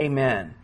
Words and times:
Amen. 0.00 0.54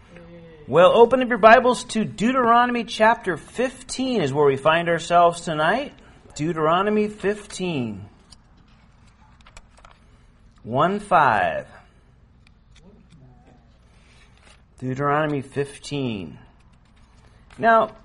Well, 0.68 0.96
open 0.96 1.20
up 1.20 1.28
your 1.28 1.38
Bibles 1.38 1.82
to 1.86 2.04
Deuteronomy 2.04 2.84
chapter 2.84 3.36
15 3.36 4.22
is 4.22 4.32
where 4.32 4.46
we 4.46 4.56
find 4.56 4.88
ourselves 4.88 5.40
tonight. 5.40 5.92
Deuteronomy 6.36 7.08
15. 7.08 8.08
1 10.62 11.00
5. 11.00 11.66
Deuteronomy 14.78 15.42
15. 15.42 16.38
Now, 17.58 17.96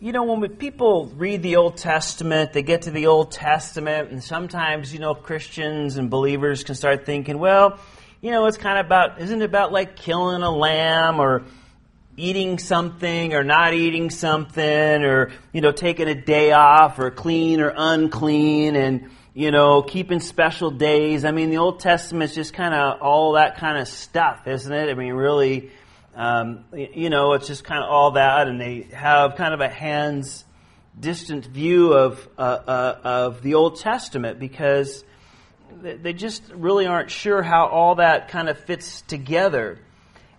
you 0.00 0.10
know, 0.10 0.24
when 0.24 0.48
people 0.56 1.12
read 1.14 1.44
the 1.44 1.54
Old 1.54 1.76
Testament, 1.76 2.54
they 2.54 2.62
get 2.62 2.82
to 2.82 2.90
the 2.90 3.06
Old 3.06 3.30
Testament, 3.30 4.10
and 4.10 4.24
sometimes, 4.24 4.92
you 4.92 4.98
know, 4.98 5.14
Christians 5.14 5.96
and 5.96 6.10
believers 6.10 6.64
can 6.64 6.74
start 6.74 7.06
thinking, 7.06 7.38
well, 7.38 7.78
you 8.20 8.30
know, 8.30 8.46
it's 8.46 8.58
kind 8.58 8.78
of 8.78 8.86
about, 8.86 9.20
isn't 9.20 9.40
it 9.40 9.44
about 9.44 9.72
like 9.72 9.96
killing 9.96 10.42
a 10.42 10.50
lamb 10.50 11.20
or 11.20 11.44
eating 12.16 12.58
something 12.58 13.32
or 13.32 13.42
not 13.42 13.72
eating 13.72 14.10
something 14.10 15.04
or, 15.04 15.32
you 15.52 15.60
know, 15.60 15.72
taking 15.72 16.08
a 16.08 16.14
day 16.14 16.52
off 16.52 16.98
or 16.98 17.10
clean 17.10 17.60
or 17.60 17.72
unclean 17.74 18.76
and, 18.76 19.08
you 19.32 19.50
know, 19.50 19.82
keeping 19.82 20.20
special 20.20 20.70
days. 20.70 21.24
I 21.24 21.30
mean, 21.30 21.50
the 21.50 21.58
Old 21.58 21.80
Testament 21.80 22.30
is 22.30 22.34
just 22.34 22.52
kind 22.52 22.74
of 22.74 23.00
all 23.00 23.32
that 23.32 23.56
kind 23.56 23.78
of 23.78 23.88
stuff, 23.88 24.46
isn't 24.46 24.72
it? 24.72 24.90
I 24.90 24.94
mean, 24.94 25.14
really, 25.14 25.70
um, 26.14 26.64
you 26.72 27.08
know, 27.08 27.32
it's 27.32 27.46
just 27.46 27.64
kind 27.64 27.82
of 27.82 27.88
all 27.88 28.12
that, 28.12 28.48
and 28.48 28.60
they 28.60 28.82
have 28.92 29.36
kind 29.36 29.54
of 29.54 29.60
a 29.60 29.68
hands 29.68 30.44
distant 30.98 31.46
view 31.46 31.94
of 31.94 32.28
uh, 32.36 32.40
uh, 32.42 32.98
of 33.04 33.42
the 33.42 33.54
Old 33.54 33.78
Testament 33.80 34.38
because 34.38 35.04
they 35.82 36.12
just 36.12 36.42
really 36.52 36.86
aren't 36.86 37.10
sure 37.10 37.42
how 37.42 37.66
all 37.66 37.96
that 37.96 38.28
kind 38.28 38.48
of 38.48 38.58
fits 38.58 39.02
together. 39.02 39.78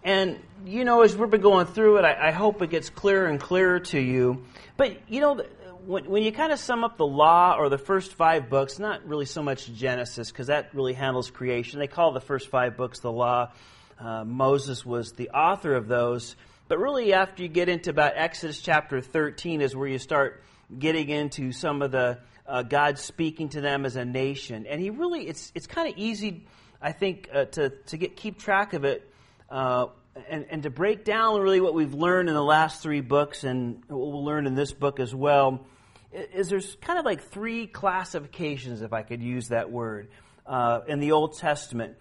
And 0.03 0.39
you 0.66 0.85
know, 0.85 1.02
as 1.02 1.16
we've 1.16 1.30
been 1.30 1.41
going 1.41 1.66
through 1.66 1.97
it, 1.97 2.05
I, 2.05 2.30
I 2.30 2.31
hope 2.31 2.61
it 2.61 2.69
gets 2.69 2.89
clearer 2.89 3.28
and 3.28 3.39
clearer 3.39 3.80
to 3.80 4.00
you. 4.00 4.44
But 4.78 5.09
you 5.09 5.22
know, 5.22 5.42
when, 5.86 6.05
when 6.05 6.23
you 6.23 6.31
kind 6.31 6.52
of 6.52 6.59
sum 6.59 6.83
up 6.83 6.97
the 6.97 7.05
law 7.05 7.55
or 7.58 7.70
the 7.70 7.78
first 7.78 8.14
five 8.14 8.50
books, 8.50 8.80
not 8.80 9.05
really 9.08 9.25
so 9.25 9.42
much 9.42 9.72
Genesis 9.73 10.31
because 10.31 10.47
that 10.47 10.73
really 10.73 10.94
handles 10.94 11.31
creation. 11.31 11.80
They 11.80 11.88
call 11.88 12.11
the 12.11 12.22
first 12.22 12.50
five 12.50 12.77
books 12.77 13.00
the 13.00 13.11
law. 13.11 13.52
Uh, 14.00 14.23
Moses 14.23 14.86
was 14.86 15.14
the 15.14 15.30
author 15.30 15.73
of 15.73 15.88
those. 15.88 16.36
But 16.67 16.80
really, 16.80 17.14
after 17.14 17.44
you 17.44 17.50
get 17.50 17.70
into 17.70 17.89
about 17.89 18.14
Exodus 18.16 18.61
chapter 18.61 19.02
13, 19.02 19.61
is 19.61 19.75
where 19.75 19.88
you 19.88 20.00
start 20.00 20.44
getting 20.77 21.09
into 21.09 21.52
some 21.52 21.81
of 21.81 21.92
the 21.92 22.20
uh, 22.52 22.63
God 22.63 22.99
speaking 22.99 23.49
to 23.49 23.61
them 23.61 23.85
as 23.85 23.95
a 23.95 24.05
nation. 24.05 24.66
And 24.67 24.81
he 24.81 24.89
really, 24.89 25.27
it's, 25.27 25.52
it's 25.55 25.67
kind 25.67 25.91
of 25.91 25.97
easy, 25.97 26.45
I 26.81 26.91
think, 26.91 27.30
uh, 27.33 27.45
to, 27.45 27.69
to 27.69 27.97
get, 27.97 28.16
keep 28.16 28.39
track 28.39 28.73
of 28.73 28.83
it 28.83 29.09
uh, 29.49 29.88
and, 30.30 30.45
and 30.49 30.63
to 30.63 30.69
break 30.69 31.05
down 31.05 31.41
really 31.41 31.61
what 31.61 31.73
we've 31.73 31.93
learned 31.93 32.30
in 32.30 32.35
the 32.35 32.43
last 32.43 32.83
three 32.83 33.02
books 33.02 33.43
and 33.43 33.81
what 33.88 34.11
we'll 34.11 34.25
learn 34.25 34.45
in 34.47 34.55
this 34.55 34.73
book 34.73 34.99
as 34.99 35.16
well. 35.16 35.66
Is 36.11 36.49
there's 36.49 36.75
kind 36.81 36.99
of 36.99 37.05
like 37.05 37.23
three 37.31 37.67
classifications, 37.67 38.81
if 38.81 38.91
I 38.91 39.03
could 39.03 39.23
use 39.23 39.47
that 39.47 39.71
word, 39.71 40.09
uh, 40.45 40.81
in 40.88 40.99
the 40.99 41.13
Old 41.13 41.38
Testament 41.38 41.95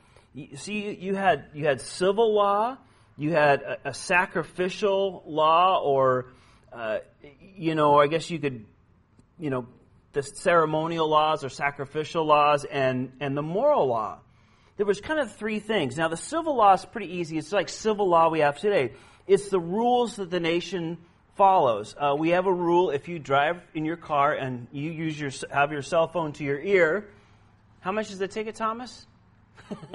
see, 0.55 0.95
you 0.95 1.15
had 1.15 1.47
you 1.55 1.65
had 1.65 1.81
civil 1.81 2.35
law, 2.35 2.77
you 3.17 3.33
had 3.33 3.63
a, 3.63 3.89
a 3.89 3.95
sacrificial 3.95 5.23
law, 5.27 5.81
or 5.83 6.27
uh, 6.73 6.99
you 7.57 7.75
know, 7.75 7.99
I 7.99 8.07
guess 8.07 8.31
you 8.31 8.39
could, 8.39 8.65
you 9.39 9.51
know, 9.51 9.67
the 10.13 10.23
ceremonial 10.23 11.09
laws 11.09 11.45
or 11.45 11.49
sacrificial 11.49 12.25
laws, 12.25 12.65
and 12.65 13.13
and 13.21 13.37
the 13.37 13.43
moral 13.43 13.87
law. 13.87 14.19
There 14.77 14.87
was 14.87 15.01
kind 15.01 15.21
of 15.21 15.35
three 15.37 15.59
things. 15.61 15.97
Now, 15.97 16.09
the 16.09 16.17
civil 16.17 16.57
law 16.57 16.73
is 16.73 16.85
pretty 16.85 17.19
easy. 17.19 17.37
It's 17.37 17.53
like 17.53 17.69
civil 17.69 18.09
law 18.09 18.31
we 18.31 18.41
have 18.41 18.59
today. 18.59 18.93
It's 19.27 19.51
the 19.51 19.61
rules 19.61 20.17
that 20.17 20.31
the 20.31 20.41
nation 20.41 20.99
follows. 21.37 21.95
Uh, 21.99 22.17
we 22.19 22.31
have 22.31 22.47
a 22.47 22.53
rule: 22.53 22.91
if 22.91 23.09
you 23.09 23.19
drive 23.19 23.61
in 23.75 23.85
your 23.85 23.97
car 23.97 24.33
and 24.33 24.67
you 24.73 24.91
use 24.91 25.21
your 25.21 25.31
have 25.51 25.71
your 25.71 25.83
cell 25.83 26.09
phone 26.09 26.33
to 26.35 26.45
your 26.45 26.59
ear, 26.61 27.09
how 27.81 27.93
much 27.93 28.11
is 28.11 28.19
the 28.19 28.29
ticket, 28.29 28.55
Thomas? 28.55 29.07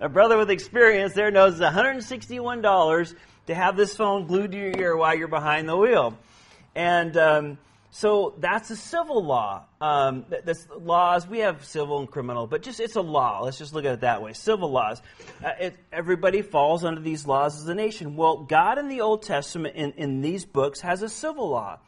a 0.00 0.08
brother 0.08 0.38
with 0.38 0.50
experience 0.50 1.12
there 1.12 1.30
knows 1.30 1.60
it's 1.60 1.62
$161 1.62 3.14
to 3.46 3.54
have 3.54 3.76
this 3.76 3.94
phone 3.94 4.26
glued 4.26 4.52
to 4.52 4.58
your 4.58 4.76
ear 4.78 4.96
while 4.96 5.14
you're 5.14 5.28
behind 5.28 5.68
the 5.68 5.76
wheel. 5.76 6.16
And 6.74 7.16
um, 7.16 7.58
so 7.96 8.34
that's 8.38 8.72
a 8.72 8.76
civil 8.76 9.24
law. 9.24 9.66
Um, 9.80 10.24
laws 10.76 11.28
we 11.28 11.38
have 11.38 11.64
civil 11.64 12.00
and 12.00 12.10
criminal, 12.10 12.48
but 12.48 12.62
just 12.62 12.80
it's 12.80 12.96
a 12.96 13.00
law. 13.00 13.42
Let's 13.44 13.56
just 13.56 13.72
look 13.72 13.84
at 13.84 13.92
it 13.92 14.00
that 14.00 14.20
way. 14.20 14.32
Civil 14.32 14.72
laws. 14.72 15.00
Uh, 15.44 15.50
it, 15.60 15.76
everybody 15.92 16.42
falls 16.42 16.84
under 16.84 17.00
these 17.00 17.24
laws 17.24 17.56
as 17.56 17.68
a 17.68 17.74
nation. 17.74 18.16
Well, 18.16 18.38
God 18.38 18.80
in 18.80 18.88
the 18.88 19.02
Old 19.02 19.22
Testament 19.22 19.76
in, 19.76 19.92
in 19.92 20.22
these 20.22 20.44
books 20.44 20.80
has 20.80 21.02
a 21.02 21.08
civil 21.08 21.50
law. 21.50 21.78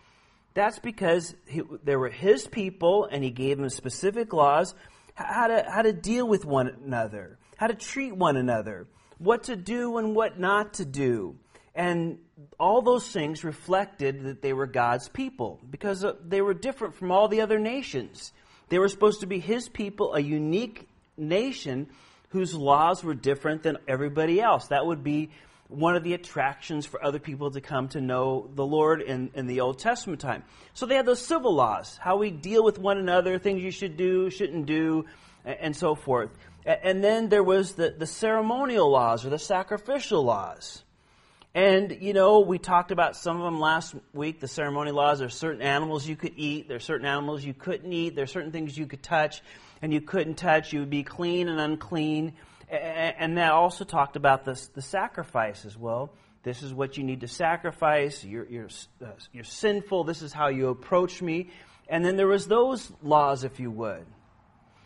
That's 0.54 0.78
because 0.78 1.34
he, 1.44 1.62
they 1.82 1.96
were 1.96 2.08
His 2.08 2.46
people, 2.46 3.08
and 3.10 3.24
He 3.24 3.30
gave 3.30 3.58
them 3.58 3.68
specific 3.68 4.32
laws 4.32 4.76
how 5.16 5.48
to, 5.48 5.66
how 5.68 5.82
to 5.82 5.92
deal 5.92 6.28
with 6.28 6.44
one 6.44 6.68
another, 6.68 7.36
how 7.56 7.66
to 7.66 7.74
treat 7.74 8.14
one 8.14 8.36
another, 8.36 8.86
what 9.18 9.42
to 9.44 9.56
do 9.56 9.96
and 9.96 10.14
what 10.14 10.38
not 10.38 10.74
to 10.74 10.84
do. 10.84 11.34
And 11.74 12.18
all 12.58 12.82
those 12.82 13.08
things 13.08 13.44
reflected 13.44 14.24
that 14.24 14.42
they 14.42 14.52
were 14.52 14.66
God's 14.66 15.08
people 15.08 15.60
because 15.70 16.04
uh, 16.04 16.14
they 16.24 16.42
were 16.42 16.54
different 16.54 16.94
from 16.94 17.10
all 17.10 17.28
the 17.28 17.40
other 17.40 17.58
nations. 17.58 18.32
They 18.68 18.78
were 18.78 18.88
supposed 18.88 19.20
to 19.20 19.26
be 19.26 19.38
His 19.38 19.68
people, 19.68 20.14
a 20.14 20.20
unique 20.20 20.88
nation 21.16 21.88
whose 22.30 22.54
laws 22.54 23.02
were 23.02 23.14
different 23.14 23.62
than 23.62 23.78
everybody 23.88 24.40
else. 24.40 24.68
That 24.68 24.84
would 24.84 25.02
be 25.02 25.30
one 25.68 25.96
of 25.96 26.04
the 26.04 26.14
attractions 26.14 26.86
for 26.86 27.02
other 27.02 27.18
people 27.18 27.50
to 27.50 27.60
come 27.60 27.88
to 27.88 28.00
know 28.00 28.50
the 28.54 28.66
Lord 28.66 29.00
in, 29.00 29.30
in 29.34 29.46
the 29.46 29.60
Old 29.60 29.78
Testament 29.78 30.20
time. 30.20 30.44
So 30.74 30.86
they 30.86 30.94
had 30.94 31.06
those 31.06 31.24
civil 31.24 31.54
laws, 31.54 31.98
how 32.00 32.16
we 32.16 32.30
deal 32.30 32.62
with 32.62 32.78
one 32.78 32.98
another, 32.98 33.38
things 33.38 33.62
you 33.62 33.70
should 33.70 33.96
do, 33.96 34.30
shouldn't 34.30 34.66
do, 34.66 35.06
and, 35.44 35.74
so 35.74 35.94
forth. 35.94 36.30
And 36.64 37.02
then 37.02 37.28
there 37.28 37.42
was 37.42 37.74
the, 37.74 37.94
the 37.96 38.06
ceremonial 38.06 38.90
laws 38.90 39.24
or 39.24 39.30
the 39.30 39.38
sacrificial 39.38 40.22
laws. 40.22 40.82
And, 41.56 42.02
you 42.02 42.12
know, 42.12 42.40
we 42.40 42.58
talked 42.58 42.90
about 42.90 43.16
some 43.16 43.38
of 43.38 43.42
them 43.42 43.58
last 43.58 43.94
week. 44.12 44.40
The 44.40 44.46
ceremonial 44.46 44.94
laws 44.94 45.20
there 45.20 45.26
are 45.28 45.30
certain 45.30 45.62
animals 45.62 46.06
you 46.06 46.14
could 46.14 46.34
eat, 46.36 46.68
there 46.68 46.76
are 46.76 46.80
certain 46.80 47.06
animals 47.06 47.42
you 47.42 47.54
couldn't 47.54 47.90
eat, 47.90 48.14
there 48.14 48.24
are 48.24 48.26
certain 48.26 48.52
things 48.52 48.76
you 48.76 48.86
could 48.86 49.02
touch 49.02 49.40
and 49.80 49.90
you 49.90 50.02
couldn't 50.02 50.34
touch. 50.34 50.74
You 50.74 50.80
would 50.80 50.90
be 50.90 51.02
clean 51.02 51.48
and 51.48 51.58
unclean. 51.58 52.34
And 52.68 53.38
that 53.38 53.52
also 53.52 53.84
talked 53.84 54.16
about 54.16 54.44
the, 54.44 54.62
the 54.74 54.82
sacrifice 54.82 55.64
as 55.64 55.78
well. 55.78 56.12
This 56.42 56.62
is 56.62 56.74
what 56.74 56.98
you 56.98 57.04
need 57.04 57.22
to 57.22 57.28
sacrifice. 57.28 58.22
You're, 58.22 58.46
you're, 58.50 58.68
uh, 59.02 59.12
you're 59.32 59.44
sinful. 59.44 60.04
This 60.04 60.20
is 60.20 60.34
how 60.34 60.48
you 60.48 60.68
approach 60.68 61.22
me. 61.22 61.48
And 61.88 62.04
then 62.04 62.18
there 62.18 62.26
was 62.26 62.46
those 62.46 62.92
laws, 63.02 63.44
if 63.44 63.60
you 63.60 63.70
would. 63.70 64.04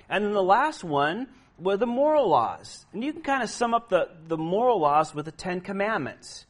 And 0.09 0.25
then 0.25 0.35
the 0.35 0.41
last 0.41 0.85
one 0.85 1.27
were 1.59 1.77
the 1.77 1.87
moral 1.87 2.29
laws. 2.29 2.87
And 2.93 3.03
you 3.03 3.13
can 3.13 3.23
kind 3.23 3.43
of 3.43 3.51
sum 3.51 3.75
up 3.75 3.89
the, 3.89 4.09
the 4.29 4.39
moral 4.39 4.79
laws 4.79 5.13
with 5.13 5.25
the 5.25 5.33
Ten 5.33 5.63
Commandments. 5.63 6.47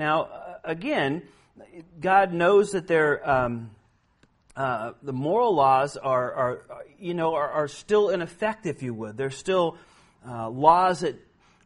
Now, 0.00 0.22
uh, 0.22 0.54
again, 0.64 1.24
God 2.00 2.32
knows 2.32 2.72
that 2.72 2.86
they're, 2.86 3.28
um, 3.28 3.70
uh, 4.56 4.92
the 5.02 5.12
moral 5.12 5.54
laws 5.54 5.98
are, 5.98 6.32
are 6.32 6.84
you 6.98 7.12
know, 7.12 7.34
are, 7.34 7.50
are, 7.50 7.68
still 7.68 8.08
in 8.08 8.22
effect, 8.22 8.64
if 8.64 8.82
you 8.82 8.94
would. 8.94 9.18
They're 9.18 9.30
still 9.30 9.76
uh, 10.26 10.48
laws 10.48 11.00
that 11.00 11.16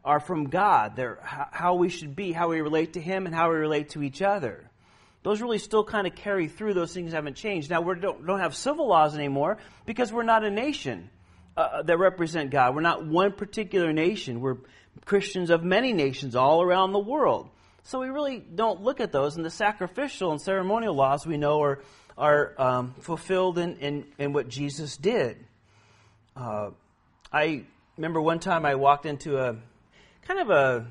are 0.04 0.18
from 0.18 0.48
God. 0.48 0.96
They're 0.96 1.20
how 1.22 1.76
we 1.76 1.88
should 1.88 2.16
be, 2.16 2.32
how 2.32 2.48
we 2.48 2.60
relate 2.60 2.94
to 2.94 3.00
Him, 3.00 3.26
and 3.26 3.32
how 3.32 3.50
we 3.50 3.56
relate 3.56 3.90
to 3.90 4.02
each 4.02 4.20
other. 4.20 4.68
Those 5.22 5.40
really 5.40 5.58
still 5.58 5.84
kind 5.84 6.08
of 6.08 6.16
carry 6.16 6.48
through. 6.48 6.74
Those 6.74 6.92
things 6.92 7.12
haven't 7.12 7.36
changed. 7.36 7.70
Now, 7.70 7.82
we 7.82 7.94
don't, 7.94 8.26
don't 8.26 8.40
have 8.40 8.56
civil 8.56 8.88
laws 8.88 9.14
anymore 9.14 9.58
because 9.86 10.12
we're 10.12 10.24
not 10.24 10.42
a 10.42 10.50
nation 10.50 11.08
uh, 11.56 11.60
uh, 11.60 11.82
that 11.82 11.98
represent 11.98 12.50
God. 12.50 12.74
We're 12.74 12.80
not 12.80 13.06
one 13.06 13.30
particular 13.30 13.92
nation. 13.92 14.40
We're 14.40 14.56
Christians 15.04 15.50
of 15.50 15.62
many 15.62 15.92
nations 15.92 16.34
all 16.34 16.62
around 16.62 16.90
the 16.90 16.98
world. 16.98 17.48
So 17.84 18.00
we 18.00 18.08
really 18.08 18.38
don't 18.38 18.82
look 18.82 19.00
at 19.00 19.12
those. 19.12 19.36
And 19.36 19.44
the 19.44 19.50
sacrificial 19.50 20.32
and 20.32 20.40
ceremonial 20.40 20.94
laws 20.94 21.26
we 21.26 21.36
know 21.36 21.62
are, 21.62 21.80
are 22.16 22.54
um, 22.58 22.94
fulfilled 23.00 23.58
in, 23.58 23.76
in, 23.76 24.06
in, 24.18 24.32
what 24.32 24.48
Jesus 24.48 24.96
did. 24.96 25.36
Uh, 26.34 26.70
I 27.30 27.64
remember 27.98 28.22
one 28.22 28.40
time 28.40 28.64
I 28.64 28.76
walked 28.76 29.04
into 29.04 29.38
a 29.38 29.56
kind 30.22 30.40
of 30.40 30.50
a. 30.50 30.86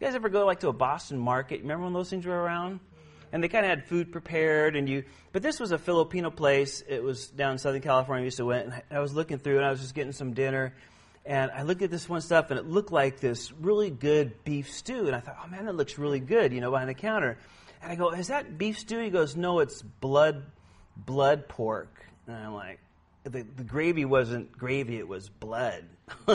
You 0.00 0.06
guys 0.06 0.14
ever 0.14 0.28
go 0.28 0.44
like 0.44 0.60
to 0.60 0.68
a 0.68 0.72
Boston 0.72 1.18
market? 1.18 1.62
Remember 1.62 1.84
when 1.84 1.94
those 1.94 2.10
things 2.10 2.26
were 2.26 2.36
around? 2.36 2.80
And 3.32 3.42
they 3.42 3.48
kind 3.48 3.64
of 3.64 3.70
had 3.70 3.86
food 3.86 4.12
prepared, 4.12 4.76
and 4.76 4.88
you. 4.88 5.04
But 5.32 5.42
this 5.42 5.60
was 5.60 5.70
a 5.70 5.78
Filipino 5.78 6.30
place. 6.30 6.82
It 6.88 7.02
was 7.02 7.28
down 7.28 7.52
in 7.52 7.58
Southern 7.58 7.82
California. 7.82 8.22
I 8.22 8.24
used 8.24 8.36
to 8.38 8.46
went, 8.46 8.66
and 8.66 8.82
I 8.90 8.98
was 8.98 9.14
looking 9.14 9.38
through, 9.38 9.56
and 9.56 9.64
I 9.64 9.70
was 9.70 9.80
just 9.80 9.94
getting 9.94 10.12
some 10.12 10.32
dinner, 10.32 10.74
and 11.26 11.50
I 11.50 11.62
looked 11.62 11.82
at 11.82 11.90
this 11.90 12.08
one 12.08 12.20
stuff, 12.20 12.50
and 12.50 12.58
it 12.58 12.66
looked 12.66 12.92
like 12.92 13.20
this 13.20 13.52
really 13.52 13.90
good 13.90 14.44
beef 14.44 14.72
stew, 14.72 15.06
and 15.06 15.16
I 15.16 15.20
thought, 15.20 15.36
oh 15.44 15.48
man, 15.48 15.66
that 15.66 15.74
looks 15.74 15.98
really 15.98 16.20
good, 16.20 16.52
you 16.52 16.60
know, 16.60 16.70
behind 16.70 16.88
the 16.88 16.94
counter. 16.94 17.36
And 17.82 17.92
I 17.92 17.96
go, 17.96 18.10
is 18.10 18.28
that 18.28 18.56
beef 18.56 18.78
stew? 18.78 19.00
He 19.00 19.10
goes, 19.10 19.36
no, 19.36 19.58
it's 19.58 19.82
blood, 19.82 20.44
blood 20.96 21.48
pork. 21.48 21.92
And 22.26 22.36
I'm 22.36 22.54
like, 22.54 22.80
the, 23.30 23.42
the 23.42 23.64
gravy 23.64 24.04
wasn't 24.04 24.52
gravy; 24.52 24.98
it 24.98 25.08
was 25.08 25.28
blood. 25.28 25.84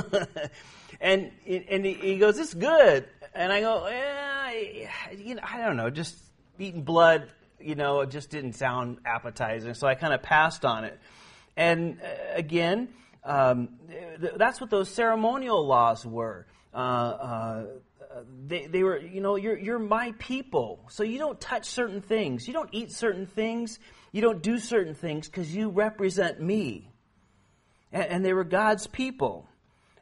and 1.01 1.31
and 1.47 1.85
he 1.85 2.17
goes, 2.17 2.37
"It's 2.37 2.53
good," 2.53 3.07
and 3.33 3.51
I 3.51 3.61
go, 3.61 3.87
"Yeah, 3.87 4.91
you 5.17 5.35
know, 5.35 5.41
I 5.43 5.59
don't 5.59 5.77
know, 5.77 5.89
just 5.89 6.15
eating 6.59 6.83
blood." 6.83 7.31
You 7.59 7.75
know, 7.75 8.01
it 8.01 8.09
just 8.09 8.29
didn't 8.29 8.53
sound 8.53 8.97
appetizing, 9.05 9.73
so 9.75 9.87
I 9.87 9.95
kind 9.95 10.13
of 10.13 10.23
passed 10.23 10.65
on 10.65 10.83
it. 10.83 10.99
And 11.55 11.99
uh, 12.01 12.07
again, 12.33 12.89
um, 13.23 13.69
th- 14.19 14.33
that's 14.37 14.59
what 14.59 14.69
those 14.69 14.89
ceremonial 14.89 15.65
laws 15.65 16.05
were. 16.05 16.47
Uh, 16.73 16.77
uh, 16.77 17.65
they, 18.47 18.65
they 18.65 18.83
were, 18.83 18.97
you 18.97 19.21
know, 19.21 19.35
you're, 19.35 19.57
you're 19.57 19.79
my 19.79 20.13
people. 20.19 20.85
So 20.89 21.03
you 21.03 21.17
don't 21.17 21.39
touch 21.39 21.65
certain 21.65 22.01
things. 22.01 22.47
You 22.47 22.53
don't 22.53 22.69
eat 22.71 22.91
certain 22.91 23.25
things. 23.25 23.79
You 24.11 24.21
don't 24.21 24.41
do 24.41 24.57
certain 24.57 24.95
things 24.95 25.27
because 25.27 25.53
you 25.55 25.69
represent 25.69 26.41
me. 26.41 26.89
And, 27.91 28.03
and, 28.03 28.25
they 28.25 28.33
were 28.33 28.43
God's 28.43 28.87
people. 28.87 29.47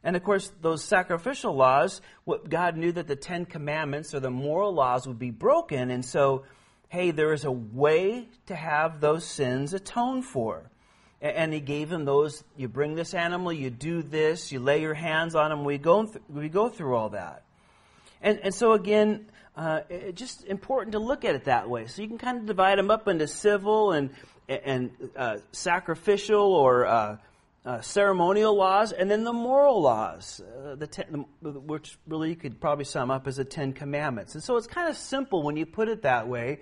And 0.02 0.16
of 0.16 0.24
course, 0.24 0.50
those 0.60 0.82
sacrificial 0.82 1.54
laws, 1.54 2.00
what 2.24 2.48
God 2.48 2.76
knew 2.76 2.92
that 2.92 3.06
the 3.06 3.16
Ten 3.16 3.44
Commandments 3.44 4.14
or 4.14 4.20
the 4.20 4.30
moral 4.30 4.72
laws 4.72 5.06
would 5.06 5.18
be 5.18 5.30
broken. 5.30 5.90
And 5.90 6.04
so, 6.04 6.44
hey, 6.88 7.10
there 7.10 7.32
is 7.32 7.44
a 7.44 7.52
way 7.52 8.28
to 8.46 8.54
have 8.54 9.00
those 9.00 9.24
sins 9.24 9.74
atoned 9.74 10.24
for. 10.24 10.70
And 11.22 11.52
he 11.52 11.60
gave 11.60 11.92
him 11.92 12.06
those, 12.06 12.42
you 12.56 12.66
bring 12.66 12.94
this 12.94 13.12
animal, 13.12 13.52
you 13.52 13.68
do 13.68 14.02
this, 14.02 14.52
you 14.52 14.58
lay 14.58 14.80
your 14.80 14.94
hands 14.94 15.34
on 15.34 15.52
him, 15.52 15.64
we 15.64 15.76
go, 15.76 16.04
th- 16.04 16.22
we 16.30 16.48
go 16.48 16.70
through 16.70 16.96
all 16.96 17.10
that. 17.10 17.42
And, 18.22 18.40
and 18.40 18.54
so 18.54 18.72
again, 18.72 19.26
uh, 19.56 19.80
it's 19.90 20.18
just 20.18 20.44
important 20.44 20.92
to 20.92 20.98
look 20.98 21.24
at 21.26 21.34
it 21.34 21.44
that 21.44 21.68
way. 21.68 21.86
So 21.86 22.00
you 22.00 22.08
can 22.08 22.16
kind 22.16 22.38
of 22.38 22.46
divide 22.46 22.78
them 22.78 22.90
up 22.90 23.06
into 23.06 23.26
civil 23.26 23.92
and, 23.92 24.10
and 24.48 24.90
uh, 25.14 25.38
sacrificial 25.52 26.54
or 26.54 26.86
uh, 26.86 27.16
uh 27.66 27.80
ceremonial 27.82 28.56
laws, 28.56 28.92
and 28.92 29.10
then 29.10 29.22
the 29.22 29.34
moral 29.34 29.82
laws, 29.82 30.40
uh, 30.40 30.76
the 30.76 30.86
ten, 30.86 31.26
which 31.42 31.98
really 32.06 32.30
you 32.30 32.36
could 32.36 32.58
probably 32.58 32.86
sum 32.86 33.10
up 33.10 33.26
as 33.26 33.36
the 33.36 33.44
Ten 33.44 33.74
Commandments. 33.74 34.34
And 34.34 34.42
so 34.42 34.56
it's 34.56 34.66
kind 34.66 34.88
of 34.88 34.96
simple 34.96 35.42
when 35.42 35.58
you 35.58 35.66
put 35.66 35.88
it 35.88 36.02
that 36.02 36.26
way 36.26 36.60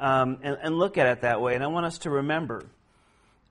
um, 0.00 0.38
and, 0.42 0.58
and 0.60 0.76
look 0.76 0.98
at 0.98 1.06
it 1.06 1.20
that 1.20 1.40
way. 1.40 1.54
And 1.54 1.62
I 1.62 1.68
want 1.68 1.86
us 1.86 1.98
to 1.98 2.10
remember. 2.10 2.66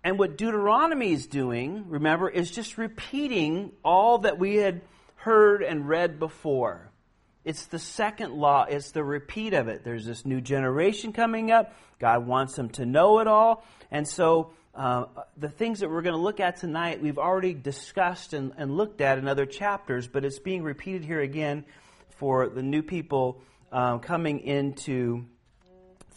And 0.04 0.18
what 0.18 0.38
Deuteronomy 0.38 1.12
is 1.12 1.28
doing, 1.28 1.86
remember, 1.90 2.30
is 2.30 2.50
just 2.52 2.78
repeating 2.78 3.72
all 3.84 4.20
that 4.20 4.40
we 4.40 4.56
had 4.56 4.82
heard 5.16 5.62
and 5.62 5.88
read 5.88 6.20
before. 6.20 6.90
It's 7.44 7.66
the 7.66 7.80
second 7.80 8.34
law, 8.34 8.66
it's 8.70 8.92
the 8.92 9.04
repeat 9.04 9.54
of 9.54 9.68
it. 9.68 9.84
There's 9.84 10.06
this 10.06 10.26
new 10.26 10.40
generation 10.42 11.14
coming 11.14 11.52
up. 11.52 11.74
God 12.00 12.26
wants 12.26 12.56
them 12.56 12.70
to 12.72 12.86
know 12.86 13.20
it 13.20 13.28
all. 13.28 13.66
And 13.92 14.08
so, 14.08 14.52
uh, 14.76 15.06
the 15.36 15.50
things 15.50 15.80
that 15.80 15.90
we're 15.90 16.02
going 16.02 16.16
to 16.16 16.22
look 16.22 16.40
at 16.40 16.58
tonight, 16.58 17.02
we've 17.02 17.18
already 17.18 17.54
discussed 17.54 18.34
and, 18.34 18.54
and, 18.58 18.78
looked 18.78 19.02
at 19.02 19.18
in 19.18 19.28
other 19.28 19.46
chapters, 19.46 20.08
but 20.08 20.24
it's 20.24 20.40
being 20.40 20.64
repeated 20.64 21.04
here 21.04 21.20
again 21.20 21.66
for 22.12 22.48
the 22.48 22.62
new 22.62 22.84
people 22.84 23.42
um, 23.72 24.00
coming 24.00 24.40
into 24.40 25.26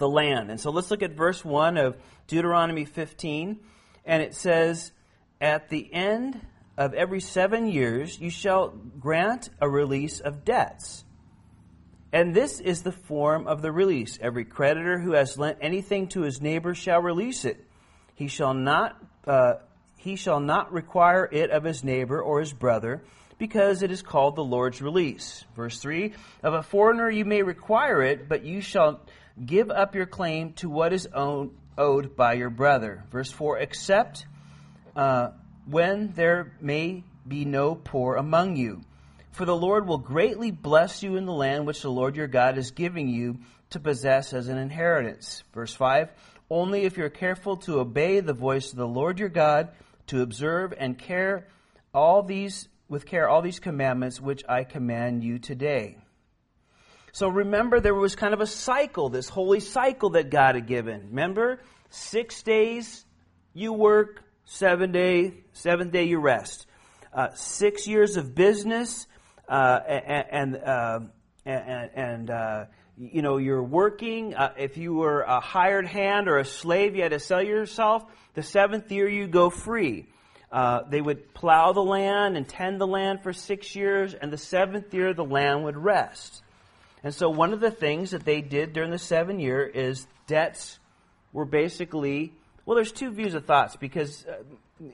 the 0.02 0.08
land. 0.08 0.50
And 0.50 0.60
so 0.60 0.70
let's 0.70 0.90
look 0.90 1.04
at 1.04 1.12
verse 1.12 1.44
1 1.44 1.76
of 1.76 1.96
Deuteronomy 2.26 2.84
15 2.84 3.60
and 4.04 4.22
it 4.22 4.34
says, 4.34 4.90
At 5.40 5.68
the 5.68 5.94
end 5.94 6.40
of 6.76 6.92
every 6.92 7.20
seven 7.20 7.68
years, 7.68 8.18
you 8.18 8.28
shall 8.28 8.70
grant 8.98 9.48
a 9.60 9.68
release 9.68 10.18
of 10.18 10.44
debts. 10.44 11.04
And 12.12 12.34
this 12.34 12.58
is 12.58 12.82
the 12.82 12.90
form 12.90 13.46
of 13.46 13.62
the 13.62 13.70
release. 13.70 14.18
Every 14.20 14.44
creditor 14.44 14.98
who 14.98 15.12
has 15.12 15.38
lent 15.38 15.58
anything 15.60 16.08
to 16.08 16.22
his 16.22 16.42
neighbor 16.42 16.74
shall 16.74 17.00
release 17.00 17.44
it. 17.44 17.64
He 18.16 18.26
shall 18.26 18.54
not, 18.54 19.00
uh, 19.24 19.54
he 19.98 20.16
shall 20.16 20.40
not 20.40 20.72
require 20.72 21.28
it 21.30 21.50
of 21.50 21.62
his 21.62 21.84
neighbor 21.84 22.20
or 22.20 22.40
his 22.40 22.52
brother, 22.52 23.04
because 23.38 23.82
it 23.82 23.92
is 23.92 24.02
called 24.02 24.34
the 24.34 24.44
Lord's 24.44 24.82
release. 24.82 25.44
Verse 25.54 25.78
3 25.78 26.12
Of 26.42 26.54
a 26.54 26.62
foreigner 26.64 27.08
you 27.08 27.24
may 27.24 27.42
require 27.42 28.02
it, 28.02 28.28
but 28.28 28.44
you 28.44 28.60
shall 28.60 29.00
give 29.44 29.70
up 29.70 29.94
your 29.94 30.06
claim 30.06 30.52
to 30.54 30.68
what 30.68 30.92
is 30.92 31.08
owed 31.14 32.16
by 32.16 32.34
your 32.34 32.50
brother. 32.50 33.04
Verse 33.10 33.30
4 33.30 33.58
Except 33.58 34.26
uh, 34.94 35.30
when 35.66 36.12
there 36.12 36.52
may 36.60 37.04
be 37.26 37.44
no 37.44 37.74
poor 37.74 38.16
among 38.16 38.56
you. 38.56 38.82
For 39.30 39.46
the 39.46 39.56
Lord 39.56 39.86
will 39.86 39.98
greatly 39.98 40.50
bless 40.50 41.02
you 41.02 41.16
in 41.16 41.24
the 41.24 41.32
land 41.32 41.66
which 41.66 41.80
the 41.80 41.90
Lord 41.90 42.16
your 42.16 42.26
God 42.26 42.58
is 42.58 42.70
giving 42.70 43.08
you 43.08 43.38
to 43.70 43.80
possess 43.80 44.34
as 44.34 44.48
an 44.48 44.58
inheritance. 44.58 45.42
Verse 45.54 45.72
5 45.72 46.10
Only 46.50 46.82
if 46.82 46.96
you're 46.96 47.08
careful 47.08 47.56
to 47.58 47.80
obey 47.80 48.20
the 48.20 48.34
voice 48.34 48.72
of 48.72 48.78
the 48.78 48.86
Lord 48.86 49.18
your 49.18 49.30
God, 49.30 49.70
to 50.08 50.20
observe 50.20 50.74
and 50.76 50.98
care 50.98 51.48
all 51.94 52.22
these 52.22 52.68
with 52.88 53.06
care 53.06 53.26
all 53.26 53.40
these 53.40 53.60
commandments 53.60 54.20
which 54.20 54.42
I 54.46 54.64
command 54.64 55.24
you 55.24 55.38
today. 55.38 55.96
So 57.12 57.28
remember, 57.28 57.78
there 57.78 57.94
was 57.94 58.16
kind 58.16 58.32
of 58.32 58.40
a 58.40 58.46
cycle, 58.46 59.10
this 59.10 59.28
holy 59.28 59.60
cycle 59.60 60.10
that 60.10 60.30
God 60.30 60.54
had 60.54 60.66
given. 60.66 61.08
Remember, 61.10 61.60
six 61.90 62.42
days 62.42 63.04
you 63.52 63.74
work, 63.74 64.24
seven 64.46 64.92
day, 64.92 65.34
seventh 65.52 65.92
day 65.92 66.04
you 66.04 66.18
rest. 66.18 66.66
Uh, 67.12 67.28
six 67.34 67.86
years 67.86 68.16
of 68.16 68.34
business, 68.34 69.06
uh, 69.46 69.80
and 69.86 70.56
uh, 70.56 71.00
and, 71.44 71.90
and 71.94 72.30
uh, 72.30 72.64
you 72.96 73.20
know 73.20 73.36
you're 73.36 73.62
working. 73.62 74.34
Uh, 74.34 74.54
if 74.56 74.78
you 74.78 74.94
were 74.94 75.20
a 75.20 75.40
hired 75.40 75.86
hand 75.86 76.28
or 76.28 76.38
a 76.38 76.46
slave, 76.46 76.96
you 76.96 77.02
had 77.02 77.10
to 77.10 77.18
sell 77.18 77.42
yourself. 77.42 78.04
The 78.32 78.42
seventh 78.42 78.90
year 78.90 79.06
you 79.06 79.26
go 79.26 79.50
free. 79.50 80.06
Uh, 80.50 80.84
they 80.88 81.02
would 81.02 81.34
plow 81.34 81.72
the 81.72 81.82
land 81.82 82.38
and 82.38 82.48
tend 82.48 82.80
the 82.80 82.86
land 82.86 83.22
for 83.22 83.34
six 83.34 83.76
years, 83.76 84.14
and 84.14 84.32
the 84.32 84.38
seventh 84.38 84.94
year 84.94 85.12
the 85.12 85.24
land 85.24 85.64
would 85.64 85.76
rest. 85.76 86.42
And 87.04 87.14
so 87.14 87.28
one 87.30 87.52
of 87.52 87.60
the 87.60 87.70
things 87.70 88.12
that 88.12 88.24
they 88.24 88.40
did 88.40 88.72
during 88.72 88.90
the 88.90 88.98
seven 88.98 89.38
year 89.38 89.64
is 89.64 90.06
debts 90.26 90.78
were 91.32 91.44
basically, 91.44 92.32
well, 92.64 92.76
there's 92.76 92.92
two 92.92 93.10
views 93.10 93.34
of 93.34 93.44
thoughts 93.44 93.76
because, 93.76 94.24
uh, 94.26 94.42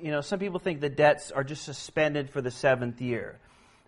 you 0.01 0.11
know, 0.11 0.21
some 0.21 0.39
people 0.39 0.59
think 0.59 0.81
the 0.81 0.89
debts 0.89 1.31
are 1.31 1.45
just 1.45 1.65
suspended 1.65 2.31
for 2.31 2.41
the 2.41 2.51
seventh 2.51 3.01
year. 3.01 3.39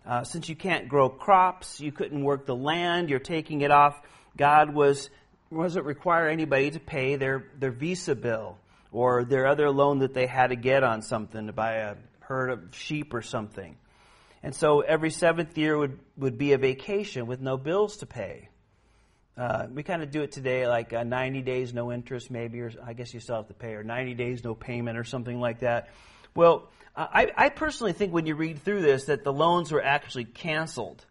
Uh, 0.05 0.23
since 0.23 0.49
you 0.49 0.55
can't 0.55 0.87
grow 0.87 1.09
crops, 1.09 1.79
you 1.79 1.91
couldn't 1.91 2.23
work 2.23 2.45
the 2.45 2.55
land, 2.55 3.09
you're 3.09 3.19
taking 3.19 3.61
it 3.61 3.71
off. 3.71 4.01
God 4.37 4.73
was 4.73 5.09
wasn't 5.51 5.85
require 5.85 6.29
anybody 6.29 6.71
to 6.71 6.79
pay 6.79 7.17
their, 7.17 7.45
their 7.59 7.71
visa 7.71 8.15
bill 8.15 8.57
or 8.91 9.25
their 9.25 9.47
other 9.47 9.69
loan 9.69 9.99
that 9.99 10.13
they 10.13 10.25
had 10.25 10.47
to 10.47 10.55
get 10.55 10.83
on 10.83 11.01
something 11.01 11.47
to 11.47 11.53
buy 11.53 11.73
a 11.73 11.95
herd 12.21 12.49
of 12.49 12.73
sheep 12.73 13.13
or 13.13 13.21
something. 13.21 13.75
And 14.43 14.55
so 14.55 14.81
every 14.81 15.11
seventh 15.11 15.57
year 15.57 15.77
would, 15.77 15.99
would 16.17 16.37
be 16.37 16.53
a 16.53 16.57
vacation 16.57 17.27
with 17.27 17.41
no 17.41 17.57
bills 17.57 17.97
to 17.97 18.05
pay. 18.05 18.49
Uh, 19.37 19.67
we 19.71 19.83
kind 19.83 20.03
of 20.03 20.11
do 20.11 20.21
it 20.21 20.31
today 20.31 20.67
like 20.67 20.93
uh, 20.93 21.03
90 21.03 21.41
days 21.41 21.73
no 21.73 21.91
interest, 21.91 22.29
maybe, 22.29 22.61
or 22.61 22.71
I 22.83 22.93
guess 22.93 23.13
you 23.13 23.19
still 23.19 23.37
have 23.37 23.47
to 23.47 23.53
pay, 23.53 23.73
or 23.73 23.83
90 23.83 24.13
days 24.15 24.43
no 24.43 24.53
payment, 24.55 24.97
or 24.97 25.03
something 25.03 25.39
like 25.39 25.59
that. 25.59 25.89
Well, 26.35 26.69
I, 26.95 27.31
I 27.35 27.49
personally 27.49 27.93
think 27.93 28.13
when 28.13 28.25
you 28.25 28.35
read 28.35 28.63
through 28.63 28.81
this 28.81 29.05
that 29.05 29.23
the 29.23 29.31
loans 29.31 29.71
were 29.71 29.83
actually 29.83 30.25
canceled. 30.25 31.05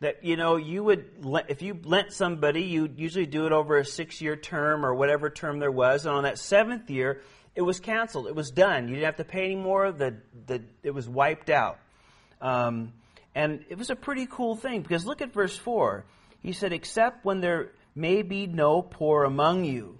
That 0.00 0.24
you 0.24 0.36
know 0.36 0.56
you 0.56 0.82
would 0.82 1.08
if 1.48 1.62
you 1.62 1.78
lent 1.84 2.12
somebody, 2.12 2.62
you 2.62 2.90
usually 2.96 3.26
do 3.26 3.46
it 3.46 3.52
over 3.52 3.78
a 3.78 3.84
six-year 3.84 4.36
term 4.36 4.84
or 4.84 4.94
whatever 4.94 5.30
term 5.30 5.60
there 5.60 5.70
was, 5.70 6.06
and 6.06 6.14
on 6.14 6.24
that 6.24 6.38
seventh 6.38 6.90
year, 6.90 7.20
it 7.54 7.62
was 7.62 7.78
canceled. 7.78 8.26
It 8.26 8.34
was 8.34 8.50
done. 8.50 8.88
You 8.88 8.94
didn't 8.96 9.06
have 9.06 9.16
to 9.16 9.24
pay 9.24 9.44
anymore. 9.44 9.92
The 9.92 10.16
the 10.46 10.62
it 10.82 10.90
was 10.90 11.08
wiped 11.08 11.50
out. 11.50 11.78
Um, 12.42 12.92
and 13.34 13.64
it 13.70 13.78
was 13.78 13.88
a 13.88 13.96
pretty 13.96 14.26
cool 14.26 14.56
thing 14.56 14.82
because 14.82 15.06
look 15.06 15.22
at 15.22 15.32
verse 15.32 15.56
4. 15.56 16.04
He 16.40 16.52
said, 16.52 16.72
Except 16.72 17.24
when 17.24 17.40
there 17.40 17.70
may 17.94 18.22
be 18.22 18.46
no 18.46 18.82
poor 18.82 19.24
among 19.24 19.64
you. 19.64 19.98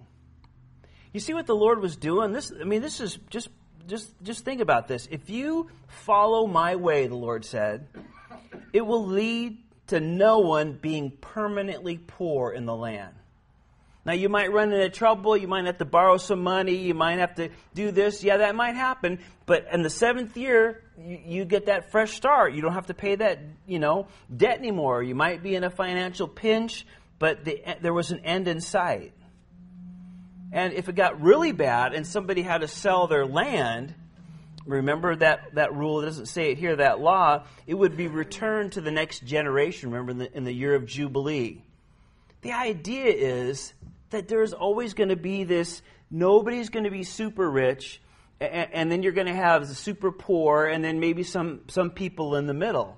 You 1.13 1.21
see 1.21 1.35
what 1.35 1.47
the 1.47 1.55
Lord 1.55 1.81
was 1.81 1.97
doing? 1.97 2.33
This, 2.33 2.53
I 2.59 2.65
mean, 2.65 2.83
this 2.83 3.01
is 3.01 3.19
just, 3.31 3.49
just, 3.87 4.13
just 4.23 4.45
think 4.45 4.61
about 4.61 4.89
this. 4.89 5.09
If 5.11 5.31
you 5.31 5.69
follow 5.87 6.47
my 6.47 6.77
way, 6.77 7.07
the 7.07 7.15
Lord 7.15 7.45
said, 7.45 7.87
it 8.73 8.81
will 8.81 9.07
lead 9.07 9.59
to 9.89 10.01
no 10.01 10.39
one 10.41 10.73
being 10.73 11.11
permanently 11.11 11.99
poor 11.99 12.53
in 12.53 12.65
the 12.65 12.75
land. 12.75 13.15
Now, 14.05 14.15
you 14.15 14.29
might 14.29 14.51
run 14.51 14.73
into 14.73 14.89
trouble. 14.91 15.37
You 15.37 15.47
might 15.47 15.67
have 15.67 15.79
to 15.79 15.85
borrow 15.85 16.17
some 16.17 16.43
money. 16.43 16.77
You 16.77 16.95
might 16.95 17.19
have 17.19 17.37
to 17.37 17.51
do 17.75 17.93
this. 17.93 18.25
Yeah, 18.25 18.39
that 18.39 18.57
might 18.57 18.75
happen. 18.75 19.21
But 19.47 19.67
in 19.71 19.83
the 19.83 19.91
seventh 19.91 20.37
year, 20.37 20.83
you, 21.05 21.21
you, 21.25 21.45
get 21.45 21.67
that 21.67 21.91
fresh 21.91 22.13
start. 22.13 22.55
You 22.55 22.63
don't 22.63 22.75
have 22.75 22.87
to 22.87 22.95
pay 22.95 23.15
that, 23.17 23.41
you 23.67 23.79
know, 23.79 24.07
debt 24.35 24.59
anymore. 24.59 25.03
You 25.03 25.15
might 25.15 25.43
be 25.43 25.55
in 25.55 25.65
a 25.65 25.71
financial 25.71 26.29
pinch, 26.29 26.87
but 27.19 27.45
the, 27.45 27.63
there 27.81 27.93
was 27.93 28.11
an 28.11 28.21
end 28.21 28.49
in 28.49 28.61
sight. 28.61 29.13
And 30.53 30.75
if 30.75 30.89
it 30.89 30.95
got 30.95 31.23
really 31.23 31.53
bad 31.53 31.95
and 31.95 32.07
somebody 32.07 32.43
had 32.43 32.61
to 32.61 32.69
sell 32.69 33.07
their 33.07 33.27
land, 33.27 33.95
remember 34.67 35.17
that, 35.17 35.55
that 35.55 35.75
rule, 35.75 36.01
it 36.01 36.05
doesn't 36.05 36.27
say 36.27 36.51
it 36.51 36.59
here, 36.59 36.77
that 36.77 37.01
law, 37.01 37.45
it 37.67 37.75
would 37.75 37.97
be 37.97 38.09
returned 38.09 38.73
to 38.73 38.81
the 38.81 38.91
next 38.91 39.25
generation, 39.25 39.91
remember, 39.91 40.13
in 40.13 40.19
the, 40.19 40.37
in 40.37 40.45
the 40.45 40.53
year 40.53 40.75
of 40.75 40.87
Jubilee. 40.87 41.63
The 42.43 42.53
idea 42.53 43.07
is 43.07 43.73
that 44.11 44.29
there's 44.29 44.53
always 44.53 44.95
going 44.95 45.09
to 45.09 45.17
be 45.17 45.45
this 45.45 45.81
nobody's 46.11 46.69
going 46.69 46.85
to 46.85 46.91
be 46.91 47.05
super 47.05 47.51
rich 47.51 48.01
and, 48.43 48.73
and 48.73 48.93
then 48.93 49.03
you're 49.03 49.13
going 49.13 49.27
to 49.27 49.35
have 49.35 49.69
the 49.69 49.75
super 49.75 50.11
poor, 50.13 50.67
and 50.67 50.85
then 50.85 51.01
maybe 51.01 51.23
some, 51.23 51.61
some 51.69 51.91
people 51.91 52.37
in 52.37 52.47
the 52.47 52.55
middle. 52.55 52.97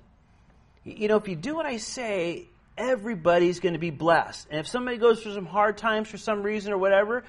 You 0.83 1.07
know, 1.07 1.17
if 1.17 1.27
you 1.27 1.35
do 1.35 1.55
what 1.55 1.65
I 1.65 1.77
say, 1.77 2.49
everybody's 2.77 3.59
going 3.59 3.73
to 3.73 3.79
be 3.79 3.89
blessed. 3.89 4.47
And 4.49 4.59
if 4.59 4.67
somebody 4.67 4.97
goes 4.97 5.21
through 5.21 5.33
some 5.33 5.45
hard 5.45 5.77
times 5.77 6.07
for 6.07 6.17
some 6.17 6.43
reason 6.43 6.73
or 6.73 6.77
whatever, 6.77 7.23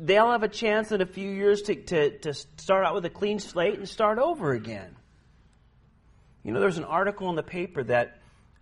they'll 0.00 0.30
have 0.30 0.42
a 0.42 0.48
chance 0.48 0.92
in 0.92 1.00
a 1.00 1.06
few 1.06 1.28
years 1.28 1.62
to, 1.62 1.74
to, 1.74 2.18
to 2.18 2.34
start 2.34 2.86
out 2.86 2.94
with 2.94 3.04
a 3.04 3.10
clean 3.10 3.38
slate 3.38 3.78
and 3.78 3.88
start 3.88 4.18
over 4.18 4.52
again. 4.52 4.96
You 6.42 6.52
know, 6.52 6.60
there's 6.60 6.78
an 6.78 6.84
article 6.84 7.28
in 7.28 7.36
the 7.36 7.42
paper 7.42 7.82
that 7.84 8.18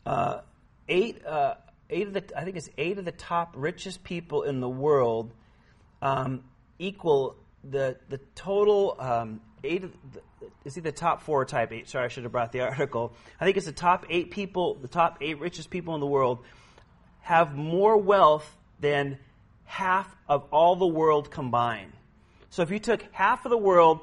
uh, 0.06 0.40
eight, 0.88 1.24
uh, 1.26 1.54
eight 1.90 2.06
of 2.06 2.14
the, 2.14 2.24
I 2.36 2.44
think 2.44 2.56
it's 2.56 2.70
eight 2.78 2.98
of 2.98 3.04
the 3.04 3.12
top 3.12 3.54
richest 3.56 4.02
people 4.04 4.42
in 4.42 4.60
the 4.60 4.68
world 4.68 5.32
um, 6.00 6.44
equal 6.78 7.36
the 7.70 7.96
the 8.08 8.18
total 8.34 8.96
um, 8.98 9.40
eight. 9.62 9.82
The, 9.82 10.20
is 10.64 10.74
he 10.74 10.80
the 10.80 10.92
top 10.92 11.22
four 11.22 11.44
type 11.44 11.72
eight? 11.72 11.88
Sorry, 11.88 12.04
I 12.04 12.08
should 12.08 12.24
have 12.24 12.32
brought 12.32 12.52
the 12.52 12.60
article. 12.68 13.12
I 13.40 13.44
think 13.44 13.56
it's 13.56 13.66
the 13.66 13.72
top 13.72 14.06
eight 14.10 14.30
people, 14.30 14.74
the 14.74 14.88
top 14.88 15.18
eight 15.20 15.38
richest 15.40 15.70
people 15.70 15.94
in 15.94 16.00
the 16.00 16.06
world, 16.06 16.40
have 17.20 17.54
more 17.54 17.96
wealth 17.96 18.56
than 18.80 19.18
half 19.64 20.14
of 20.28 20.44
all 20.52 20.76
the 20.76 20.86
world 20.86 21.30
combined. 21.30 21.92
So 22.50 22.62
if 22.62 22.70
you 22.70 22.78
took 22.78 23.02
half 23.12 23.44
of 23.46 23.50
the 23.50 23.58
world 23.58 24.00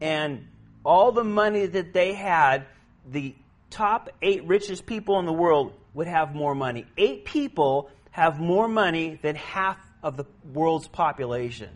and 0.00 0.46
all 0.84 1.12
the 1.12 1.24
money 1.24 1.66
that 1.66 1.92
they 1.92 2.12
had, 2.12 2.66
the 3.10 3.34
top 3.70 4.10
eight 4.20 4.44
richest 4.44 4.86
people 4.86 5.18
in 5.18 5.26
the 5.26 5.32
world 5.32 5.72
would 5.94 6.06
have 6.06 6.34
more 6.34 6.54
money. 6.54 6.86
Eight 6.98 7.24
people 7.24 7.90
have 8.10 8.38
more 8.38 8.68
money 8.68 9.18
than 9.22 9.36
half 9.36 9.78
of 10.02 10.16
the 10.16 10.24
world's 10.52 10.86
population. 10.86 11.70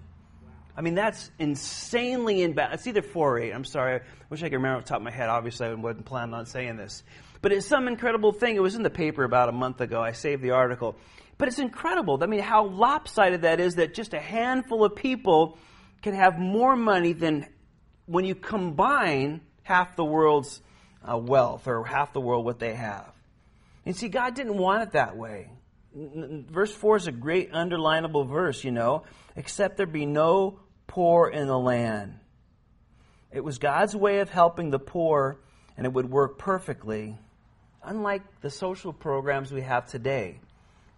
I 0.78 0.80
mean, 0.80 0.94
that's 0.94 1.32
insanely 1.40 2.42
inbound. 2.42 2.72
It's 2.72 2.86
either 2.86 3.02
four 3.02 3.32
or 3.32 3.40
eight. 3.40 3.50
I'm 3.50 3.64
sorry. 3.64 3.96
I 3.96 4.00
wish 4.30 4.44
I 4.44 4.48
could 4.48 4.54
remember 4.54 4.78
off 4.78 4.84
the 4.84 4.90
top 4.90 4.98
of 4.98 5.02
my 5.02 5.10
head. 5.10 5.28
Obviously, 5.28 5.66
I 5.66 5.74
wasn't 5.74 6.06
planning 6.06 6.34
on 6.34 6.46
saying 6.46 6.76
this. 6.76 7.02
But 7.42 7.50
it's 7.50 7.66
some 7.66 7.88
incredible 7.88 8.30
thing. 8.30 8.54
It 8.54 8.62
was 8.62 8.76
in 8.76 8.84
the 8.84 8.90
paper 8.90 9.24
about 9.24 9.48
a 9.48 9.52
month 9.52 9.80
ago. 9.80 10.00
I 10.00 10.12
saved 10.12 10.40
the 10.40 10.52
article. 10.52 10.94
But 11.36 11.48
it's 11.48 11.58
incredible. 11.58 12.22
I 12.22 12.26
mean, 12.26 12.38
how 12.38 12.66
lopsided 12.66 13.42
that 13.42 13.58
is 13.58 13.74
that 13.74 13.92
just 13.92 14.14
a 14.14 14.20
handful 14.20 14.84
of 14.84 14.94
people 14.94 15.58
can 16.00 16.14
have 16.14 16.38
more 16.38 16.76
money 16.76 17.12
than 17.12 17.48
when 18.06 18.24
you 18.24 18.36
combine 18.36 19.40
half 19.64 19.96
the 19.96 20.04
world's 20.04 20.62
uh, 21.04 21.18
wealth 21.18 21.66
or 21.66 21.84
half 21.84 22.12
the 22.12 22.20
world 22.20 22.44
what 22.44 22.60
they 22.60 22.74
have. 22.74 23.12
And 23.84 23.96
see, 23.96 24.08
God 24.08 24.36
didn't 24.36 24.56
want 24.56 24.84
it 24.84 24.92
that 24.92 25.16
way. 25.16 25.50
Verse 25.92 26.72
4 26.72 26.98
is 26.98 27.06
a 27.08 27.12
great 27.12 27.52
underlinable 27.52 28.28
verse, 28.28 28.62
you 28.62 28.70
know, 28.70 29.02
except 29.34 29.76
there 29.76 29.86
be 29.86 30.06
no 30.06 30.60
poor 30.98 31.28
in 31.28 31.46
the 31.46 31.58
land. 31.58 32.18
It 33.30 33.44
was 33.44 33.58
God's 33.58 33.94
way 33.94 34.20
of 34.20 34.30
helping 34.30 34.70
the 34.70 34.78
poor, 34.78 35.38
and 35.76 35.86
it 35.86 35.92
would 35.92 36.10
work 36.10 36.38
perfectly, 36.38 37.16
unlike 37.82 38.22
the 38.40 38.50
social 38.50 38.92
programs 38.92 39.52
we 39.52 39.62
have 39.62 39.86
today 39.86 40.40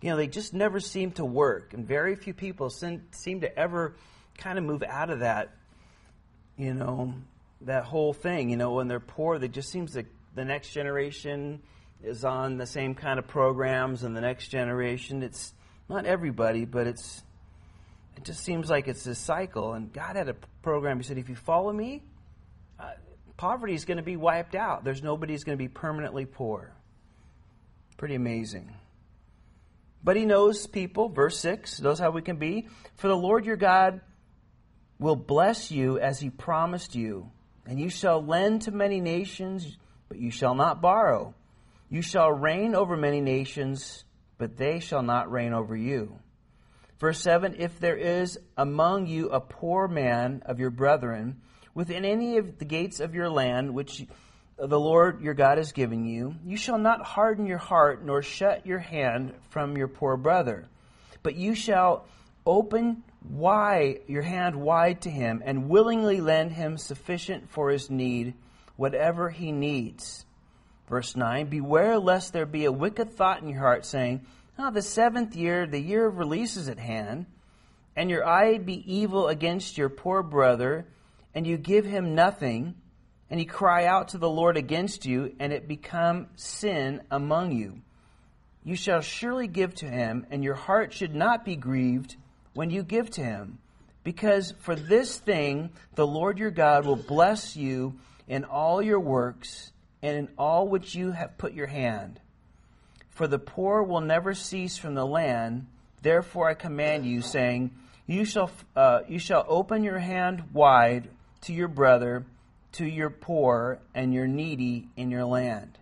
you 0.01 0.11
know, 0.11 0.17
they 0.17 0.27
just 0.27 0.55
never 0.55 0.81
seem 0.81 1.13
to 1.13 1.25
work. 1.25 1.75
And 1.75 1.87
very 1.87 2.17
few 2.17 2.33
people 2.33 2.71
seem, 2.71 3.03
to 3.41 3.59
ever 3.59 3.97
kind 4.39 4.59
of 4.59 4.65
move 4.65 4.83
out 4.83 5.11
of 5.11 5.21
that, 5.21 5.55
you 6.57 6.73
know, 6.73 7.15
that 7.63 7.85
whole 7.85 8.13
thing. 8.13 8.51
You 8.51 8.57
know, 8.57 8.73
when 8.73 8.89
they're 8.89 9.01
poor, 9.01 9.43
it 9.43 9.53
just 9.53 9.71
seems 9.71 9.93
that 9.95 10.07
the 10.35 10.45
next 10.45 10.71
generation 10.71 11.61
is 12.03 12.25
on 12.25 12.57
the 12.57 12.67
same 12.67 12.95
kind 12.95 13.19
of 13.19 13.29
programs, 13.29 14.05
and 14.05 14.17
the 14.17 14.23
next 14.23 14.49
generation, 14.49 15.23
it's 15.23 15.53
not 15.89 16.07
everybody, 16.07 16.65
but 16.65 16.87
it's, 16.87 17.23
it 18.21 18.25
just 18.25 18.45
seems 18.45 18.69
like 18.69 18.87
it's 18.87 19.03
this 19.03 19.19
cycle. 19.19 19.73
And 19.73 19.91
God 19.91 20.15
had 20.15 20.29
a 20.29 20.35
program, 20.61 20.99
He 20.99 21.05
said, 21.05 21.17
if 21.17 21.31
you 21.31 21.37
follow 21.37 21.73
me, 21.73 22.03
uh, 22.79 22.91
poverty 23.39 23.73
is 23.73 23.87
going 23.87 23.97
to 23.97 24.03
be 24.03 24.17
wiped 24.17 24.55
out. 24.55 24.85
There's 24.85 25.03
nobody 25.03 25.33
who's 25.33 25.45
going 25.45 25.57
to 25.57 25.63
be 25.63 25.69
permanently 25.69 26.27
poor. 26.27 26.71
Pretty 27.97 28.15
amazing. 28.15 28.75
But 30.05 30.17
he 30.17 30.27
knows 30.27 30.67
people, 30.67 31.09
verse 31.09 31.39
6, 31.39 31.81
knows 31.81 31.99
how 31.99 32.11
we 32.11 32.21
can 32.21 32.37
be. 32.37 32.69
For 32.97 33.09
the 33.09 33.17
Lord 33.17 33.47
your 33.47 33.57
God 33.57 34.03
will 34.99 35.17
bless 35.17 35.71
you 35.71 35.99
as 35.99 36.21
he 36.21 36.29
promised 36.29 36.95
you, 36.95 37.31
and 37.65 37.81
you 37.81 37.89
shall 37.89 38.23
lend 38.23 38.63
to 38.63 38.71
many 38.71 39.01
nations, 39.01 39.79
but 40.11 40.19
you 40.19 40.31
shall 40.31 40.55
not 40.55 40.83
borrow. 40.83 41.35
You 41.89 42.03
shall 42.03 42.31
reign 42.31 42.75
over 42.75 42.99
many 42.99 43.23
nations, 43.23 44.05
but 44.37 44.59
they 44.59 44.79
shall 44.81 45.03
not 45.03 45.33
reign 45.33 45.55
over 45.55 45.75
you. 45.75 46.20
Verse 47.01 47.21
7 47.23 47.57
If 47.59 47.81
there 47.81 47.97
is 47.97 48.39
among 48.57 49.07
you 49.07 49.31
a 49.31 49.41
poor 49.41 49.89
man 49.89 50.43
of 50.45 50.61
your 50.61 50.71
brethren, 50.71 51.41
within 51.75 52.05
any 52.05 52.37
of 52.37 52.59
the 52.59 52.65
gates 52.65 53.01
of 53.01 53.15
your 53.15 53.31
land, 53.31 53.75
which 53.75 54.07
the 54.59 54.79
Lord 54.79 55.23
your 55.23 55.35
God 55.35 55.57
has 55.57 55.73
given 55.73 56.05
you, 56.05 56.35
you 56.45 56.59
shall 56.59 56.79
not 56.79 57.03
harden 57.03 57.47
your 57.47 57.59
heart 57.59 58.05
nor 58.05 58.23
shut 58.23 58.67
your 58.67 58.79
hand 58.79 59.33
from 59.49 59.77
your 59.77 59.89
poor 59.89 60.19
brother, 60.19 60.69
but 61.23 61.35
you 61.35 61.55
shall 61.55 62.07
open 62.45 63.03
wide 63.29 64.01
your 64.07 64.23
hand 64.23 64.57
wide 64.57 65.03
to 65.03 65.11
him 65.11 65.43
and 65.45 65.69
willingly 65.69 66.21
lend 66.21 66.53
him 66.53 66.77
sufficient 66.77 67.51
for 67.51 67.71
his 67.71 67.91
need, 67.91 68.35
whatever 68.77 69.31
he 69.31 69.53
needs. 69.53 70.27
Verse 70.89 71.17
9 71.17 71.47
Beware 71.47 71.99
lest 71.99 72.33
there 72.33 72.47
be 72.47 72.67
a 72.67 72.73
wicked 72.73 73.13
thought 73.13 73.41
in 73.41 73.49
your 73.49 73.61
heart, 73.61 73.87
saying, 73.87 74.27
oh, 74.61 74.71
the 74.71 74.83
seventh 74.83 75.35
year, 75.37 75.67
the 75.67 75.81
year 75.81 76.07
of 76.07 76.19
release 76.19 76.57
is 76.57 76.69
at 76.69 76.79
hand, 76.79 77.27
and 77.97 78.11
your 78.11 78.27
eye 78.27 78.59
be 78.59 78.85
evil 78.93 79.29
against 79.29 79.79
your 79.79 79.89
poor 79.89 80.23
brother, 80.23 80.87
and 81.35 81.47
you 81.47 81.57
give 81.57 81.85
him 81.85 82.15
nothing 82.15 82.75
and 83.31 83.39
he 83.39 83.47
cry 83.47 83.85
out 83.87 84.09
to 84.09 84.19
the 84.19 84.29
Lord 84.29 84.57
against 84.57 85.07
you, 85.07 85.35
and 85.39 85.53
it 85.53 85.69
become 85.69 86.27
sin 86.35 87.01
among 87.11 87.53
you. 87.53 87.81
You 88.65 88.75
shall 88.75 89.01
surely 89.01 89.47
give 89.47 89.75
to 89.77 89.87
him, 89.87 90.27
and 90.31 90.43
your 90.43 90.57
heart 90.57 90.93
should 90.93 91.15
not 91.15 91.45
be 91.45 91.55
grieved 91.55 92.17
when 92.55 92.71
you 92.71 92.83
give 92.83 93.09
to 93.11 93.23
him. 93.23 93.59
Because 94.03 94.53
for 94.59 94.75
this 94.75 95.17
thing 95.17 95.71
the 95.95 96.07
Lord 96.07 96.39
your 96.39 96.51
God 96.51 96.85
will 96.85 96.97
bless 96.97 97.57
you 97.57 98.01
in 98.27 98.45
all 98.45 98.83
your 98.83 99.01
works 99.01 99.73
and 100.03 100.17
in 100.17 100.29
all 100.37 100.67
which 100.67 100.95
you 100.95 101.13
have 101.13 101.39
put 101.39 101.53
your 101.53 101.67
hand. 101.67 102.19
For 103.11 103.27
the 103.27 103.39
poor 103.39 103.83
will 103.83 104.01
never 104.01 104.35
cease 104.35 104.77
from 104.77 104.95
the 104.95 105.07
land. 105.07 105.67
Therefore 106.03 106.49
I 106.49 106.55
command 106.55 107.05
you, 107.05 107.21
saying, 107.21 107.73
You 108.07 108.25
shall, 108.25 108.51
uh, 108.75 109.01
you 109.09 109.19
shall 109.19 109.45
open 109.49 109.85
your 109.85 109.99
hand 109.99 110.45
wide 110.53 111.11
to 111.43 111.53
your 111.53 111.69
brother 111.69 112.25
to 112.73 112.87
your 112.87 113.11
poor 113.11 113.81
and 113.95 114.15
your 114.15 114.27
needy 114.27 114.89
in 114.97 115.11
your 115.11 115.25
land. 115.25 115.79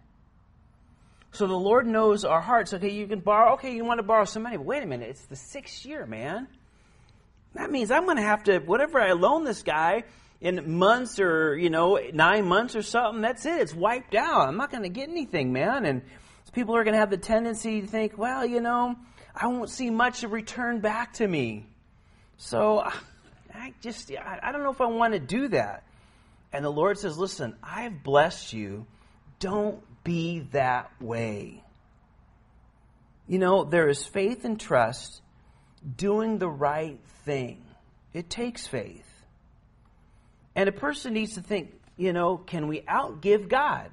So 1.33 1.47
the 1.47 1.55
Lord 1.55 1.87
knows 1.87 2.25
our 2.25 2.41
hearts. 2.41 2.73
Okay, 2.73 2.91
you 2.91 3.07
can 3.07 3.21
borrow. 3.21 3.55
Okay, 3.55 3.75
you 3.75 3.85
want 3.85 3.99
to 3.99 4.03
borrow 4.03 4.25
some 4.25 4.43
money. 4.43 4.57
But 4.57 4.67
wait 4.67 4.83
a 4.83 4.87
minute, 4.87 5.11
it's 5.11 5.27
the 5.27 5.37
sixth 5.37 5.85
year, 5.85 6.07
man. 6.07 6.49
That 7.55 7.71
means 7.71 7.91
I'm 7.91 8.05
going 8.05 8.17
to 8.17 8.23
have 8.23 8.45
to, 8.45 8.59
whatever 8.61 9.01
I 9.01 9.13
loan 9.13 9.45
this 9.45 9.63
guy 9.63 10.05
in 10.41 10.79
months 10.79 11.21
or, 11.21 11.57
you 11.57 11.71
know, 11.71 12.01
nine 12.13 12.47
months 12.47 12.77
or 12.77 12.83
something, 12.83 13.21
that's 13.21 13.45
it. 13.47 13.61
It's 13.61 13.75
wiped 13.75 14.15
out. 14.15 14.49
I'm 14.49 14.57
not 14.57 14.71
going 14.71 14.85
to 14.85 14.89
get 14.89 15.09
anything, 15.09 15.53
man. 15.53 15.85
And 15.85 16.03
people 16.51 16.77
are 16.77 16.85
going 16.85 16.95
to 16.95 17.01
have 17.01 17.11
the 17.11 17.19
tendency 17.19 17.81
to 17.81 17.87
think, 17.87 18.17
well, 18.17 18.45
you 18.45 18.61
know, 18.61 18.97
I 19.35 19.47
won't 19.47 19.71
see 19.71 19.91
much 19.91 20.25
of 20.25 20.33
return 20.33 20.81
back 20.81 21.15
to 21.15 21.27
me. 21.27 21.67
So 22.37 22.81
I 23.55 23.75
just, 23.81 24.11
I 24.11 24.53
don't 24.53 24.63
know 24.63 24.71
if 24.71 24.81
I 24.81 24.87
want 24.87 25.15
to 25.15 25.21
do 25.21 25.49
that. 25.49 25.85
And 26.53 26.65
the 26.65 26.71
Lord 26.71 26.99
says, 26.99 27.19
Listen, 27.19 27.57
I've 27.63 28.03
blessed 28.03 28.53
you. 28.53 28.87
Don't 29.39 29.83
be 30.03 30.41
that 30.53 30.91
way. 31.01 31.63
You 33.27 33.39
know, 33.39 33.65
there 33.65 33.89
is 33.89 34.05
faith 34.05 34.45
and 34.45 34.59
trust 34.59 35.21
doing 35.97 36.39
the 36.39 36.49
right 36.49 36.99
thing. 37.25 37.63
It 38.15 38.31
takes 38.31 38.67
faith. 38.67 39.05
And 40.57 40.69
a 40.69 40.73
person 40.73 41.13
needs 41.13 41.35
to 41.35 41.43
think, 41.43 41.75
you 41.97 42.13
know, 42.13 42.39
can 42.39 42.67
we 42.67 42.81
outgive 42.81 43.49
God? 43.49 43.91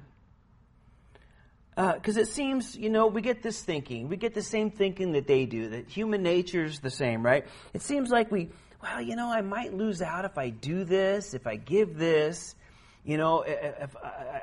Because 1.76 2.16
uh, 2.16 2.22
it 2.22 2.28
seems, 2.28 2.74
you 2.74 2.88
know, 2.88 3.06
we 3.06 3.20
get 3.20 3.42
this 3.42 3.62
thinking. 3.62 4.08
We 4.08 4.16
get 4.16 4.32
the 4.32 4.42
same 4.42 4.70
thinking 4.70 5.12
that 5.12 5.26
they 5.26 5.44
do, 5.44 5.68
that 5.68 5.88
human 5.90 6.22
nature 6.22 6.64
is 6.64 6.80
the 6.80 6.90
same, 6.90 7.22
right? 7.22 7.46
It 7.74 7.82
seems 7.82 8.10
like 8.10 8.32
we, 8.32 8.48
well, 8.82 9.02
you 9.02 9.14
know, 9.14 9.30
I 9.30 9.42
might 9.42 9.74
lose 9.74 10.00
out 10.00 10.24
if 10.24 10.38
I 10.38 10.48
do 10.48 10.84
this, 10.84 11.34
if 11.34 11.46
I 11.46 11.56
give 11.56 11.98
this. 11.98 12.54
You 13.04 13.18
know, 13.18 13.42
if 13.46 13.94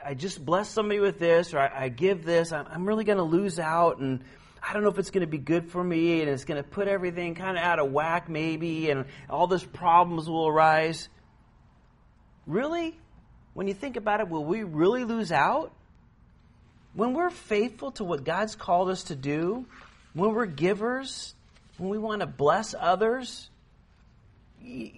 I 0.05 0.13
just 0.13 0.45
bless 0.45 0.69
somebody 0.69 1.01
with 1.01 1.19
this 1.19 1.53
or 1.53 1.59
I 1.59 1.89
give 1.89 2.23
this, 2.23 2.53
I'm 2.53 2.85
really 2.85 3.03
going 3.03 3.17
to 3.17 3.23
lose 3.23 3.59
out 3.59 3.97
and 3.97 4.23
I 4.61 4.71
don't 4.71 4.83
know 4.83 4.89
if 4.89 4.97
it's 4.99 5.11
going 5.11 5.25
to 5.25 5.27
be 5.27 5.37
good 5.37 5.69
for 5.69 5.83
me 5.83 6.21
and 6.21 6.29
it's 6.29 6.45
going 6.45 6.63
to 6.63 6.67
put 6.67 6.87
everything 6.87 7.35
kind 7.35 7.57
of 7.57 7.63
out 7.63 7.79
of 7.79 7.91
whack 7.91 8.29
maybe 8.29 8.89
and 8.89 9.05
all 9.29 9.47
these 9.47 9.65
problems 9.65 10.29
will 10.29 10.47
arise. 10.47 11.09
Really? 12.47 12.97
When 13.53 13.67
you 13.67 13.73
think 13.73 13.97
about 13.97 14.21
it, 14.21 14.29
will 14.29 14.45
we 14.45 14.63
really 14.63 15.03
lose 15.03 15.33
out? 15.33 15.73
When 16.93 17.13
we're 17.13 17.31
faithful 17.31 17.91
to 17.93 18.03
what 18.03 18.23
God's 18.23 18.55
called 18.55 18.89
us 18.89 19.05
to 19.05 19.15
do, 19.15 19.65
when 20.13 20.33
we're 20.33 20.45
givers, 20.45 21.33
when 21.77 21.89
we 21.89 21.97
want 21.97 22.21
to 22.21 22.27
bless 22.27 22.75
others, 22.77 23.50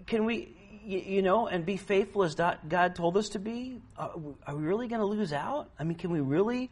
can 0.05 0.25
we 0.25 0.55
you, 0.85 1.21
know, 1.21 1.47
and 1.47 1.65
be 1.65 1.77
faithful 1.77 2.23
as 2.23 2.35
God 2.35 2.95
told 2.95 3.17
us 3.17 3.29
to 3.29 3.39
be? 3.39 3.81
Are 3.97 4.11
we 4.17 4.63
really 4.63 4.87
going 4.87 5.01
to 5.01 5.07
lose 5.07 5.33
out? 5.33 5.69
I 5.79 5.83
mean, 5.83 5.97
can 5.97 6.11
we 6.11 6.19
really 6.19 6.69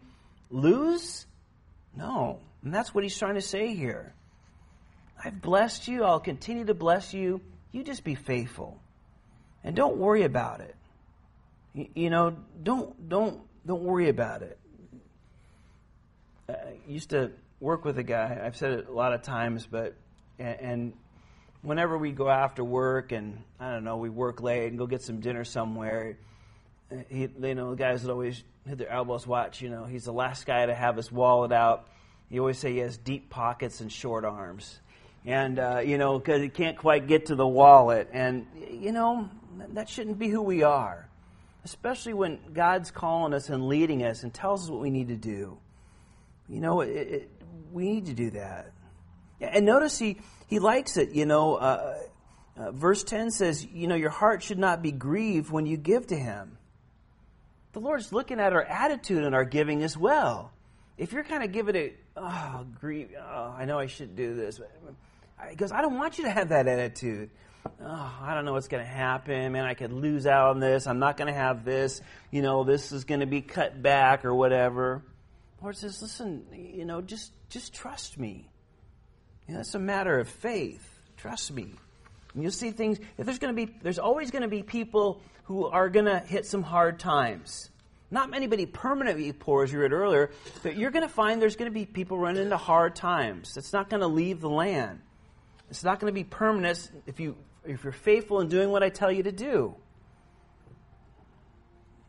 lose? 0.52 1.26
No. 1.96 2.40
And 2.64 2.74
that's 2.74 2.94
what 2.94 3.04
he's 3.04 3.18
trying 3.18 3.36
to 3.36 3.42
say 3.42 3.74
here. 3.74 4.14
I've 5.24 5.42
blessed 5.42 5.88
you. 5.88 6.04
I'll 6.04 6.20
continue 6.20 6.66
to 6.66 6.74
bless 6.74 7.14
you. 7.14 7.42
You 7.72 7.84
just 7.84 8.04
be 8.04 8.16
faithful. 8.16 8.80
And 9.64 9.76
don't 9.76 9.98
worry 9.98 10.24
about 10.24 10.62
it. 10.62 10.76
You 11.96 12.10
know, 12.10 12.36
don't, 12.62 13.10
don't, 13.10 13.42
don't 13.66 13.84
worry 13.84 14.10
about 14.10 14.44
it. 14.44 14.60
I 16.50 16.78
used 16.88 17.12
to 17.12 17.32
work 17.60 17.86
with 17.86 17.98
a 17.98 18.04
guy. 18.04 18.42
I've 18.44 18.58
said 18.58 18.72
it 18.72 18.88
a 18.88 18.92
lot 18.92 19.14
of 19.14 19.22
times, 19.22 19.68
but, 19.70 19.96
and, 20.38 20.60
and 20.60 20.94
whenever 21.62 21.98
we 21.98 22.12
go 22.12 22.30
after 22.30 22.64
work 22.64 23.12
and 23.12 23.42
I 23.60 23.72
don't 23.72 23.84
know, 23.84 23.98
we 23.98 24.10
work 24.10 24.42
late 24.42 24.68
and 24.68 24.78
go 24.78 24.86
get 24.86 25.02
some 25.02 25.20
dinner 25.20 25.44
somewhere, 25.44 26.18
he, 27.10 27.30
you 27.42 27.56
know, 27.56 27.72
the 27.72 27.76
guys 27.76 28.08
always 28.08 28.44
hit 28.68 28.78
their 28.78 28.90
elbows 28.90 29.26
watch, 29.26 29.62
you 29.62 29.70
know, 29.70 29.86
he's 29.86 30.06
the 30.06 30.14
last 30.14 30.46
guy 30.46 30.66
to 30.66 30.76
have 30.76 30.96
his 30.98 31.12
wallet 31.12 31.52
out. 31.52 31.88
He 32.30 32.40
always 32.40 32.58
say 32.58 32.74
he 32.74 32.80
has 32.80 32.98
deep 32.98 33.30
pockets 33.30 33.82
and 33.82 33.92
short 33.92 34.26
arms. 34.26 34.80
And, 35.26 35.60
uh, 35.60 35.82
you 35.86 35.98
know, 35.98 36.20
because 36.20 36.42
he 36.42 36.50
can't 36.50 36.78
quite 36.78 37.08
get 37.08 37.28
to 37.28 37.36
the 37.36 37.48
wallet. 37.48 38.10
And, 38.12 38.46
you 38.70 38.92
know, 38.92 39.30
that 39.74 39.88
shouldn't 39.88 40.20
be 40.20 40.28
who 40.28 40.42
we 40.42 40.64
are. 40.64 41.08
Especially 41.64 42.14
when 42.14 42.40
God's 42.54 42.92
calling 42.92 43.34
us 43.34 43.50
and 43.50 43.68
leading 43.68 44.04
us 44.04 44.24
and 44.24 44.34
tells 44.34 44.66
us 44.66 44.70
what 44.70 44.82
we 44.82 44.90
need 44.90 45.08
to 45.08 45.16
do. 45.16 45.58
You 46.50 46.60
know, 46.60 46.82
it, 46.82 46.90
it, 46.90 47.32
we 47.72 47.86
need 47.86 48.06
to 48.08 48.14
do 48.14 48.32
that. 48.32 48.72
And 49.40 49.66
notice 49.66 49.98
he, 49.98 50.18
he 50.48 50.60
likes 50.60 50.98
it. 50.98 51.12
You 51.12 51.26
know, 51.26 51.56
uh, 51.56 51.98
uh, 52.56 52.72
verse 52.72 53.04
10 53.04 53.32
says, 53.32 53.66
you 53.66 53.88
know, 53.88 53.96
your 53.96 54.10
heart 54.10 54.44
should 54.44 54.60
not 54.60 54.82
be 54.82 54.92
grieved 54.92 55.52
when 55.52 55.66
you 55.66 55.78
give 55.78 56.08
to 56.08 56.16
him. 56.16 56.58
The 57.74 57.80
Lord's 57.80 58.14
looking 58.14 58.40
at 58.40 58.54
our 58.54 58.64
attitude 58.64 59.24
and 59.24 59.34
our 59.34 59.46
giving 59.46 59.84
as 59.84 59.98
well. 59.98 60.52
If 60.98 61.12
you're 61.12 61.24
kind 61.24 61.44
of 61.44 61.52
giving 61.52 61.76
it, 61.76 62.00
oh, 62.16 62.66
grieve, 62.80 63.10
oh, 63.20 63.56
I 63.58 63.66
know 63.66 63.80
I 63.80 63.88
should 63.88 64.16
do 64.16 64.36
this. 64.36 64.62
He 65.50 65.56
goes, 65.56 65.72
I 65.72 65.82
don't 65.82 65.98
want 65.98 66.20
you 66.20 66.26
to 66.26 66.30
have 66.30 66.50
that 66.50 66.68
attitude. 66.68 67.32
Oh, 67.82 68.20
I 68.22 68.36
don't 68.36 68.46
know 68.46 68.54
what's 68.54 68.68
going 68.68 68.84
to 68.84 68.90
happen. 68.90 69.52
Man, 69.54 69.66
I 69.66 69.74
could 69.74 69.92
lose 69.92 70.28
out 70.28 70.50
on 70.50 70.60
this. 70.60 70.86
I'm 70.86 71.00
not 71.00 71.18
going 71.18 71.34
to 71.34 71.38
have 71.38 71.66
this. 71.66 72.02
You 72.30 72.42
know, 72.42 72.64
this 72.64 72.92
is 72.92 73.06
going 73.06 73.22
to 73.22 73.26
be 73.26 73.42
cut 73.42 73.82
back 73.82 74.26
or 74.26 74.36
whatever. 74.36 75.02
Lord 75.64 75.78
says, 75.78 76.02
listen, 76.02 76.46
you 76.52 76.84
know, 76.84 77.02
just, 77.02 77.32
just 77.50 77.74
trust 77.74 78.20
me. 78.20 78.50
You 79.48 79.54
know, 79.54 79.62
it's 79.62 79.76
a 79.76 79.80
matter 79.80 80.20
of 80.20 80.28
faith. 80.28 80.86
Trust 81.16 81.54
me. 81.54 81.74
And 82.34 82.44
you'll 82.44 82.52
see 82.52 82.72
things. 82.72 83.00
There's 83.18 83.40
going 83.40 83.56
to 83.56 83.66
be, 83.66 83.74
there's 83.82 84.00
always 84.00 84.30
going 84.30 84.42
to 84.42 84.50
be 84.50 84.62
people 84.62 85.22
who 85.46 85.66
are 85.68 85.88
going 85.88 86.06
to 86.06 86.20
hit 86.20 86.46
some 86.46 86.64
hard 86.64 87.00
times. 87.00 87.70
Not 88.12 88.36
anybody 88.36 88.66
permanently 88.66 89.32
poor, 89.32 89.64
as 89.64 89.72
you 89.72 89.80
read 89.80 89.94
earlier, 89.94 90.32
but 90.64 90.76
you're 90.76 90.92
going 90.92 91.08
to 91.08 91.14
find 91.14 91.42
there's 91.42 91.56
going 91.56 91.72
to 91.72 91.74
be 91.74 91.86
people 91.86 92.18
running 92.18 92.44
into 92.44 92.58
hard 92.58 92.96
times. 92.96 93.56
It's 93.56 93.72
not 93.72 93.90
going 93.90 94.02
to 94.02 94.08
leave 94.08 94.42
the 94.42 94.50
land. 94.50 95.00
It's 95.70 95.84
not 95.84 96.00
going 96.02 96.12
to 96.12 96.14
be 96.14 96.26
permanent 96.26 96.92
if 97.08 97.20
you 97.20 97.36
if 97.66 97.86
you're 97.86 97.94
faithful 97.94 98.42
in 98.42 98.50
doing 98.50 98.70
what 98.70 98.84
I 98.84 98.90
tell 98.90 99.12
you 99.12 99.24
to 99.24 99.32
do. 99.32 99.76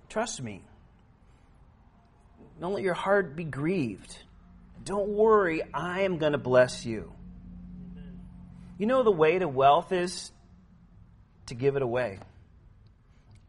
Trust 0.09 0.43
me. 0.43 0.63
Don't 2.61 2.73
let 2.73 2.83
your 2.83 2.95
heart 2.95 3.37
be 3.37 3.45
grieved. 3.45 4.17
Don't 4.85 5.09
worry, 5.09 5.63
I 5.73 6.03
am 6.03 6.19
going 6.19 6.33
to 6.33 6.39
bless 6.39 6.85
you. 6.85 7.13
You 8.79 8.87
know 8.87 9.03
the 9.03 9.13
way 9.13 9.39
to 9.39 9.49
wealth 9.49 9.93
is 9.93 10.31
to 11.47 11.55
give 11.55 11.77
it 11.77 11.83
away. 11.83 12.19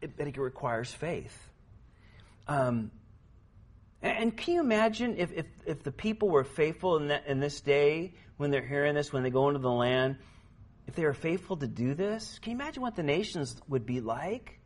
It, 0.00 0.12
it 0.18 0.36
requires 0.36 0.90
faith. 0.90 1.36
Um, 2.46 2.90
and 4.02 4.36
can 4.36 4.54
you 4.54 4.60
imagine 4.60 5.16
if, 5.18 5.32
if, 5.32 5.46
if 5.66 5.82
the 5.82 5.90
people 5.90 6.28
were 6.28 6.44
faithful 6.44 6.96
in, 6.96 7.08
that, 7.08 7.26
in 7.26 7.40
this 7.40 7.60
day 7.60 8.14
when 8.36 8.50
they're 8.50 8.66
hearing 8.66 8.94
this, 8.94 9.12
when 9.12 9.22
they 9.22 9.30
go 9.30 9.48
into 9.48 9.60
the 9.60 9.70
land, 9.70 10.16
if 10.86 10.94
they 10.94 11.04
were 11.04 11.14
faithful 11.14 11.56
to 11.56 11.66
do 11.66 11.94
this? 11.94 12.38
Can 12.40 12.52
you 12.52 12.56
imagine 12.56 12.82
what 12.82 12.94
the 12.94 13.02
nations 13.02 13.56
would 13.68 13.84
be 13.84 14.00
like? 14.00 14.60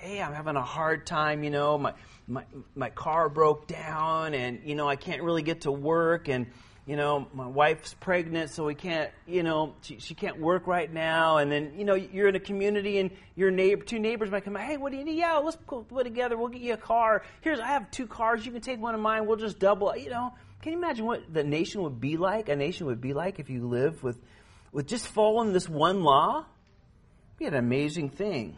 Hey, 0.00 0.22
I'm 0.22 0.32
having 0.32 0.56
a 0.56 0.62
hard 0.62 1.04
time, 1.04 1.44
you 1.44 1.50
know, 1.50 1.76
my, 1.76 1.92
my, 2.26 2.44
my 2.74 2.88
car 2.88 3.28
broke 3.28 3.66
down 3.66 4.32
and, 4.32 4.60
you 4.64 4.74
know, 4.74 4.88
I 4.88 4.96
can't 4.96 5.22
really 5.22 5.42
get 5.42 5.60
to 5.62 5.72
work 5.72 6.30
and, 6.30 6.46
you 6.86 6.96
know, 6.96 7.28
my 7.34 7.46
wife's 7.46 7.92
pregnant, 7.92 8.48
so 8.48 8.64
we 8.64 8.74
can't, 8.74 9.10
you 9.26 9.42
know, 9.42 9.74
she, 9.82 9.98
she 9.98 10.14
can't 10.14 10.40
work 10.40 10.66
right 10.66 10.90
now. 10.90 11.36
And 11.36 11.52
then, 11.52 11.74
you 11.76 11.84
know, 11.84 11.96
you're 11.96 12.28
in 12.28 12.34
a 12.34 12.40
community 12.40 12.98
and 12.98 13.10
your 13.36 13.50
neighbor, 13.50 13.84
two 13.84 13.98
neighbors 13.98 14.30
might 14.30 14.42
come, 14.42 14.56
hey, 14.56 14.78
what 14.78 14.90
do 14.90 14.96
you 14.96 15.04
need? 15.04 15.18
Yeah, 15.18 15.36
let's 15.36 15.58
put 15.66 16.04
together. 16.04 16.38
We'll 16.38 16.48
get 16.48 16.62
you 16.62 16.72
a 16.72 16.78
car. 16.78 17.22
Here's, 17.42 17.60
I 17.60 17.66
have 17.66 17.90
two 17.90 18.06
cars. 18.06 18.46
You 18.46 18.52
can 18.52 18.62
take 18.62 18.80
one 18.80 18.94
of 18.94 19.02
mine. 19.02 19.26
We'll 19.26 19.36
just 19.36 19.58
double. 19.58 19.94
You 19.94 20.08
know, 20.08 20.32
can 20.62 20.72
you 20.72 20.78
imagine 20.78 21.04
what 21.04 21.30
the 21.30 21.44
nation 21.44 21.82
would 21.82 22.00
be 22.00 22.16
like? 22.16 22.48
A 22.48 22.56
nation 22.56 22.86
would 22.86 23.02
be 23.02 23.12
like 23.12 23.38
if 23.38 23.50
you 23.50 23.68
live 23.68 24.02
with, 24.02 24.18
with 24.72 24.86
just 24.86 25.06
following 25.08 25.52
this 25.52 25.68
one 25.68 26.02
law. 26.04 26.38
It'd 26.38 27.38
be 27.38 27.44
an 27.44 27.54
amazing 27.54 28.08
thing. 28.08 28.56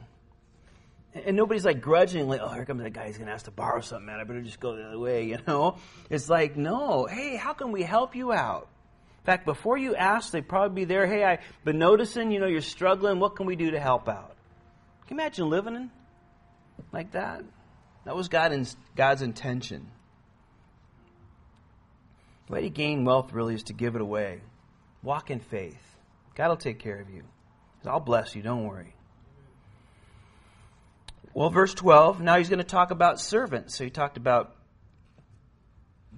And 1.15 1.37
nobody's 1.37 1.65
like 1.65 1.83
grudgingly, 1.83 2.39
oh, 2.41 2.49
here 2.49 2.65
comes 2.65 2.83
that 2.83 2.95
guy. 2.95 3.07
He's 3.07 3.19
going 3.19 3.27
to 3.27 3.35
ask 3.35 3.45
to 3.45 3.51
borrow 3.51 3.81
something, 3.81 4.07
man. 4.07 4.19
I 4.19 4.25
better 4.25 4.41
just 4.41 4.61
go 4.61 4.77
the 4.77 4.85
other 4.85 4.99
way, 4.99 5.25
you 5.29 5.39
know? 5.47 5.77
It's 6.09 6.29
like, 6.29 6.57
no, 6.57 7.07
hey, 7.07 7.37
how 7.37 7.53
can 7.53 7.73
we 7.73 7.83
help 7.83 8.17
you 8.17 8.33
out? 8.33 8.69
In 9.21 9.27
fact, 9.27 9.45
before 9.45 9.77
you 9.77 9.95
ask, 9.95 10.33
they'd 10.33 10.49
probably 10.49 10.83
be 10.83 10.85
there. 10.85 11.07
Hey, 11.07 11.23
I've 11.23 11.41
been 11.65 11.79
noticing, 11.79 12.33
you 12.33 12.41
know, 12.41 12.47
you're 12.47 12.61
struggling. 12.61 13.21
What 13.21 13.37
can 13.37 13.47
we 13.47 13.57
do 13.57 13.71
to 13.71 13.79
help 13.79 14.09
out? 14.09 14.35
Can 15.07 15.17
you 15.17 15.23
imagine 15.23 15.49
living 15.49 15.77
in 15.77 15.91
like 16.93 17.13
that? 17.13 17.45
That 18.05 18.17
was 18.17 18.29
God 18.29 18.53
in, 18.53 18.67
God's 18.97 19.23
intention. 19.23 19.89
The 22.47 22.55
way 22.55 22.63
to 22.63 22.71
gain 22.71 23.05
wealth 23.05 23.33
really 23.33 23.55
is 23.55 23.63
to 23.65 23.75
give 23.75 23.95
it 23.95 24.01
away. 24.01 24.41
Walk 25.03 25.31
in 25.31 25.39
faith. 25.39 25.81
God 26.35 26.49
will 26.49 26.57
take 26.57 26.81
care 26.81 26.99
of 26.99 27.11
you. 27.11 27.23
I'll 27.85 28.01
bless 28.01 28.35
you, 28.35 28.43
don't 28.43 28.67
worry. 28.67 28.95
Well, 31.35 31.49
verse 31.49 31.73
12, 31.73 32.21
now 32.21 32.37
he's 32.37 32.51
going 32.51 32.59
to 32.59 32.65
talk 32.65 32.91
about 32.91 33.19
servants. 33.19 33.75
So 33.75 33.85
he 33.85 33.91
talked 33.91 34.19
about 34.19 34.55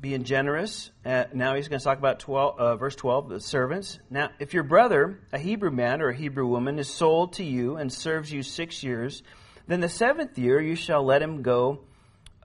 being 0.01 0.25
generous. 0.25 0.91
Uh, 1.05 1.27
now 1.33 1.55
he's 1.55 1.69
going 1.69 1.79
to 1.79 1.85
talk 1.85 1.99
about 1.99 2.19
12, 2.19 2.59
uh, 2.59 2.77
verse 2.77 2.97
12, 2.97 3.29
the 3.29 3.41
servants. 3.41 4.01
Now, 4.11 4.31
if 4.41 4.55
your 4.55 4.65
brother, 4.65 5.21
a 5.33 5.39
Hebrew 5.39 5.71
man 5.71 6.03
or 6.03 6.09
a 6.09 6.17
Hebrew 6.17 6.49
woman, 6.49 6.81
is 6.81 6.93
sold 6.93 7.35
to 7.35 7.45
you 7.45 7.77
and 7.77 7.93
serves 7.93 8.33
you 8.33 8.43
six 8.43 8.83
years, 8.83 9.23
then 9.69 9.81
the 9.81 9.89
seventh 9.89 10.37
year 10.37 10.61
you 10.61 10.75
shall 10.75 11.05
let 11.05 11.23
him 11.23 11.43
go 11.43 11.85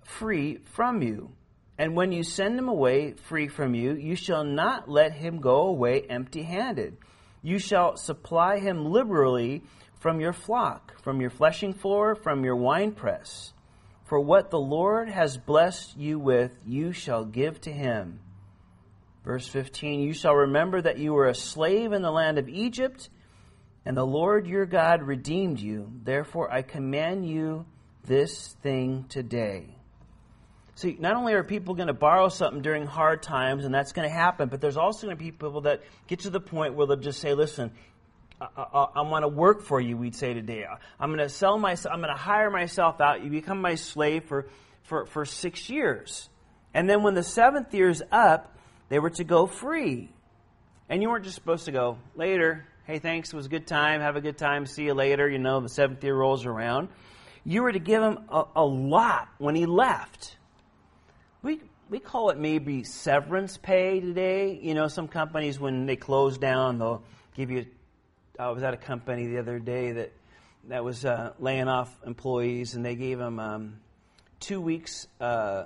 free 0.04 0.58
from 0.74 1.02
you. 1.02 1.32
And 1.80 1.96
when 1.96 2.12
you 2.12 2.22
send 2.22 2.60
him 2.60 2.70
away 2.70 3.14
free 3.14 3.48
from 3.48 3.74
you, 3.74 3.94
you 3.96 4.16
shall 4.16 4.44
not 4.44 4.88
let 4.88 5.14
him 5.14 5.42
go 5.42 5.62
away 5.62 6.04
empty 6.08 6.44
handed. 6.44 6.98
You 7.42 7.58
shall 7.58 7.98
supply 7.98 8.60
him 8.60 8.86
liberally 8.86 9.64
from 10.00 10.20
your 10.20 10.34
flock, 10.34 11.00
from 11.02 11.22
your 11.22 11.30
threshing 11.30 11.74
floor, 11.74 12.16
from 12.16 12.44
your 12.44 12.56
winepress. 12.56 13.54
For 14.06 14.20
what 14.20 14.50
the 14.50 14.60
Lord 14.60 15.10
has 15.10 15.38
blessed 15.38 15.96
you 15.98 16.18
with, 16.18 16.52
you 16.66 16.94
shall 16.94 17.26
give 17.26 17.62
to 17.62 17.72
him. 17.72 18.20
Verse 19.24 19.48
15 19.48 20.00
You 20.00 20.14
shall 20.14 20.34
remember 20.34 20.82
that 20.82 20.98
you 20.98 21.14
were 21.14 21.28
a 21.28 21.36
slave 21.36 21.92
in 21.92 22.02
the 22.02 22.12
land 22.12 22.40
of 22.40 22.50
Egypt, 22.50 23.10
and 23.86 23.96
the 23.96 24.06
Lord 24.06 24.48
your 24.48 24.66
God 24.66 25.04
redeemed 25.04 25.60
you. 25.60 25.92
Therefore, 26.04 26.52
I 26.52 26.64
command 26.64 27.28
you 27.30 27.66
this 28.06 28.56
thing 28.64 29.06
today. 29.10 29.76
See, 30.76 30.96
not 30.98 31.18
only 31.18 31.34
are 31.34 31.44
people 31.44 31.76
going 31.76 31.88
to 31.88 31.94
borrow 31.94 32.30
something 32.30 32.62
during 32.62 32.86
hard 32.86 33.22
times, 33.22 33.66
and 33.66 33.76
that's 33.76 33.92
going 33.92 34.08
to 34.08 34.14
happen, 34.14 34.48
but 34.48 34.62
there's 34.62 34.78
also 34.78 35.08
going 35.08 35.18
to 35.18 35.22
be 35.24 35.30
people 35.30 35.62
that 35.62 35.82
get 36.08 36.20
to 36.22 36.30
the 36.30 36.40
point 36.40 36.74
where 36.74 36.88
they'll 36.88 36.96
just 36.96 37.20
say, 37.20 37.34
listen, 37.34 37.72
I, 38.42 39.02
want 39.02 39.24
to 39.24 39.28
work 39.28 39.64
for 39.64 39.82
you, 39.82 39.98
we'd 39.98 40.16
say 40.16 40.34
today. 40.34 40.66
I'm 41.00 41.10
going 41.10 41.20
to 41.20 41.30
sell 41.30 41.58
myself, 41.58 41.94
I'm 41.94 42.02
going 42.02 42.14
to 42.14 42.20
hire 42.20 42.50
myself 42.50 43.02
out. 43.02 43.24
You 43.24 43.30
become 43.30 43.62
my 43.62 43.76
slave 43.76 44.26
for, 44.26 44.48
for, 44.84 45.06
for 45.06 45.26
six 45.26 45.70
years. 45.70 46.30
And 46.74 46.90
then 46.90 47.04
when 47.04 47.16
the 47.16 47.24
seventh 47.24 47.74
year's 47.74 48.02
up, 48.12 48.56
they 48.90 49.00
were 49.00 49.10
to 49.12 49.24
go 49.24 49.46
free. 49.46 50.12
And 50.88 51.02
you 51.02 51.10
weren't 51.10 51.26
just 51.26 51.36
supposed 51.36 51.66
to 51.66 51.72
go 51.72 51.98
later. 52.16 52.66
Hey, 52.86 53.00
thanks. 53.00 53.34
It 53.34 53.36
was 53.36 53.46
a 53.46 53.50
good 53.50 53.68
time. 53.68 54.02
Have 54.02 54.16
a 54.16 54.22
good 54.22 54.38
time. 54.38 54.66
See 54.66 54.84
you 54.84 54.94
later. 54.94 55.30
You 55.30 55.38
know, 55.38 55.60
the 55.60 55.70
seventh 55.70 56.04
year 56.04 56.16
rolls 56.16 56.46
around. 56.46 56.90
You 57.44 57.64
were 57.64 57.72
to 57.72 57.80
give 57.80 58.02
him 58.02 58.20
a, 58.30 58.46
a 58.56 58.66
lot 58.66 59.30
when 59.38 59.56
he 59.56 59.66
left. 59.66 60.38
We, 61.42 61.62
we 61.90 62.00
call 62.00 62.30
it 62.30 62.38
maybe 62.38 62.84
severance 62.84 63.58
pay 63.58 64.00
today. 64.00 64.60
You 64.62 64.74
know, 64.74 64.88
some 64.88 65.08
companies, 65.08 65.60
when 65.60 65.86
they 65.86 65.96
close 65.96 66.38
down, 66.38 66.80
they'll 66.80 67.04
give 67.36 67.52
you 67.52 67.66
I 68.40 68.50
was 68.52 68.64
at 68.64 68.74
a 68.74 68.78
company 68.78 69.28
the 69.28 69.38
other 69.38 69.60
day 69.60 69.92
that 69.92 70.14
that 70.70 70.84
was 70.84 71.04
uh, 71.04 71.34
laying 71.40 71.68
off 71.68 71.94
employees, 72.06 72.76
and 72.76 72.86
they 72.86 72.96
gave 72.96 73.18
them 73.18 73.40
um, 73.40 73.80
two 74.40 74.62
weeks 74.62 75.08
uh, 75.20 75.66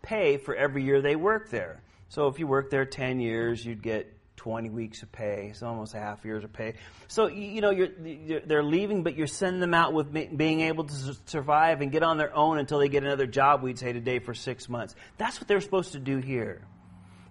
pay 0.00 0.38
for 0.38 0.54
every 0.54 0.82
year 0.84 1.02
they 1.02 1.16
worked 1.16 1.50
there. 1.50 1.82
So 2.08 2.28
if 2.28 2.38
you 2.38 2.46
worked 2.46 2.70
there 2.70 2.86
ten 2.86 3.20
years, 3.20 3.64
you'd 3.64 3.82
get 3.82 4.14
20 4.36 4.70
weeks 4.70 5.02
of 5.02 5.10
pay, 5.10 5.48
it's 5.50 5.62
almost 5.62 5.94
a 5.94 5.98
half 5.98 6.24
year's 6.24 6.44
of 6.44 6.52
pay. 6.52 6.74
So, 7.08 7.26
you 7.26 7.60
know, 7.60 7.70
you're, 7.70 7.90
you're, 8.02 8.40
they're 8.40 8.62
leaving, 8.62 9.02
but 9.02 9.16
you're 9.16 9.26
sending 9.26 9.60
them 9.60 9.74
out 9.74 9.92
with 9.92 10.12
being 10.36 10.60
able 10.60 10.84
to 10.84 11.16
survive 11.26 11.80
and 11.80 11.90
get 11.90 12.04
on 12.04 12.18
their 12.18 12.34
own 12.34 12.58
until 12.58 12.78
they 12.78 12.88
get 12.88 13.02
another 13.02 13.26
job, 13.26 13.62
we'd 13.62 13.80
say 13.80 13.92
today, 13.92 14.20
for 14.20 14.34
six 14.34 14.68
months. 14.68 14.94
That's 15.18 15.40
what 15.40 15.48
they're 15.48 15.60
supposed 15.60 15.92
to 15.92 15.98
do 15.98 16.18
here. 16.18 16.62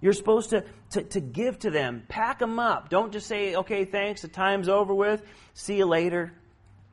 You're 0.01 0.13
supposed 0.13 0.51
to, 0.51 0.63
to, 0.91 1.03
to 1.03 1.19
give 1.19 1.59
to 1.59 1.71
them, 1.71 2.03
pack 2.07 2.39
them 2.39 2.59
up. 2.59 2.89
Don't 2.89 3.11
just 3.11 3.27
say, 3.27 3.55
okay, 3.55 3.85
thanks, 3.85 4.21
the 4.21 4.27
time's 4.27 4.69
over 4.69 4.93
with, 4.93 5.23
see 5.53 5.77
you 5.77 5.85
later. 5.85 6.33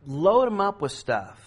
Load 0.07 0.47
them 0.47 0.61
up 0.61 0.81
with 0.81 0.93
stuff. 0.93 1.39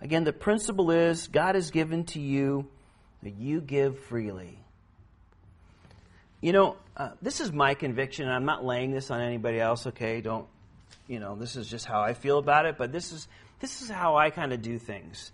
Again, 0.00 0.24
the 0.24 0.32
principle 0.32 0.90
is 0.90 1.28
God 1.28 1.54
has 1.54 1.70
given 1.70 2.04
to 2.06 2.20
you 2.20 2.68
that 3.22 3.34
you 3.34 3.60
give 3.60 3.98
freely. 4.00 4.58
You 6.42 6.52
know, 6.52 6.76
uh, 6.94 7.10
this 7.22 7.40
is 7.40 7.52
my 7.52 7.72
conviction. 7.72 8.28
I'm 8.28 8.44
not 8.44 8.62
laying 8.64 8.90
this 8.90 9.10
on 9.10 9.22
anybody 9.22 9.58
else. 9.58 9.86
Okay, 9.86 10.20
don't. 10.20 10.46
You 11.08 11.20
know, 11.20 11.36
this 11.36 11.56
is 11.56 11.68
just 11.68 11.86
how 11.86 12.02
I 12.02 12.12
feel 12.12 12.38
about 12.38 12.66
it. 12.66 12.76
But 12.76 12.92
this 12.92 13.12
is 13.12 13.26
this 13.60 13.80
is 13.80 13.88
how 13.88 14.16
I 14.16 14.28
kind 14.28 14.52
of 14.52 14.60
do 14.60 14.78
things. 14.78 15.32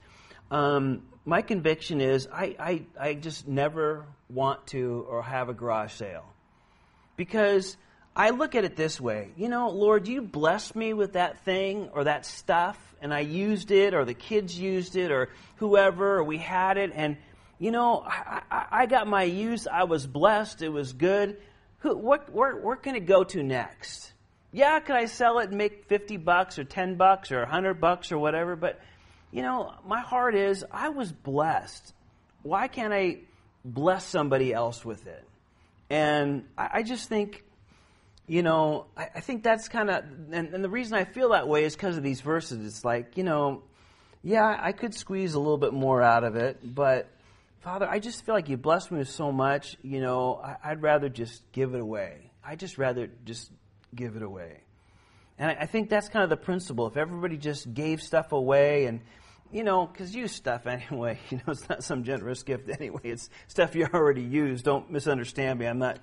Um, 0.50 1.02
my 1.24 1.42
conviction 1.42 2.00
is 2.00 2.28
I, 2.32 2.56
I 2.58 2.82
I 2.98 3.14
just 3.14 3.46
never 3.46 4.06
want 4.28 4.66
to 4.68 5.06
or 5.08 5.22
have 5.22 5.48
a 5.48 5.54
garage 5.54 5.92
sale 5.92 6.24
because 7.16 7.76
I 8.16 8.30
look 8.30 8.54
at 8.54 8.64
it 8.64 8.76
this 8.76 9.00
way. 9.00 9.30
You 9.36 9.48
know, 9.48 9.70
Lord, 9.70 10.08
you 10.08 10.22
blessed 10.22 10.74
me 10.74 10.92
with 10.92 11.12
that 11.12 11.44
thing 11.44 11.90
or 11.92 12.04
that 12.04 12.26
stuff, 12.26 12.76
and 13.00 13.14
I 13.14 13.20
used 13.20 13.70
it, 13.70 13.94
or 13.94 14.04
the 14.04 14.14
kids 14.14 14.58
used 14.58 14.96
it, 14.96 15.12
or 15.12 15.28
whoever, 15.56 16.16
or 16.16 16.24
we 16.24 16.38
had 16.38 16.76
it, 16.76 16.90
and 16.94 17.16
you 17.60 17.70
know, 17.70 18.02
I, 18.04 18.40
I, 18.50 18.66
I 18.70 18.86
got 18.86 19.06
my 19.06 19.22
use. 19.24 19.68
I 19.70 19.84
was 19.84 20.06
blessed. 20.06 20.62
It 20.62 20.70
was 20.70 20.94
good. 20.94 21.36
Who, 21.80 21.94
what, 21.94 22.32
where, 22.32 22.56
where 22.56 22.76
can 22.76 22.96
it 22.96 23.04
go 23.04 23.22
to 23.22 23.42
next? 23.42 24.12
Yeah, 24.50 24.80
could 24.80 24.96
I 24.96 25.04
sell 25.04 25.38
it 25.38 25.50
and 25.50 25.58
make 25.58 25.84
50 25.86 26.16
bucks 26.16 26.58
or 26.58 26.64
10 26.64 26.96
bucks 26.96 27.30
or 27.30 27.40
100 27.40 27.74
bucks 27.74 28.10
or 28.12 28.18
whatever? 28.18 28.56
But, 28.56 28.80
you 29.32 29.42
know, 29.42 29.74
my 29.86 30.00
heart 30.00 30.34
is 30.34 30.64
I 30.70 30.88
was 30.88 31.12
blessed. 31.12 31.92
Why 32.42 32.68
can't 32.68 32.92
I 32.92 33.18
bless 33.64 34.04
somebody 34.04 34.52
else 34.52 34.84
with 34.84 35.06
it? 35.06 35.24
And 35.88 36.44
I, 36.56 36.70
I 36.74 36.82
just 36.82 37.08
think, 37.08 37.44
you 38.26 38.42
know, 38.42 38.86
I, 38.96 39.08
I 39.16 39.20
think 39.20 39.42
that's 39.42 39.68
kind 39.68 39.90
of, 39.90 40.04
and, 40.32 40.54
and 40.54 40.64
the 40.64 40.70
reason 40.70 40.96
I 40.96 41.04
feel 41.04 41.30
that 41.30 41.48
way 41.48 41.64
is 41.64 41.74
because 41.74 41.96
of 41.96 42.02
these 42.02 42.20
verses. 42.20 42.64
It's 42.64 42.84
like, 42.84 43.16
you 43.16 43.24
know, 43.24 43.62
yeah, 44.22 44.56
I 44.60 44.72
could 44.72 44.94
squeeze 44.94 45.34
a 45.34 45.38
little 45.38 45.58
bit 45.58 45.72
more 45.72 46.02
out 46.02 46.24
of 46.24 46.36
it, 46.36 46.58
but 46.62 47.08
Father, 47.60 47.86
I 47.88 47.98
just 47.98 48.24
feel 48.24 48.34
like 48.34 48.48
you 48.48 48.56
blessed 48.56 48.90
me 48.90 48.98
with 48.98 49.10
so 49.10 49.32
much. 49.32 49.76
You 49.82 50.00
know, 50.00 50.40
I, 50.62 50.70
would 50.70 50.82
rather 50.82 51.10
just 51.10 51.42
give 51.52 51.74
it 51.74 51.80
away. 51.80 52.30
I 52.42 52.56
just 52.56 52.78
rather 52.78 53.10
just 53.26 53.50
give 53.94 54.16
it 54.16 54.22
away. 54.22 54.60
And 55.38 55.50
I, 55.50 55.62
I 55.62 55.66
think 55.66 55.90
that's 55.90 56.08
kind 56.08 56.22
of 56.22 56.30
the 56.30 56.38
principle. 56.38 56.86
If 56.86 56.96
everybody 56.96 57.36
just 57.36 57.72
gave 57.72 58.00
stuff 58.00 58.32
away 58.32 58.86
and, 58.86 59.00
you 59.52 59.64
know, 59.64 59.86
because 59.86 60.14
use 60.14 60.32
stuff 60.32 60.66
anyway. 60.66 61.18
You 61.30 61.38
know, 61.38 61.52
it's 61.52 61.68
not 61.68 61.82
some 61.82 62.04
generous 62.04 62.42
gift 62.42 62.68
anyway. 62.68 63.00
It's 63.04 63.28
stuff 63.48 63.74
you 63.74 63.86
already 63.92 64.22
use. 64.22 64.62
Don't 64.62 64.90
misunderstand 64.90 65.58
me. 65.58 65.66
I'm 65.66 65.78
not 65.78 65.98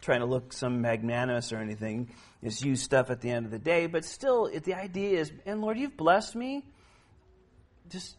trying 0.00 0.20
to 0.20 0.26
look 0.26 0.52
some 0.52 0.80
magnanimous 0.80 1.52
or 1.52 1.58
anything. 1.58 2.10
It's 2.42 2.62
use 2.62 2.82
stuff 2.82 3.10
at 3.10 3.20
the 3.20 3.30
end 3.30 3.46
of 3.46 3.52
the 3.52 3.58
day. 3.58 3.86
But 3.86 4.04
still, 4.04 4.50
the 4.50 4.74
idea 4.74 5.20
is, 5.20 5.32
and 5.46 5.60
Lord, 5.60 5.78
you've 5.78 5.96
blessed 5.96 6.34
me. 6.34 6.64
Just 7.88 8.16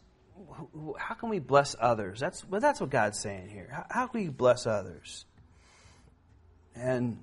how 0.98 1.16
can 1.16 1.30
we 1.30 1.40
bless 1.40 1.76
others? 1.80 2.20
That's 2.20 2.48
well, 2.48 2.62
that's 2.62 2.80
what 2.80 2.90
God's 2.90 3.20
saying 3.20 3.50
here. 3.50 3.70
How, 3.72 3.86
how 3.90 4.08
can 4.08 4.22
we 4.22 4.30
bless 4.30 4.66
others? 4.66 5.26
And 6.76 7.20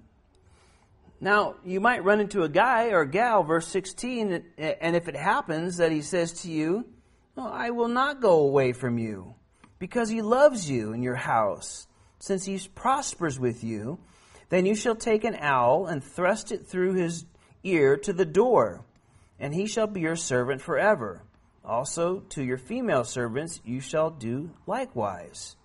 now 1.20 1.56
you 1.64 1.80
might 1.80 2.04
run 2.04 2.20
into 2.20 2.42
a 2.42 2.48
guy 2.48 2.90
or 2.90 3.02
a 3.02 3.10
gal, 3.10 3.42
verse 3.42 3.66
sixteen, 3.66 4.44
and 4.58 4.96
if 4.96 5.08
it 5.08 5.16
happens 5.16 5.78
that 5.78 5.92
he 5.92 6.02
says 6.02 6.42
to 6.42 6.50
you, 6.50 6.86
"I 7.36 7.70
will 7.70 7.88
not 7.88 8.20
go 8.20 8.40
away 8.40 8.72
from 8.72 8.98
you," 8.98 9.34
because 9.78 10.08
he 10.08 10.22
loves 10.22 10.70
you 10.70 10.92
in 10.92 11.02
your 11.02 11.16
house, 11.16 11.86
since 12.18 12.44
he 12.44 12.60
prospers 12.74 13.40
with 13.40 13.64
you, 13.64 13.98
then 14.50 14.66
you 14.66 14.74
shall 14.74 14.96
take 14.96 15.24
an 15.24 15.36
awl 15.36 15.86
and 15.86 16.02
thrust 16.02 16.52
it 16.52 16.66
through 16.66 16.94
his 16.94 17.24
ear 17.62 17.96
to 17.96 18.12
the 18.12 18.24
door, 18.24 18.84
and 19.38 19.54
he 19.54 19.66
shall 19.66 19.86
be 19.86 20.00
your 20.00 20.16
servant 20.16 20.60
forever. 20.60 21.22
Also, 21.64 22.20
to 22.30 22.42
your 22.42 22.58
female 22.58 23.04
servants, 23.04 23.60
you 23.64 23.80
shall 23.80 24.10
do 24.10 24.50
likewise. 24.66 25.56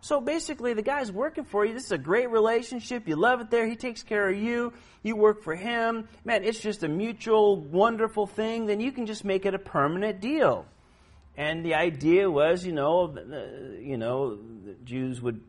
So 0.00 0.20
basically, 0.20 0.74
the 0.74 0.82
guy's 0.82 1.10
working 1.10 1.44
for 1.44 1.64
you. 1.64 1.72
This 1.72 1.86
is 1.86 1.92
a 1.92 1.98
great 1.98 2.30
relationship. 2.30 3.08
You 3.08 3.16
love 3.16 3.40
it 3.40 3.50
there. 3.50 3.66
He 3.66 3.76
takes 3.76 4.02
care 4.02 4.28
of 4.28 4.36
you. 4.36 4.72
You 5.02 5.16
work 5.16 5.42
for 5.42 5.54
him. 5.54 6.08
Man, 6.24 6.44
it's 6.44 6.60
just 6.60 6.82
a 6.82 6.88
mutual, 6.88 7.56
wonderful 7.56 8.26
thing. 8.26 8.66
Then 8.66 8.80
you 8.80 8.92
can 8.92 9.06
just 9.06 9.24
make 9.24 9.46
it 9.46 9.54
a 9.54 9.58
permanent 9.58 10.20
deal. 10.20 10.66
And 11.36 11.64
the 11.64 11.74
idea 11.74 12.30
was, 12.30 12.64
you 12.64 12.72
know, 12.72 13.14
you 13.80 13.96
know, 13.96 14.36
the 14.36 14.74
Jews 14.84 15.20
would 15.20 15.40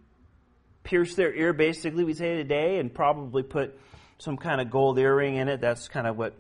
pierce 0.84 1.16
their 1.16 1.34
ear, 1.34 1.54
basically, 1.54 2.04
we 2.04 2.14
say 2.14 2.36
today, 2.36 2.80
and 2.80 2.94
probably 2.94 3.44
put 3.44 3.78
some 4.18 4.38
kind 4.38 4.62
of 4.62 4.72
gold 4.72 4.98
earring 4.98 5.36
in 5.36 5.48
it. 5.48 5.62
That's 5.62 5.88
kind 5.88 6.08
of 6.08 6.18
what 6.18 6.34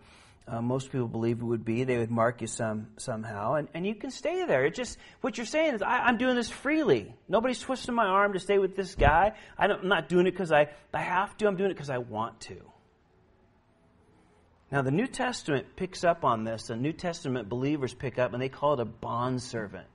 uh, 0.47 0.61
most 0.61 0.91
people 0.91 1.07
believe 1.07 1.41
it 1.41 1.43
would 1.43 1.65
be. 1.65 1.83
They 1.83 1.97
would 1.97 2.11
mark 2.11 2.41
you 2.41 2.47
some 2.47 2.87
somehow, 2.97 3.55
and, 3.55 3.67
and 3.73 3.85
you 3.85 3.95
can 3.95 4.11
stay 4.11 4.45
there. 4.45 4.65
It 4.65 4.75
just 4.75 4.97
what 5.21 5.37
you're 5.37 5.45
saying 5.45 5.75
is 5.75 5.81
I, 5.81 6.07
am 6.07 6.17
doing 6.17 6.35
this 6.35 6.49
freely. 6.49 7.13
Nobody's 7.27 7.59
twisting 7.59 7.95
my 7.95 8.05
arm 8.05 8.33
to 8.33 8.39
stay 8.39 8.59
with 8.59 8.75
this 8.75 8.95
guy. 8.95 9.33
I 9.57 9.65
am 9.65 9.87
not 9.87 10.07
doing 10.07 10.27
it 10.27 10.31
because 10.31 10.51
I, 10.51 10.69
I 10.93 11.01
have 11.01 11.35
to. 11.37 11.47
I'm 11.47 11.57
doing 11.57 11.71
it 11.71 11.73
because 11.73 11.89
I 11.89 11.97
want 11.97 12.39
to. 12.41 12.61
Now 14.75 14.81
the 14.81 14.91
New 14.91 15.07
Testament 15.07 15.77
picks 15.77 16.03
up 16.03 16.25
on 16.25 16.43
this. 16.43 16.63
The 16.63 16.75
New 16.75 16.91
Testament 16.91 17.47
believers 17.47 17.93
pick 17.93 18.19
up, 18.19 18.33
and 18.33 18.41
they 18.41 18.49
call 18.49 18.73
it 18.73 18.81
a 18.81 18.85
bond 18.85 19.41
servant. 19.41 19.87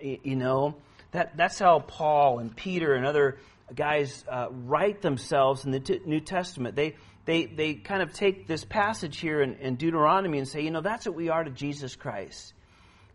You 0.00 0.34
know 0.34 0.74
that 1.12 1.36
that's 1.36 1.60
how 1.60 1.78
Paul 1.78 2.40
and 2.40 2.56
Peter 2.56 2.94
and 2.94 3.06
other 3.06 3.38
guys 3.72 4.24
uh, 4.28 4.48
write 4.50 5.00
themselves 5.00 5.64
in 5.64 5.70
the 5.70 5.78
t- 5.78 6.00
New 6.04 6.18
Testament. 6.18 6.74
They 6.74 6.96
they, 7.24 7.46
they 7.46 7.74
kind 7.74 8.02
of 8.02 8.12
take 8.12 8.48
this 8.48 8.64
passage 8.64 9.20
here 9.20 9.40
in, 9.42 9.54
in 9.58 9.76
Deuteronomy 9.76 10.38
and 10.38 10.48
say, 10.48 10.62
you 10.62 10.72
know, 10.72 10.80
that's 10.80 11.06
what 11.06 11.14
we 11.14 11.28
are 11.28 11.44
to 11.44 11.50
Jesus 11.50 11.94
Christ. 11.94 12.54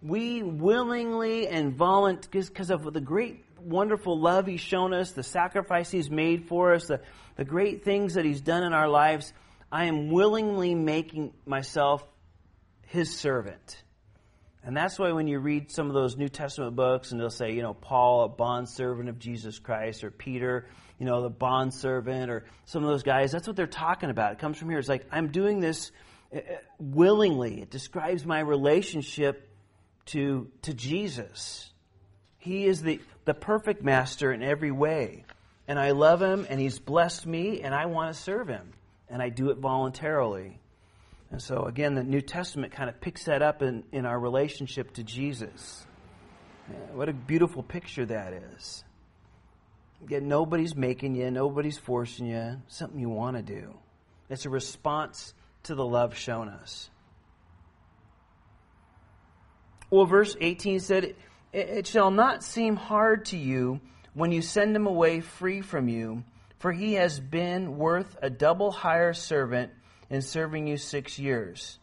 We 0.02 0.44
willingly 0.44 1.46
and 1.46 1.76
voluntarily, 1.76 2.48
because 2.48 2.70
of 2.70 2.94
the 2.94 3.02
great, 3.02 3.44
wonderful 3.60 4.18
love 4.18 4.48
He's 4.48 4.62
shown 4.62 4.94
us, 4.94 5.12
the 5.12 5.24
sacrifice 5.24 5.92
He's 5.92 6.10
made 6.10 6.48
for 6.48 6.74
us, 6.74 6.86
the, 6.86 7.02
the 7.36 7.44
great 7.44 7.84
things 7.84 8.14
that 8.14 8.24
He's 8.24 8.40
done 8.40 8.64
in 8.64 8.72
our 8.72 8.88
lives, 8.88 9.34
I 9.74 9.86
am 9.86 10.12
willingly 10.12 10.76
making 10.76 11.34
myself 11.48 12.04
His 12.86 13.18
servant. 13.18 13.82
And 14.64 14.78
that's 14.78 15.00
why 15.00 15.12
when 15.14 15.28
you 15.28 15.40
read 15.40 15.72
some 15.72 15.88
of 15.88 15.96
those 15.96 16.16
New 16.16 16.30
Testament 16.30 16.76
books 16.76 17.12
and 17.12 17.20
they'll 17.20 17.32
say, 17.32 17.54
you 17.54 17.64
know, 17.64 17.74
Paul, 17.74 18.26
a 18.26 18.30
bondservant 18.30 19.10
of 19.10 19.18
Jesus 19.18 19.58
Christ, 19.58 20.04
or 20.04 20.12
Peter, 20.12 20.68
you 21.00 21.08
know, 21.08 21.24
the 21.24 21.30
bond 21.32 21.74
servant 21.74 22.30
or 22.30 22.46
some 22.66 22.84
of 22.84 22.90
those 22.90 23.02
guys. 23.02 23.32
That's 23.32 23.48
what 23.48 23.56
they're 23.56 23.66
talking 23.66 24.12
about. 24.12 24.34
It 24.34 24.40
comes 24.40 24.60
from 24.60 24.70
here. 24.70 24.78
It's 24.78 24.88
like, 24.88 25.08
I'm 25.12 25.30
doing 25.30 25.60
this 25.60 25.92
uh, 26.32 26.38
uh, 26.38 26.42
willingly. 26.78 27.60
It 27.60 27.72
describes 27.72 28.28
my 28.28 28.42
relationship 28.42 29.50
to, 30.06 30.52
to 30.62 30.76
Jesus. 30.76 31.68
He 32.38 32.68
is 32.68 32.84
the, 32.84 33.02
the 33.26 33.34
perfect 33.34 33.84
master 33.84 34.32
in 34.32 34.44
every 34.44 34.72
way. 34.72 35.26
And 35.68 35.80
I 35.80 35.92
love 35.92 36.22
him, 36.22 36.46
and 36.48 36.60
he's 36.60 36.78
blessed 36.78 37.26
me, 37.26 37.62
and 37.62 37.74
I 37.74 37.88
want 37.88 38.14
to 38.16 38.22
serve 38.22 38.48
him. 38.48 38.72
And 39.10 39.22
I 39.22 39.30
do 39.30 39.50
it 39.50 39.58
voluntarily. 39.58 40.60
And 41.32 41.42
so, 41.42 41.64
again, 41.64 41.96
the 41.96 42.04
New 42.04 42.22
Testament 42.22 42.74
kind 42.74 42.90
of 42.90 43.02
picks 43.02 43.26
that 43.26 43.42
up 43.42 43.62
in, 43.62 43.84
in 43.92 44.06
our 44.06 44.20
relationship 44.20 44.94
to 44.94 45.04
Jesus. 45.04 45.86
What 46.94 47.10
a 47.10 47.14
beautiful 47.14 47.64
picture 47.64 48.06
that 48.06 48.34
is. 48.34 48.84
Again, 50.04 50.28
nobody's 50.28 50.76
making 50.76 51.16
you, 51.16 51.32
nobody's 51.32 51.78
forcing 51.78 52.28
you, 52.28 52.62
something 52.68 53.00
you 53.00 53.10
want 53.10 53.38
to 53.38 53.44
do. 53.44 53.74
It's 54.30 54.46
a 54.46 54.50
response 54.50 55.34
to 55.64 55.76
the 55.76 55.86
love 55.86 56.16
shown 56.16 56.50
us. 56.50 56.90
Well, 59.90 60.06
verse 60.06 60.36
18 60.40 60.80
said, 60.80 61.16
It 61.54 61.88
shall 61.88 62.12
not 62.12 62.44
seem 62.44 62.76
hard 62.76 63.26
to 63.26 63.38
you 63.38 63.80
when 64.14 64.32
you 64.32 64.42
send 64.42 64.76
them 64.76 64.88
away 64.88 65.22
free 65.22 65.62
from 65.62 65.88
you, 65.88 66.24
for 66.64 66.72
he 66.72 66.94
has 66.94 67.20
been 67.20 67.78
worth 67.78 68.16
a 68.22 68.30
double 68.30 68.72
higher 68.72 69.12
servant 69.12 69.70
in 70.10 70.22
serving 70.22 70.66
you 70.66 70.78
six 70.78 71.20
years. 71.20 71.78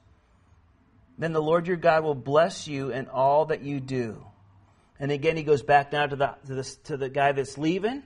Then 1.18 1.34
the 1.34 1.42
Lord 1.42 1.66
your 1.66 1.76
God 1.76 2.02
will 2.02 2.14
bless 2.14 2.66
you 2.66 2.88
in 2.90 3.06
all 3.08 3.44
that 3.44 3.60
you 3.60 3.78
do. 3.78 4.24
And 4.98 5.12
again, 5.12 5.36
he 5.36 5.42
goes 5.42 5.62
back 5.62 5.92
now 5.92 6.06
to 6.06 6.16
the, 6.16 6.34
to 6.46 6.54
the, 6.54 6.76
to 6.84 6.96
the 6.96 7.10
guy 7.10 7.32
that's 7.32 7.58
leaving. 7.58 8.02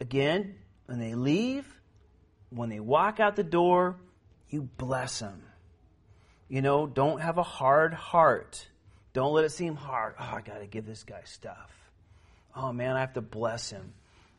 Again, 0.00 0.54
when 0.86 0.98
they 0.98 1.14
leave, 1.14 1.66
when 2.48 2.70
they 2.70 2.80
walk 2.80 3.20
out 3.20 3.36
the 3.36 3.44
door, 3.44 3.96
you 4.48 4.62
bless 4.62 5.18
them. 5.18 5.42
You 6.48 6.62
know, 6.62 6.86
don't 6.86 7.20
have 7.20 7.36
a 7.36 7.42
hard 7.42 7.92
heart. 7.92 8.66
Don't 9.12 9.34
let 9.34 9.44
it 9.44 9.52
seem 9.52 9.76
hard. 9.76 10.14
Oh, 10.18 10.32
I 10.36 10.40
got 10.40 10.60
to 10.60 10.66
give 10.66 10.86
this 10.86 11.04
guy 11.04 11.20
stuff. 11.26 11.70
Oh, 12.56 12.72
man, 12.72 12.96
I 12.96 13.00
have 13.00 13.12
to 13.12 13.20
bless 13.20 13.68
him. 13.68 13.92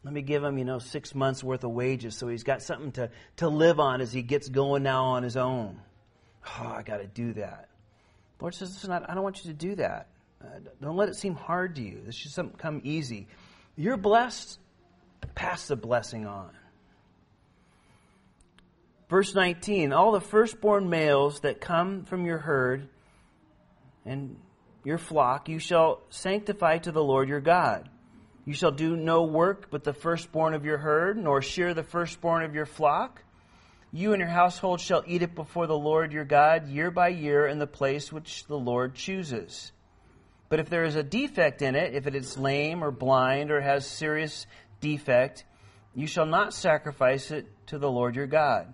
Let 0.03 0.13
me 0.13 0.21
give 0.21 0.43
him, 0.43 0.57
you 0.57 0.65
know, 0.65 0.79
six 0.79 1.13
months 1.13 1.43
worth 1.43 1.63
of 1.63 1.71
wages 1.71 2.15
so 2.15 2.27
he's 2.27 2.43
got 2.43 2.61
something 2.61 2.91
to, 2.93 3.09
to 3.37 3.49
live 3.49 3.79
on 3.79 3.99
as 4.01 4.13
he 4.13 4.21
gets 4.21 4.47
going 4.47 4.83
now 4.83 5.03
on 5.03 5.23
his 5.23 5.35
own. 5.35 5.79
Oh, 6.45 6.67
I 6.67 6.83
got 6.83 6.97
to 6.97 7.07
do 7.07 7.33
that. 7.33 7.69
The 8.37 8.43
Lord 8.43 8.53
says, 8.53 8.73
listen, 8.73 8.91
I 8.91 9.13
don't 9.13 9.23
want 9.23 9.43
you 9.43 9.51
to 9.51 9.57
do 9.57 9.75
that. 9.75 10.07
Uh, 10.41 10.47
don't 10.81 10.95
let 10.95 11.09
it 11.09 11.15
seem 11.15 11.35
hard 11.35 11.75
to 11.75 11.81
you. 11.81 12.01
This 12.05 12.15
should 12.15 12.57
come 12.57 12.81
easy. 12.85 13.27
You're 13.75 13.97
blessed. 13.97 14.57
Pass 15.35 15.67
the 15.67 15.75
blessing 15.75 16.25
on. 16.25 16.51
Verse 19.09 19.35
19 19.35 19.91
All 19.91 20.13
the 20.13 20.21
firstborn 20.21 20.89
males 20.89 21.41
that 21.41 21.59
come 21.59 22.05
from 22.05 22.25
your 22.25 22.37
herd 22.37 22.87
and 24.05 24.37
your 24.85 24.97
flock 24.97 25.49
you 25.49 25.59
shall 25.59 26.01
sanctify 26.09 26.77
to 26.79 26.91
the 26.91 27.03
Lord 27.03 27.27
your 27.27 27.41
God. 27.41 27.89
You 28.49 28.55
shall 28.55 28.71
do 28.71 28.97
no 28.97 29.25
work 29.25 29.67
but 29.69 29.83
the 29.83 29.93
firstborn 29.93 30.55
of 30.55 30.65
your 30.65 30.79
herd, 30.79 31.17
nor 31.17 31.39
shear 31.39 31.75
the 31.75 31.83
firstborn 31.83 32.43
of 32.43 32.55
your 32.55 32.65
flock. 32.65 33.21
You 33.91 34.13
and 34.13 34.19
your 34.19 34.27
household 34.27 34.81
shall 34.81 35.03
eat 35.05 35.21
it 35.21 35.35
before 35.35 35.67
the 35.67 35.77
Lord 35.77 36.11
your 36.11 36.25
God 36.25 36.67
year 36.67 36.89
by 36.89 37.09
year 37.09 37.45
in 37.45 37.59
the 37.59 37.67
place 37.67 38.11
which 38.11 38.47
the 38.47 38.57
Lord 38.57 38.95
chooses. 38.95 39.71
But 40.49 40.59
if 40.59 40.67
there 40.67 40.83
is 40.83 40.95
a 40.95 41.03
defect 41.03 41.61
in 41.61 41.75
it, 41.75 41.93
if 41.93 42.07
it 42.07 42.15
is 42.15 42.39
lame 42.39 42.83
or 42.83 42.89
blind 42.89 43.51
or 43.51 43.61
has 43.61 43.85
serious 43.85 44.47
defect, 44.81 45.45
you 45.93 46.07
shall 46.07 46.25
not 46.25 46.51
sacrifice 46.51 47.29
it 47.29 47.45
to 47.67 47.77
the 47.77 47.91
Lord 47.91 48.15
your 48.15 48.25
God. 48.25 48.73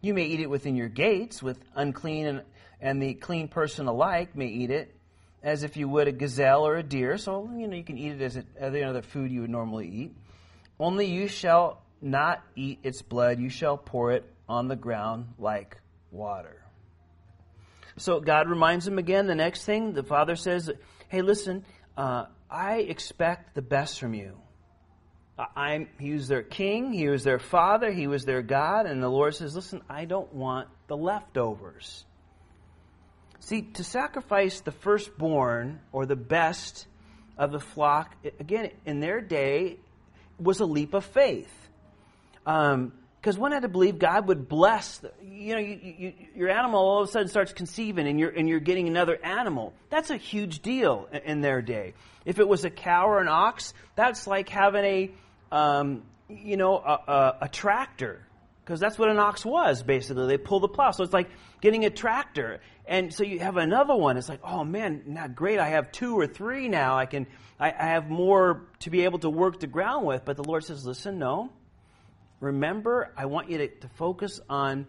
You 0.00 0.14
may 0.14 0.24
eat 0.24 0.40
it 0.40 0.48
within 0.48 0.76
your 0.76 0.88
gates, 0.88 1.42
with 1.42 1.62
unclean 1.74 2.24
and, 2.24 2.42
and 2.80 3.02
the 3.02 3.12
clean 3.12 3.48
person 3.48 3.86
alike 3.86 4.34
may 4.34 4.46
eat 4.46 4.70
it, 4.70 4.94
as 5.42 5.62
if 5.62 5.76
you 5.76 5.88
would 5.88 6.08
a 6.08 6.12
gazelle 6.12 6.66
or 6.66 6.76
a 6.76 6.82
deer. 6.82 7.16
So, 7.18 7.50
you 7.56 7.66
know, 7.66 7.76
you 7.76 7.84
can 7.84 7.98
eat 7.98 8.12
it 8.12 8.22
as 8.22 8.38
any 8.58 8.82
other 8.82 9.02
food 9.02 9.30
you 9.30 9.42
would 9.42 9.50
normally 9.50 9.88
eat. 9.88 10.16
Only 10.78 11.06
you 11.06 11.28
shall 11.28 11.82
not 12.02 12.42
eat 12.56 12.80
its 12.82 13.02
blood, 13.02 13.38
you 13.38 13.50
shall 13.50 13.76
pour 13.76 14.12
it 14.12 14.24
on 14.48 14.68
the 14.68 14.76
ground 14.76 15.34
like 15.38 15.76
water. 16.10 16.56
So 17.96 18.20
God 18.20 18.48
reminds 18.48 18.86
him 18.86 18.98
again 18.98 19.26
the 19.26 19.34
next 19.34 19.64
thing. 19.64 19.92
The 19.92 20.02
father 20.02 20.36
says, 20.36 20.70
Hey, 21.08 21.22
listen, 21.22 21.64
uh, 21.96 22.26
I 22.50 22.78
expect 22.78 23.54
the 23.54 23.62
best 23.62 24.00
from 24.00 24.14
you. 24.14 24.36
I'm, 25.56 25.88
he 25.98 26.12
was 26.12 26.28
their 26.28 26.42
king, 26.42 26.92
he 26.92 27.08
was 27.08 27.24
their 27.24 27.38
father, 27.38 27.90
he 27.90 28.06
was 28.06 28.24
their 28.24 28.42
God, 28.42 28.86
and 28.86 29.02
the 29.02 29.08
Lord 29.08 29.34
says, 29.34 29.54
Listen, 29.54 29.82
I 29.88 30.04
don't 30.04 30.32
want 30.34 30.68
the 30.86 30.96
leftovers. 30.96 32.04
See, 33.40 33.62
to 33.62 33.84
sacrifice 33.84 34.60
the 34.60 34.72
firstborn 34.72 35.80
or 35.92 36.06
the 36.06 36.16
best 36.16 36.86
of 37.38 37.52
the 37.52 37.60
flock, 37.60 38.14
again, 38.38 38.70
in 38.84 39.00
their 39.00 39.20
day, 39.20 39.78
was 40.38 40.60
a 40.60 40.66
leap 40.66 40.94
of 40.94 41.04
faith. 41.04 41.52
Um, 42.46 42.92
because 43.20 43.36
one 43.36 43.52
had 43.52 43.62
to 43.62 43.68
believe 43.68 43.98
God 43.98 44.28
would 44.28 44.48
bless, 44.48 44.96
the, 44.98 45.12
you 45.22 45.54
know, 45.54 45.60
you, 45.60 45.78
you, 45.98 46.12
your 46.34 46.48
animal 46.48 46.80
all 46.80 47.02
of 47.02 47.08
a 47.08 47.12
sudden 47.12 47.28
starts 47.28 47.52
conceiving 47.52 48.06
and 48.06 48.18
you're, 48.18 48.30
and 48.30 48.48
you're 48.48 48.60
getting 48.60 48.88
another 48.88 49.18
animal. 49.22 49.74
That's 49.90 50.08
a 50.08 50.16
huge 50.16 50.60
deal 50.60 51.06
in, 51.12 51.20
in 51.20 51.40
their 51.42 51.60
day. 51.60 51.92
If 52.24 52.38
it 52.38 52.48
was 52.48 52.64
a 52.64 52.70
cow 52.70 53.08
or 53.08 53.20
an 53.20 53.28
ox, 53.28 53.74
that's 53.94 54.26
like 54.26 54.48
having 54.48 54.84
a, 54.84 55.10
um, 55.52 56.02
you 56.30 56.56
know, 56.56 56.78
a, 56.78 57.12
a, 57.12 57.36
a 57.42 57.48
tractor. 57.48 58.22
Because 58.70 58.78
that's 58.78 58.96
what 58.96 59.10
an 59.10 59.18
ox 59.18 59.44
was, 59.44 59.82
basically. 59.82 60.28
They 60.28 60.38
pull 60.38 60.60
the 60.60 60.68
plow. 60.68 60.92
So 60.92 61.02
it's 61.02 61.12
like 61.12 61.28
getting 61.60 61.84
a 61.86 61.90
tractor. 61.90 62.60
And 62.86 63.12
so 63.12 63.24
you 63.24 63.40
have 63.40 63.56
another 63.56 63.96
one. 63.96 64.16
It's 64.16 64.28
like, 64.28 64.38
oh 64.44 64.62
man, 64.62 65.02
not 65.06 65.34
great. 65.34 65.58
I 65.58 65.70
have 65.70 65.90
two 65.90 66.16
or 66.16 66.28
three 66.28 66.68
now. 66.68 66.96
I 66.96 67.06
can, 67.06 67.26
I, 67.58 67.72
I 67.72 67.86
have 67.86 68.08
more 68.08 68.68
to 68.80 68.90
be 68.90 69.02
able 69.06 69.18
to 69.18 69.28
work 69.28 69.58
the 69.58 69.66
ground 69.66 70.06
with. 70.06 70.24
But 70.24 70.36
the 70.36 70.44
Lord 70.44 70.62
says, 70.62 70.86
listen, 70.86 71.18
no 71.18 71.50
remember, 72.38 73.12
I 73.16 73.26
want 73.26 73.50
you 73.50 73.58
to, 73.58 73.66
to 73.66 73.88
focus 73.88 74.40
on, 74.48 74.86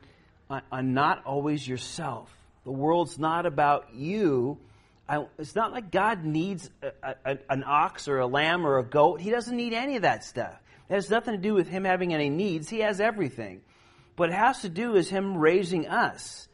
on, 0.48 0.62
on, 0.72 0.94
not 0.94 1.26
always 1.26 1.68
yourself. 1.68 2.32
The 2.66 2.72
world's 2.72 3.18
not 3.18 3.48
about 3.48 3.96
you. 3.96 4.60
I, 5.10 5.26
it's 5.40 5.56
not 5.56 5.72
like 5.72 5.90
God 5.90 6.24
needs 6.24 6.70
a, 6.84 7.16
a, 7.26 7.38
an 7.50 7.64
ox 7.66 8.08
or 8.08 8.20
a 8.20 8.28
lamb 8.28 8.64
or 8.64 8.78
a 8.78 8.84
goat. 8.84 9.22
He 9.22 9.32
doesn't 9.32 9.56
need 9.56 9.74
any 9.74 9.96
of 9.96 10.04
that 10.04 10.24
stuff. 10.24 10.56
It 10.88 10.94
has 10.94 11.10
nothing 11.10 11.34
to 11.34 11.42
do 11.42 11.56
with 11.56 11.68
Him 11.68 11.84
having 11.84 12.14
any 12.14 12.30
needs. 12.30 12.70
He 12.70 12.80
has 12.80 13.02
everything. 13.02 13.62
What 14.22 14.30
it 14.30 14.36
has 14.36 14.62
to 14.62 14.70
do 14.70 14.98
is 14.98 15.10
Him 15.10 15.36
raising 15.36 15.88
us. 15.88 16.48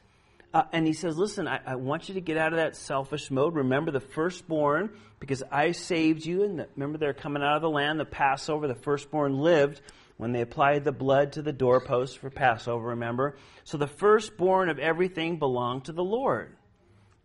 Uh, 0.54 0.64
and 0.72 0.88
he 0.88 0.94
says, 0.94 1.18
Listen, 1.18 1.50
I, 1.50 1.60
I, 1.66 1.76
want 1.76 2.08
you 2.08 2.14
to 2.14 2.22
get 2.22 2.38
out 2.38 2.54
of 2.54 2.60
that 2.60 2.78
selfish 2.78 3.30
mode. 3.30 3.56
Remember 3.56 3.92
the 3.92 4.00
firstborn, 4.00 4.92
because 5.20 5.44
I 5.52 5.74
saved 5.74 6.26
you. 6.26 6.46
And 6.46 6.60
the, 6.60 6.70
remember, 6.78 6.98
they're 6.98 7.14
coming 7.14 7.44
out 7.44 7.58
of 7.58 7.62
the 7.62 7.70
land, 7.70 8.00
the 8.00 8.06
Passover, 8.06 8.70
the 8.70 8.76
firstborn 8.84 9.40
lived 9.40 9.82
when 10.16 10.32
they 10.32 10.40
applied 10.40 10.86
the 10.86 10.94
blood 10.94 11.34
to 11.34 11.42
the 11.42 11.52
doorposts 11.52 12.16
for 12.16 12.30
Passover, 12.30 12.88
remember? 12.88 13.36
So 13.66 13.78
the 13.78 13.86
firstborn 13.86 14.70
of 14.70 14.80
everything 14.80 15.38
belonged 15.38 15.84
to 15.88 15.92
the 15.92 16.06
Lord. 16.06 16.56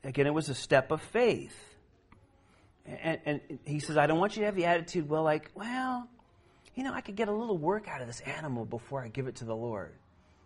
Again, 0.02 0.26
it 0.26 0.34
was 0.34 0.48
a 0.48 0.56
step 0.56 0.90
of 0.90 1.00
faith. 1.02 1.54
And, 2.84 3.20
and, 3.24 3.40
he 3.64 3.78
says, 3.78 3.96
I 3.96 4.08
don't 4.08 4.18
want 4.18 4.34
you 4.34 4.40
to 4.40 4.46
have 4.46 4.56
the 4.56 4.64
attitude, 4.64 5.08
well, 5.08 5.22
like, 5.22 5.52
well, 5.54 6.08
you 6.74 6.82
know, 6.82 6.92
I 6.92 7.00
could 7.00 7.14
get 7.14 7.28
a 7.28 7.32
little 7.32 7.58
work 7.58 7.86
out 7.86 8.00
of 8.00 8.08
this 8.08 8.18
animal 8.22 8.64
before 8.64 9.04
I 9.04 9.06
give 9.06 9.28
it 9.28 9.36
to 9.36 9.44
the 9.44 9.54
Lord. 9.54 9.92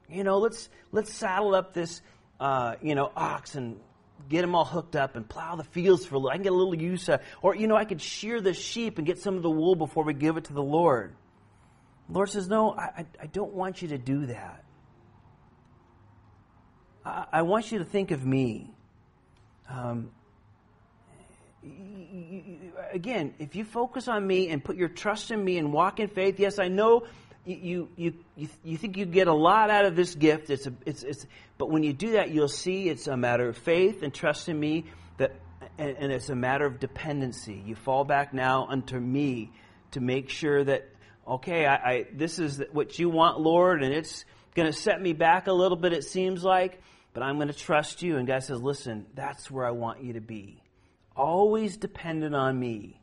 You 0.09 0.25
know, 0.25 0.39
let's 0.39 0.69
let's 0.93 1.13
saddle 1.13 1.55
up 1.55 1.73
this, 1.73 2.01
uh, 2.39 2.77
you 2.81 2.95
know, 2.95 3.11
ox 3.17 3.55
and 3.55 3.81
get 4.29 4.41
them 4.43 4.55
all 4.55 4.65
hooked 4.65 4.97
up 4.97 5.17
and 5.17 5.29
plow 5.29 5.57
the 5.57 5.65
fields 5.65 6.07
for 6.07 6.15
a 6.15 6.19
little. 6.19 6.31
I 6.31 6.35
can 6.35 6.43
get 6.43 6.53
a 6.53 6.57
little 6.57 6.75
use 6.75 7.09
of, 7.09 7.21
or 7.43 7.55
you 7.55 7.67
know, 7.67 7.77
I 7.77 7.85
could 7.85 8.01
shear 8.01 8.41
the 8.41 8.55
sheep 8.55 8.99
and 8.99 9.07
get 9.07 9.19
some 9.19 9.37
of 9.37 9.43
the 9.43 9.51
wool 9.51 9.75
before 9.75 10.05
we 10.05 10.15
give 10.15 10.37
it 10.37 10.45
to 10.45 10.53
the 10.53 10.63
Lord. 10.63 11.15
The 12.09 12.15
Lord 12.15 12.31
says, 12.31 12.49
No, 12.49 12.73
I, 12.73 13.07
I 13.21 13.27
don't 13.27 13.53
want 13.53 13.83
you 13.83 13.89
to 13.89 13.99
do 13.99 14.27
that. 14.27 14.65
I, 17.05 17.27
I 17.33 17.43
want 17.43 17.73
you 17.73 17.79
to 17.79 17.85
think 17.85 18.11
of 18.11 18.25
me. 18.25 18.71
Um, 19.69 20.11
again, 22.93 23.35
if 23.39 23.57
you 23.57 23.65
focus 23.65 24.07
on 24.07 24.25
me 24.25 24.49
and 24.51 24.63
put 24.63 24.77
your 24.77 24.89
trust 24.89 25.31
in 25.31 25.45
me 25.45 25.59
and 25.59 25.73
walk 25.73 25.99
in 25.99 26.09
faith, 26.09 26.39
yes, 26.39 26.59
I 26.59 26.69
know 26.69 27.07
you, 27.47 27.89
you, 27.97 28.15
you, 28.37 28.49
you 28.65 28.77
think 28.77 28.97
you 28.97 29.07
get 29.07 29.29
a 29.29 29.35
lot 29.35 29.71
out 29.71 29.85
of 29.85 29.97
this 29.97 30.15
gift. 30.15 30.51
It's 30.51 30.67
a, 30.67 30.73
it's, 30.85 31.03
it's, 31.03 31.27
but 31.59 31.71
when 31.71 31.83
you 31.83 31.93
do 31.93 32.13
that, 32.13 32.31
you'll 32.31 32.49
see 32.49 32.89
it's 32.89 33.07
a 33.07 33.17
matter 33.17 33.49
of 33.49 33.57
faith 33.57 34.03
and 34.03 34.13
trust 34.13 34.49
in 34.49 34.59
me, 34.59 34.87
that, 35.19 35.33
and, 35.79 35.97
and 35.99 36.13
it's 36.13 36.29
a 36.29 36.35
matter 36.35 36.67
of 36.67 36.81
dependency. 36.81 37.63
You 37.65 37.75
fall 37.75 38.05
back 38.05 38.35
now 38.35 38.67
unto 38.69 38.99
me 38.99 39.53
to 39.93 40.01
make 40.01 40.29
sure 40.29 40.65
that 40.65 40.89
okay, 41.27 41.67
I, 41.67 41.75
I, 41.75 42.07
this 42.13 42.39
is 42.39 42.63
what 42.73 42.99
you 42.99 43.09
want, 43.09 43.41
Lord, 43.41 43.83
and 43.83 43.93
it's 43.93 44.25
going 44.55 44.71
to 44.71 44.73
set 44.73 45.01
me 45.01 45.13
back 45.13 45.47
a 45.47 45.53
little 45.53 45.77
bit, 45.77 45.93
it 45.93 46.05
seems 46.05 46.45
like, 46.45 46.81
but 47.13 47.23
I'm 47.23 47.37
going 47.37 47.49
to 47.49 47.55
trust 47.55 48.03
you. 48.03 48.17
And 48.17 48.27
God 48.27 48.43
says, 48.43 48.61
listen, 48.63 49.07
that's 49.15 49.51
where 49.51 49.67
I 49.67 49.73
want 49.73 50.03
you 50.03 50.15
to 50.15 50.21
be. 50.21 50.63
Always 51.17 51.77
dependent 51.77 52.35
on 52.35 52.59
me. 52.59 53.01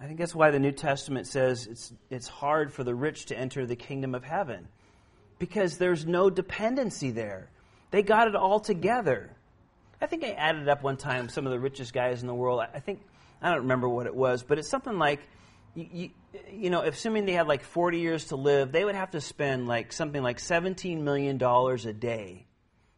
I 0.00 0.06
think 0.06 0.18
that's 0.18 0.34
why 0.34 0.50
the 0.50 0.58
New 0.58 0.72
Testament 0.72 1.26
says 1.26 1.66
it's, 1.66 1.92
it's 2.08 2.26
hard 2.26 2.72
for 2.72 2.84
the 2.84 2.94
rich 2.94 3.26
to 3.26 3.38
enter 3.38 3.66
the 3.66 3.76
kingdom 3.76 4.14
of 4.14 4.24
heaven 4.24 4.68
because 5.38 5.76
there's 5.76 6.06
no 6.06 6.30
dependency 6.30 7.10
there. 7.10 7.50
They 7.90 8.02
got 8.02 8.28
it 8.28 8.34
all 8.34 8.60
together. 8.60 9.30
I 10.00 10.06
think 10.06 10.24
I 10.24 10.30
added 10.30 10.68
up 10.68 10.82
one 10.82 10.96
time 10.96 11.28
some 11.28 11.46
of 11.46 11.52
the 11.52 11.60
richest 11.60 11.92
guys 11.92 12.22
in 12.22 12.28
the 12.28 12.34
world. 12.34 12.62
I 12.72 12.80
think, 12.80 13.02
I 13.42 13.50
don't 13.50 13.62
remember 13.62 13.88
what 13.88 14.06
it 14.06 14.14
was, 14.14 14.42
but 14.42 14.58
it's 14.58 14.68
something 14.68 14.98
like 14.98 15.20
you, 15.74 16.10
you, 16.50 16.70
know, 16.70 16.82
assuming 16.82 17.26
they 17.26 17.32
had 17.32 17.46
like 17.46 17.62
40 17.62 18.00
years 18.00 18.26
to 18.26 18.36
live, 18.36 18.72
they 18.72 18.84
would 18.84 18.94
have 18.94 19.10
to 19.12 19.20
spend 19.20 19.68
like 19.68 19.92
something 19.92 20.22
like 20.22 20.38
$17 20.38 21.02
million 21.02 21.40
a 21.42 21.92
day 21.92 22.46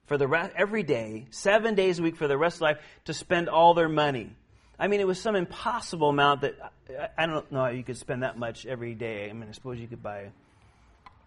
for 0.07 0.17
the 0.17 0.27
rest, 0.27 0.53
every 0.57 0.83
day, 0.83 1.27
seven 1.31 1.75
days 1.75 1.99
a 1.99 2.03
week 2.03 2.17
for 2.17 2.29
the 2.29 2.39
rest 2.39 2.57
of 2.57 2.63
life 2.63 2.79
to 3.07 3.15
spend 3.15 3.49
all 3.49 3.75
their 3.75 3.89
money. 3.89 4.37
I 4.83 4.89
mean, 4.89 4.99
it 4.99 5.07
was 5.07 5.21
some 5.21 5.37
impossible 5.37 6.09
amount 6.09 6.41
that 6.41 6.57
I, 6.91 7.23
I 7.23 7.27
don't 7.27 7.51
know 7.53 7.61
how 7.61 7.71
you 7.71 7.85
could 7.85 7.97
spend 7.97 8.25
that 8.25 8.37
much 8.37 8.67
every 8.67 8.97
day. 8.97 9.31
I 9.31 9.33
mean, 9.33 9.49
I 9.49 9.53
suppose 9.53 9.79
you 9.79 9.87
could 9.87 10.03
buy, 10.03 10.33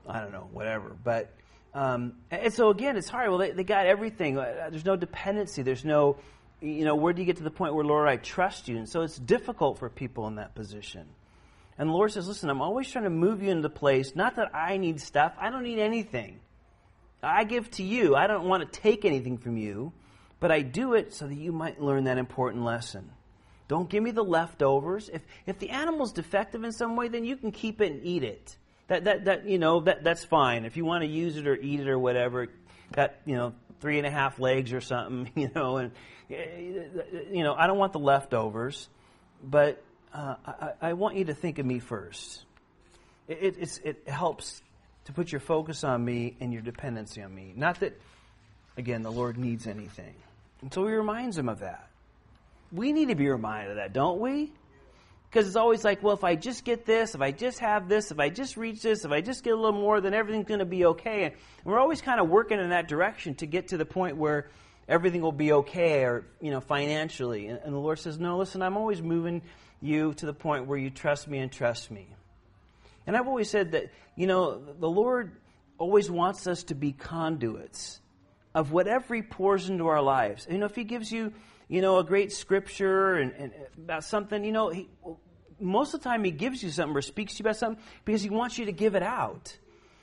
I 0.06 0.20
don't 0.20 0.34
know, 0.34 0.50
whatever. 0.52 0.92
But, 1.02 1.34
um, 1.74 2.18
and 2.30 2.54
so 2.54 2.68
again, 2.68 2.98
it's 2.98 3.08
hard. 3.08 3.30
Well, 3.30 3.38
they, 3.38 3.52
they 3.52 3.64
got 3.64 3.86
everything. 3.86 4.38
Uh, 4.38 4.68
there's 4.70 4.84
no 4.84 4.98
dependency. 4.98 5.62
There's 5.62 5.86
no, 5.86 6.18
you 6.60 6.84
know, 6.84 6.96
where 6.96 7.14
do 7.14 7.22
you 7.22 7.26
get 7.26 7.38
to 7.38 7.44
the 7.44 7.50
point 7.50 7.74
where, 7.76 7.86
Lord, 7.86 8.10
I 8.10 8.18
trust 8.18 8.68
you? 8.68 8.76
And 8.76 8.90
so 8.90 9.04
it's 9.04 9.18
difficult 9.18 9.80
for 9.80 9.90
people 9.90 10.28
in 10.28 10.36
that 10.36 10.54
position. 10.54 11.06
And 11.78 11.88
the 11.88 11.94
Lord 11.94 12.12
says, 12.12 12.28
Listen, 12.28 12.50
I'm 12.50 12.62
always 12.62 12.92
trying 12.92 13.06
to 13.06 13.10
move 13.10 13.42
you 13.42 13.52
into 13.52 13.70
place. 13.70 14.18
Not 14.18 14.36
that 14.36 14.54
I 14.54 14.76
need 14.76 15.00
stuff, 15.00 15.32
I 15.40 15.50
don't 15.50 15.64
need 15.64 15.80
anything. 15.80 16.42
I 17.24 17.46
give 17.46 17.72
to 17.72 17.84
you. 17.84 18.18
I 18.18 18.28
don't 18.28 18.50
want 18.50 18.70
to 18.70 18.80
take 18.82 19.06
anything 19.06 19.38
from 19.38 19.56
you, 19.56 19.94
but 20.42 20.52
I 20.52 20.62
do 20.62 20.94
it 20.94 21.14
so 21.14 21.26
that 21.26 21.36
you 21.36 21.54
might 21.54 21.82
learn 21.82 22.04
that 22.04 22.18
important 22.18 22.66
lesson. 22.66 23.12
Don't 23.68 23.90
give 23.90 24.04
me 24.04 24.12
the 24.12 24.24
leftovers. 24.24 25.10
If, 25.10 25.22
if 25.46 25.60
the 25.60 25.72
animal's 25.72 26.14
defective 26.14 26.64
in 26.64 26.72
some 26.72 26.96
way, 26.96 27.08
then 27.08 27.26
you 27.26 27.36
can 27.36 27.52
keep 27.52 27.82
it 27.82 27.92
and 27.92 28.06
eat 28.06 28.24
it. 28.24 28.56
That, 28.88 29.06
that, 29.06 29.26
that, 29.26 29.48
you 29.48 29.58
know, 29.58 29.80
that, 29.82 30.04
that's 30.04 30.24
fine. 30.24 30.66
If 30.66 30.78
you 30.78 30.86
want 30.86 31.04
to 31.04 31.10
use 31.10 31.38
it 31.38 31.48
or 31.48 31.56
eat 31.56 31.80
it 31.80 31.88
or 31.88 31.98
whatever, 31.98 32.48
got, 32.94 33.16
you 33.26 33.36
know, 33.36 33.54
three 33.80 33.98
and 33.98 34.06
a 34.06 34.12
half 34.12 34.40
legs 34.40 34.74
or 34.74 34.82
something, 34.82 35.32
you 35.42 35.50
know, 35.56 35.78
and, 35.78 35.92
you 36.30 37.44
know, 37.44 37.56
I 37.56 37.66
don't 37.66 37.78
want 37.78 37.94
the 37.94 38.00
leftovers. 38.00 38.88
But 39.44 39.84
uh, 40.14 40.36
I, 40.46 40.72
I, 40.82 40.94
want 40.94 41.18
you 41.18 41.26
to 41.26 41.34
think 41.34 41.60
of 41.60 41.66
me 41.66 41.80
first. 41.80 42.44
It, 43.28 43.58
it, 43.60 43.80
it 43.84 44.10
helps 44.10 44.62
to 45.06 45.14
put 45.14 45.32
your 45.32 45.42
focus 45.42 45.84
on 45.84 46.04
me 46.04 46.36
and 46.40 46.54
your 46.54 46.62
dependency 46.62 47.22
on 47.22 47.34
me. 47.34 47.54
Not 47.56 47.80
that, 47.82 48.00
again, 48.78 49.02
the 49.02 49.12
Lord 49.12 49.38
needs 49.38 49.68
anything. 49.68 50.16
And 50.62 50.74
so 50.74 50.86
he 50.88 50.94
reminds 50.94 51.38
him 51.38 51.50
of 51.50 51.60
that. 51.60 51.90
We 52.76 52.94
need 52.94 53.08
to 53.08 53.16
be 53.16 53.28
reminded 53.30 53.72
of 53.72 53.78
that, 53.78 53.94
don't 53.94 54.20
we? 54.20 54.52
Because 55.30 55.48
it's 55.48 55.56
always 55.56 55.84
like, 55.84 56.04
well, 56.04 56.14
if 56.14 56.24
I 56.24 56.36
just 56.36 56.64
get 56.64 56.86
this, 56.86 57.16
if 57.16 57.22
I 57.22 57.32
just 57.32 57.60
have 57.60 57.90
this, 57.90 58.12
if 58.12 58.20
I 58.20 58.30
just 58.30 58.58
reach 58.58 58.82
this, 58.82 59.04
if 59.04 59.12
I 59.12 59.22
just 59.22 59.44
get 59.44 59.54
a 59.54 59.56
little 59.56 59.80
more, 59.80 60.00
then 60.00 60.14
everything's 60.14 60.48
going 60.48 60.60
to 60.60 60.66
be 60.66 60.86
okay. 60.86 61.24
And 61.24 61.34
we're 61.64 61.80
always 61.80 62.02
kind 62.02 62.20
of 62.20 62.30
working 62.30 62.60
in 62.60 62.70
that 62.70 62.88
direction 62.88 63.36
to 63.36 63.46
get 63.46 63.70
to 63.70 63.78
the 63.78 63.86
point 63.86 64.18
where 64.18 64.50
everything 64.88 65.22
will 65.22 65.32
be 65.32 65.52
okay 65.52 66.04
or, 66.04 66.26
you 66.40 66.52
know, 66.52 66.62
financially. 66.62 67.48
And, 67.48 67.60
and 67.64 67.74
the 67.74 67.80
Lord 67.80 68.00
says, 68.00 68.20
no, 68.20 68.38
listen, 68.38 68.62
I'm 68.62 68.78
always 68.78 69.02
moving 69.02 69.42
you 69.82 70.14
to 70.16 70.26
the 70.26 70.34
point 70.34 70.68
where 70.68 70.78
you 70.78 70.90
trust 70.90 71.28
me 71.28 71.40
and 71.40 71.52
trust 71.52 71.92
me. 71.92 72.08
And 73.08 73.16
I've 73.16 73.28
always 73.28 73.50
said 73.50 73.74
that, 73.74 73.92
you 74.16 74.28
know, 74.28 74.62
the 74.80 74.90
Lord 74.90 75.36
always 75.78 76.10
wants 76.10 76.48
us 76.48 76.64
to 76.64 76.76
be 76.76 76.92
conduits 76.92 78.00
of 78.54 78.72
whatever 78.72 79.16
He 79.16 79.22
pours 79.22 79.70
into 79.70 79.88
our 79.88 80.02
lives. 80.02 80.48
You 80.50 80.58
know, 80.58 80.66
if 80.66 80.76
He 80.76 80.86
gives 80.86 81.12
you, 81.12 81.34
you 81.68 81.82
know, 81.82 81.98
a 81.98 82.04
great 82.04 82.32
scripture 82.32 83.16
and, 83.16 83.32
and 83.34 83.54
about 83.78 84.04
something, 84.04 84.44
you 84.44 84.52
know, 84.52 84.70
he, 84.70 84.88
most 85.60 85.94
of 85.94 86.02
the 86.02 86.10
time 86.10 86.24
He 86.24 86.32
gives 86.32 86.64
you 86.64 86.70
something 86.70 86.96
or 86.96 87.02
speaks 87.02 87.34
to 87.34 87.40
you 87.40 87.44
about 87.44 87.58
something 87.58 87.84
because 88.04 88.22
He 88.22 88.30
wants 88.30 88.58
you 88.58 88.66
to 88.66 88.72
give 88.72 88.96
it 88.96 89.04
out. 89.04 89.58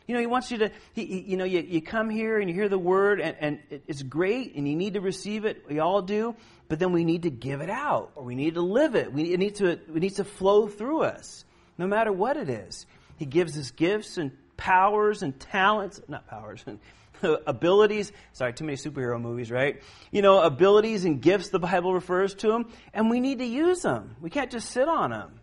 You 0.06 0.14
know, 0.14 0.20
He 0.20 0.26
wants 0.26 0.50
you 0.50 0.58
to, 0.58 0.70
he, 0.92 1.06
he, 1.06 1.20
you 1.20 1.36
know, 1.36 1.44
you, 1.44 1.60
you 1.60 1.80
come 1.80 2.10
here 2.10 2.38
and 2.38 2.48
you 2.48 2.54
hear 2.54 2.68
the 2.68 2.78
word 2.78 3.20
and, 3.20 3.36
and 3.40 3.80
it's 3.86 4.02
great 4.02 4.54
and 4.54 4.66
you 4.66 4.76
need 4.76 4.94
to 4.94 5.00
receive 5.00 5.44
it. 5.44 5.64
We 5.68 5.78
all 5.78 6.02
do. 6.02 6.34
But 6.68 6.78
then 6.78 6.92
we 6.92 7.04
need 7.04 7.22
to 7.22 7.30
give 7.30 7.60
it 7.60 7.70
out 7.70 8.12
or 8.14 8.24
we 8.24 8.34
need 8.34 8.54
to 8.54 8.62
live 8.62 8.94
it. 8.94 9.12
We, 9.12 9.24
it, 9.24 9.54
to, 9.56 9.68
it 9.68 9.94
needs 9.94 10.16
to 10.16 10.24
flow 10.24 10.68
through 10.68 11.02
us 11.02 11.44
no 11.78 11.86
matter 11.86 12.12
what 12.12 12.36
it 12.36 12.48
is. 12.48 12.86
He 13.16 13.26
gives 13.26 13.58
us 13.58 13.70
gifts 13.70 14.18
and 14.18 14.32
powers 14.56 15.22
and 15.22 15.38
talents, 15.38 16.00
not 16.08 16.26
powers, 16.28 16.64
abilities. 17.46 18.12
Sorry, 18.32 18.52
too 18.52 18.64
many 18.64 18.76
superhero 18.76 19.20
movies, 19.20 19.50
right? 19.50 19.82
You 20.10 20.22
know, 20.22 20.40
abilities 20.40 21.04
and 21.04 21.20
gifts 21.20 21.48
the 21.48 21.58
Bible 21.58 21.94
refers 21.94 22.34
to 22.36 22.48
them, 22.48 22.70
and 22.92 23.10
we 23.10 23.20
need 23.20 23.38
to 23.38 23.44
use 23.44 23.82
them. 23.82 24.16
We 24.20 24.30
can't 24.30 24.50
just 24.50 24.70
sit 24.70 24.88
on 24.88 25.10
them. 25.10 25.40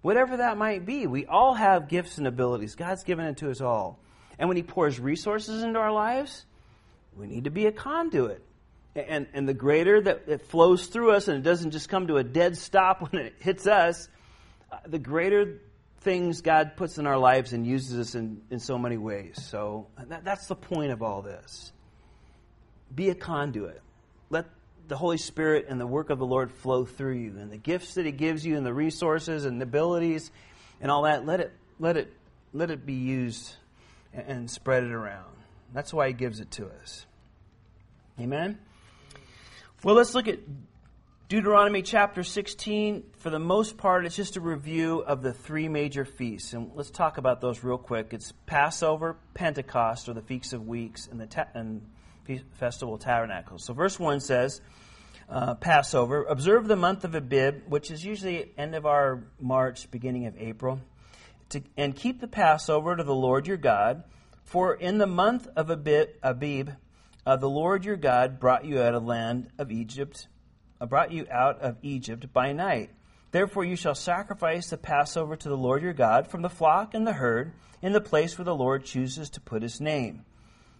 Whatever 0.00 0.38
that 0.38 0.56
might 0.56 0.86
be, 0.86 1.06
we 1.06 1.26
all 1.26 1.54
have 1.54 1.88
gifts 1.88 2.18
and 2.18 2.26
abilities. 2.26 2.74
God's 2.74 3.02
given 3.02 3.26
it 3.26 3.38
to 3.38 3.50
us 3.50 3.60
all. 3.60 3.98
And 4.38 4.48
when 4.48 4.56
He 4.56 4.62
pours 4.62 5.00
resources 5.00 5.62
into 5.62 5.78
our 5.78 5.92
lives, 5.92 6.44
we 7.16 7.26
need 7.26 7.44
to 7.44 7.50
be 7.50 7.66
a 7.66 7.72
conduit. 7.72 8.44
And, 8.94 9.26
and 9.32 9.48
the 9.48 9.54
greater 9.54 10.00
that 10.00 10.24
it 10.28 10.42
flows 10.42 10.86
through 10.86 11.12
us 11.12 11.28
and 11.28 11.36
it 11.36 11.42
doesn't 11.42 11.70
just 11.70 11.88
come 11.88 12.08
to 12.08 12.16
a 12.16 12.24
dead 12.24 12.56
stop 12.56 13.00
when 13.12 13.22
it 13.22 13.34
hits 13.38 13.66
us, 13.66 14.08
uh, 14.70 14.78
the 14.86 14.98
greater 14.98 15.60
things 16.08 16.40
God 16.40 16.74
puts 16.74 16.96
in 16.96 17.06
our 17.06 17.18
lives 17.18 17.52
and 17.52 17.66
uses 17.66 17.98
us 17.98 18.14
in, 18.14 18.40
in 18.50 18.60
so 18.60 18.78
many 18.78 18.96
ways. 18.96 19.38
So 19.50 19.88
that, 20.08 20.24
that's 20.24 20.46
the 20.46 20.54
point 20.54 20.90
of 20.90 21.02
all 21.02 21.20
this. 21.20 21.70
Be 22.94 23.10
a 23.10 23.14
conduit. 23.14 23.82
Let 24.30 24.46
the 24.86 24.96
Holy 24.96 25.18
Spirit 25.18 25.66
and 25.68 25.78
the 25.78 25.86
work 25.86 26.08
of 26.08 26.18
the 26.18 26.24
Lord 26.24 26.50
flow 26.50 26.86
through 26.86 27.16
you, 27.16 27.34
and 27.38 27.50
the 27.50 27.58
gifts 27.58 27.94
that 27.94 28.06
He 28.06 28.12
gives 28.12 28.46
you, 28.46 28.56
and 28.56 28.64
the 28.64 28.72
resources 28.72 29.44
and 29.44 29.60
the 29.60 29.64
abilities, 29.64 30.30
and 30.80 30.90
all 30.90 31.02
that. 31.02 31.26
Let 31.26 31.40
it 31.40 31.52
let 31.78 31.98
it 31.98 32.10
let 32.54 32.70
it 32.70 32.86
be 32.86 32.94
used 32.94 33.54
and, 34.14 34.26
and 34.28 34.50
spread 34.50 34.84
it 34.84 34.92
around. 34.92 35.36
That's 35.74 35.92
why 35.92 36.06
He 36.06 36.14
gives 36.14 36.40
it 36.40 36.50
to 36.52 36.70
us. 36.80 37.04
Amen. 38.18 38.58
Well, 39.84 39.94
let's 39.94 40.14
look 40.14 40.26
at 40.26 40.38
Deuteronomy 41.28 41.82
chapter 41.82 42.24
16, 42.24 43.02
for 43.18 43.28
the 43.28 43.38
most 43.38 43.76
part, 43.76 44.06
it's 44.06 44.16
just 44.16 44.38
a 44.38 44.40
review 44.40 45.00
of 45.00 45.20
the 45.20 45.34
three 45.34 45.68
major 45.68 46.06
feasts. 46.06 46.54
And 46.54 46.70
let's 46.74 46.90
talk 46.90 47.18
about 47.18 47.42
those 47.42 47.62
real 47.62 47.76
quick. 47.76 48.14
It's 48.14 48.32
Passover, 48.46 49.14
Pentecost, 49.34 50.08
or 50.08 50.14
the 50.14 50.22
Feast 50.22 50.54
of 50.54 50.66
Weeks, 50.66 51.06
and 51.06 51.20
the 51.20 51.26
ta- 51.26 51.48
and 51.52 51.86
Festival 52.54 52.94
of 52.94 53.00
Tabernacles. 53.00 53.66
So, 53.66 53.74
verse 53.74 54.00
1 54.00 54.20
says, 54.20 54.62
uh, 55.28 55.56
Passover, 55.56 56.24
observe 56.24 56.66
the 56.66 56.76
month 56.76 57.04
of 57.04 57.14
Abib, 57.14 57.64
which 57.68 57.90
is 57.90 58.02
usually 58.02 58.50
end 58.56 58.74
of 58.74 58.86
our 58.86 59.24
March, 59.38 59.90
beginning 59.90 60.24
of 60.24 60.34
April, 60.38 60.80
to, 61.50 61.60
and 61.76 61.94
keep 61.94 62.22
the 62.22 62.28
Passover 62.28 62.96
to 62.96 63.04
the 63.04 63.14
Lord 63.14 63.46
your 63.46 63.58
God. 63.58 64.02
For 64.44 64.72
in 64.72 64.96
the 64.96 65.06
month 65.06 65.46
of 65.56 65.68
Abib, 65.68 66.08
Abib 66.22 66.70
uh, 67.26 67.36
the 67.36 67.50
Lord 67.50 67.84
your 67.84 67.96
God 67.96 68.40
brought 68.40 68.64
you 68.64 68.80
out 68.80 68.94
of 68.94 69.02
the 69.02 69.08
land 69.08 69.50
of 69.58 69.70
Egypt 69.70 70.26
brought 70.86 71.12
you 71.12 71.26
out 71.30 71.60
of 71.60 71.76
Egypt 71.82 72.32
by 72.32 72.52
night. 72.52 72.90
Therefore 73.30 73.64
you 73.64 73.76
shall 73.76 73.94
sacrifice 73.94 74.70
the 74.70 74.78
Passover 74.78 75.36
to 75.36 75.48
the 75.48 75.56
Lord 75.56 75.82
your 75.82 75.92
God 75.92 76.28
from 76.28 76.42
the 76.42 76.48
flock 76.48 76.94
and 76.94 77.06
the 77.06 77.12
herd 77.12 77.52
in 77.82 77.92
the 77.92 78.00
place 78.00 78.38
where 78.38 78.44
the 78.44 78.54
Lord 78.54 78.84
chooses 78.84 79.30
to 79.30 79.40
put 79.40 79.62
his 79.62 79.80
name. 79.80 80.24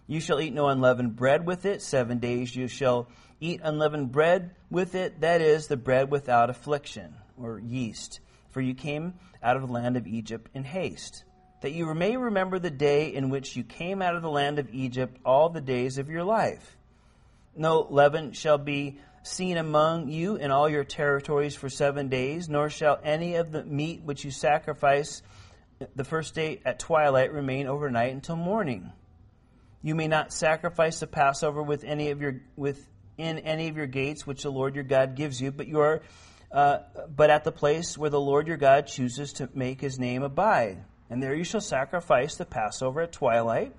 You 0.07 0.19
shall 0.19 0.41
eat 0.41 0.53
no 0.53 0.67
unleavened 0.67 1.15
bread 1.15 1.45
with 1.45 1.65
it. 1.65 1.83
Seven 1.83 2.17
days 2.17 2.55
you 2.55 2.67
shall 2.67 3.07
eat 3.39 3.61
unleavened 3.63 4.11
bread 4.11 4.55
with 4.71 4.95
it, 4.95 5.21
that 5.21 5.41
is, 5.41 5.67
the 5.67 5.77
bread 5.77 6.09
without 6.09 6.49
affliction, 6.49 7.13
or 7.37 7.59
yeast. 7.59 8.19
For 8.49 8.59
you 8.59 8.73
came 8.73 9.13
out 9.43 9.55
of 9.55 9.67
the 9.67 9.71
land 9.71 9.97
of 9.97 10.07
Egypt 10.07 10.49
in 10.55 10.63
haste. 10.63 11.23
That 11.61 11.73
you 11.73 11.93
may 11.93 12.17
remember 12.17 12.57
the 12.57 12.71
day 12.71 13.13
in 13.13 13.29
which 13.29 13.55
you 13.55 13.63
came 13.63 14.01
out 14.01 14.15
of 14.15 14.23
the 14.23 14.31
land 14.31 14.57
of 14.57 14.73
Egypt 14.73 15.17
all 15.23 15.49
the 15.49 15.61
days 15.61 15.99
of 15.99 16.09
your 16.09 16.23
life. 16.23 16.77
No 17.55 17.85
leaven 17.89 18.31
shall 18.31 18.57
be 18.57 18.97
seen 19.29 19.57
among 19.57 20.09
you 20.09 20.35
in 20.35 20.51
all 20.51 20.67
your 20.67 20.83
territories 20.83 21.55
for 21.55 21.69
seven 21.69 22.09
days, 22.09 22.49
nor 22.49 22.69
shall 22.69 22.99
any 23.03 23.35
of 23.35 23.51
the 23.51 23.63
meat 23.63 24.01
which 24.03 24.25
you 24.25 24.31
sacrifice 24.31 25.21
the 25.95 26.03
first 26.03 26.35
day 26.35 26.59
at 26.65 26.79
twilight 26.79 27.31
remain 27.31 27.67
overnight 27.67 28.13
until 28.13 28.35
morning. 28.35 28.91
You 29.81 29.95
may 29.95 30.07
not 30.07 30.33
sacrifice 30.33 30.99
the 30.99 31.07
Passover 31.07 31.63
with 31.63 31.83
any 31.83 32.09
of 32.11 32.21
your 32.21 32.41
within 32.57 33.39
any 33.39 33.69
of 33.69 33.77
your 33.77 33.87
gates 33.87 34.27
which 34.27 34.43
the 34.43 34.51
Lord 34.51 34.75
your 34.75 34.83
God 34.83 35.15
gives 35.15 35.39
you, 35.41 35.51
but 35.51 35.67
you 35.67 35.79
are 35.79 36.01
uh, 36.51 36.79
but 37.15 37.29
at 37.29 37.43
the 37.43 37.51
place 37.51 37.97
where 37.97 38.09
the 38.09 38.19
Lord 38.19 38.47
your 38.47 38.57
God 38.57 38.87
chooses 38.87 39.33
to 39.33 39.49
make 39.53 39.79
his 39.79 39.99
name 39.99 40.23
abide. 40.23 40.83
And 41.09 41.23
there 41.23 41.35
you 41.35 41.43
shall 41.43 41.61
sacrifice 41.61 42.35
the 42.35 42.45
Passover 42.45 43.01
at 43.01 43.11
twilight, 43.11 43.73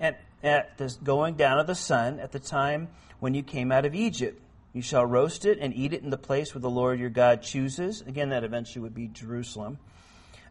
and 0.00 0.16
at 0.42 0.76
the 0.78 0.94
going 1.02 1.34
down 1.34 1.58
of 1.58 1.66
the 1.66 1.74
sun, 1.74 2.18
at 2.18 2.32
the 2.32 2.40
time 2.40 2.88
when 3.20 3.34
you 3.34 3.42
came 3.42 3.70
out 3.70 3.84
of 3.84 3.94
Egypt. 3.94 4.42
You 4.76 4.82
shall 4.82 5.06
roast 5.06 5.46
it 5.46 5.56
and 5.58 5.74
eat 5.74 5.94
it 5.94 6.02
in 6.02 6.10
the 6.10 6.18
place 6.18 6.54
where 6.54 6.60
the 6.60 6.68
Lord 6.68 7.00
your 7.00 7.08
God 7.08 7.40
chooses. 7.40 8.02
Again, 8.02 8.28
that 8.28 8.44
eventually 8.44 8.82
would 8.82 8.94
be 8.94 9.08
Jerusalem. 9.08 9.78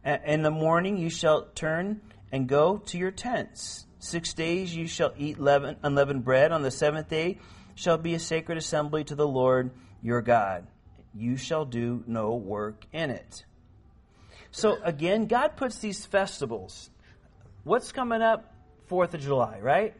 In 0.03 0.41
the 0.41 0.49
morning 0.49 0.97
you 0.97 1.11
shall 1.11 1.43
turn 1.53 2.01
and 2.31 2.47
go 2.47 2.77
to 2.87 2.97
your 2.97 3.11
tents. 3.11 3.85
Six 3.99 4.33
days 4.33 4.75
you 4.75 4.87
shall 4.87 5.13
eat 5.15 5.39
leaven, 5.39 5.75
unleavened 5.83 6.25
bread. 6.25 6.51
On 6.51 6.63
the 6.63 6.71
seventh 6.71 7.07
day 7.07 7.37
shall 7.75 7.99
be 7.99 8.15
a 8.15 8.19
sacred 8.19 8.57
assembly 8.57 9.03
to 9.03 9.13
the 9.13 9.27
Lord 9.27 9.69
your 10.01 10.23
God. 10.23 10.65
You 11.13 11.37
shall 11.37 11.63
do 11.63 12.03
no 12.07 12.33
work 12.33 12.87
in 12.91 13.11
it. 13.11 13.45
So 14.49 14.79
again, 14.81 15.27
God 15.27 15.55
puts 15.55 15.77
these 15.77 16.03
festivals. 16.03 16.89
What's 17.63 17.91
coming 17.91 18.23
up? 18.23 18.55
Fourth 18.87 19.13
of 19.13 19.21
July, 19.21 19.59
right? 19.59 19.93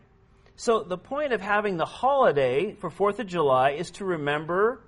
So 0.58 0.84
the 0.84 0.98
point 0.98 1.34
of 1.34 1.42
having 1.42 1.76
the 1.76 1.86
holiday 1.86 2.74
for 2.74 2.90
4th 2.90 3.20
of 3.20 3.28
July 3.28 3.72
is 3.72 3.92
to 3.92 4.06
remember 4.06 4.82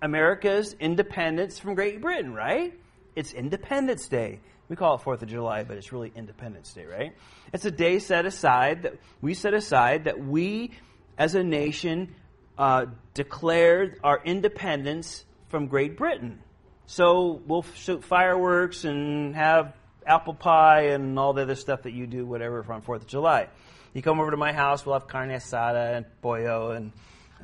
America's 0.00 0.74
independence 0.80 1.58
from 1.58 1.74
Great 1.74 2.00
Britain, 2.00 2.32
right? 2.32 2.72
It's 3.14 3.34
Independence 3.34 4.08
Day. 4.08 4.40
We 4.68 4.76
call 4.76 4.94
it 4.94 5.02
4th 5.02 5.22
of 5.22 5.28
July, 5.28 5.64
but 5.64 5.76
it's 5.76 5.92
really 5.92 6.10
Independence 6.14 6.72
Day, 6.72 6.86
right? 6.86 7.14
It's 7.52 7.66
a 7.66 7.70
day 7.70 7.98
set 7.98 8.24
aside 8.24 8.84
that 8.84 8.94
we 9.20 9.34
set 9.34 9.52
aside 9.52 10.04
that 10.04 10.24
we 10.24 10.72
as 11.18 11.34
a 11.34 11.42
nation 11.42 12.14
uh, 12.56 12.86
declared 13.12 14.00
our 14.02 14.22
independence 14.24 15.24
from 15.48 15.66
Great 15.66 15.98
Britain. 15.98 16.40
So 16.86 17.42
we'll 17.46 17.64
shoot 17.74 18.04
fireworks 18.04 18.84
and 18.84 19.34
have 19.34 19.74
apple 20.06 20.34
pie 20.34 20.88
and 20.88 21.18
all 21.18 21.34
the 21.34 21.42
other 21.42 21.54
stuff 21.56 21.82
that 21.82 21.92
you 21.92 22.06
do, 22.06 22.24
whatever, 22.24 22.62
from 22.62 22.80
4th 22.80 23.02
of 23.02 23.06
July. 23.06 23.48
You 23.94 24.02
come 24.02 24.20
over 24.20 24.30
to 24.30 24.36
my 24.36 24.52
house, 24.52 24.84
we'll 24.84 24.98
have 24.98 25.08
carne 25.08 25.30
asada 25.30 25.96
and 25.96 26.06
pollo 26.20 26.72
and 26.72 26.92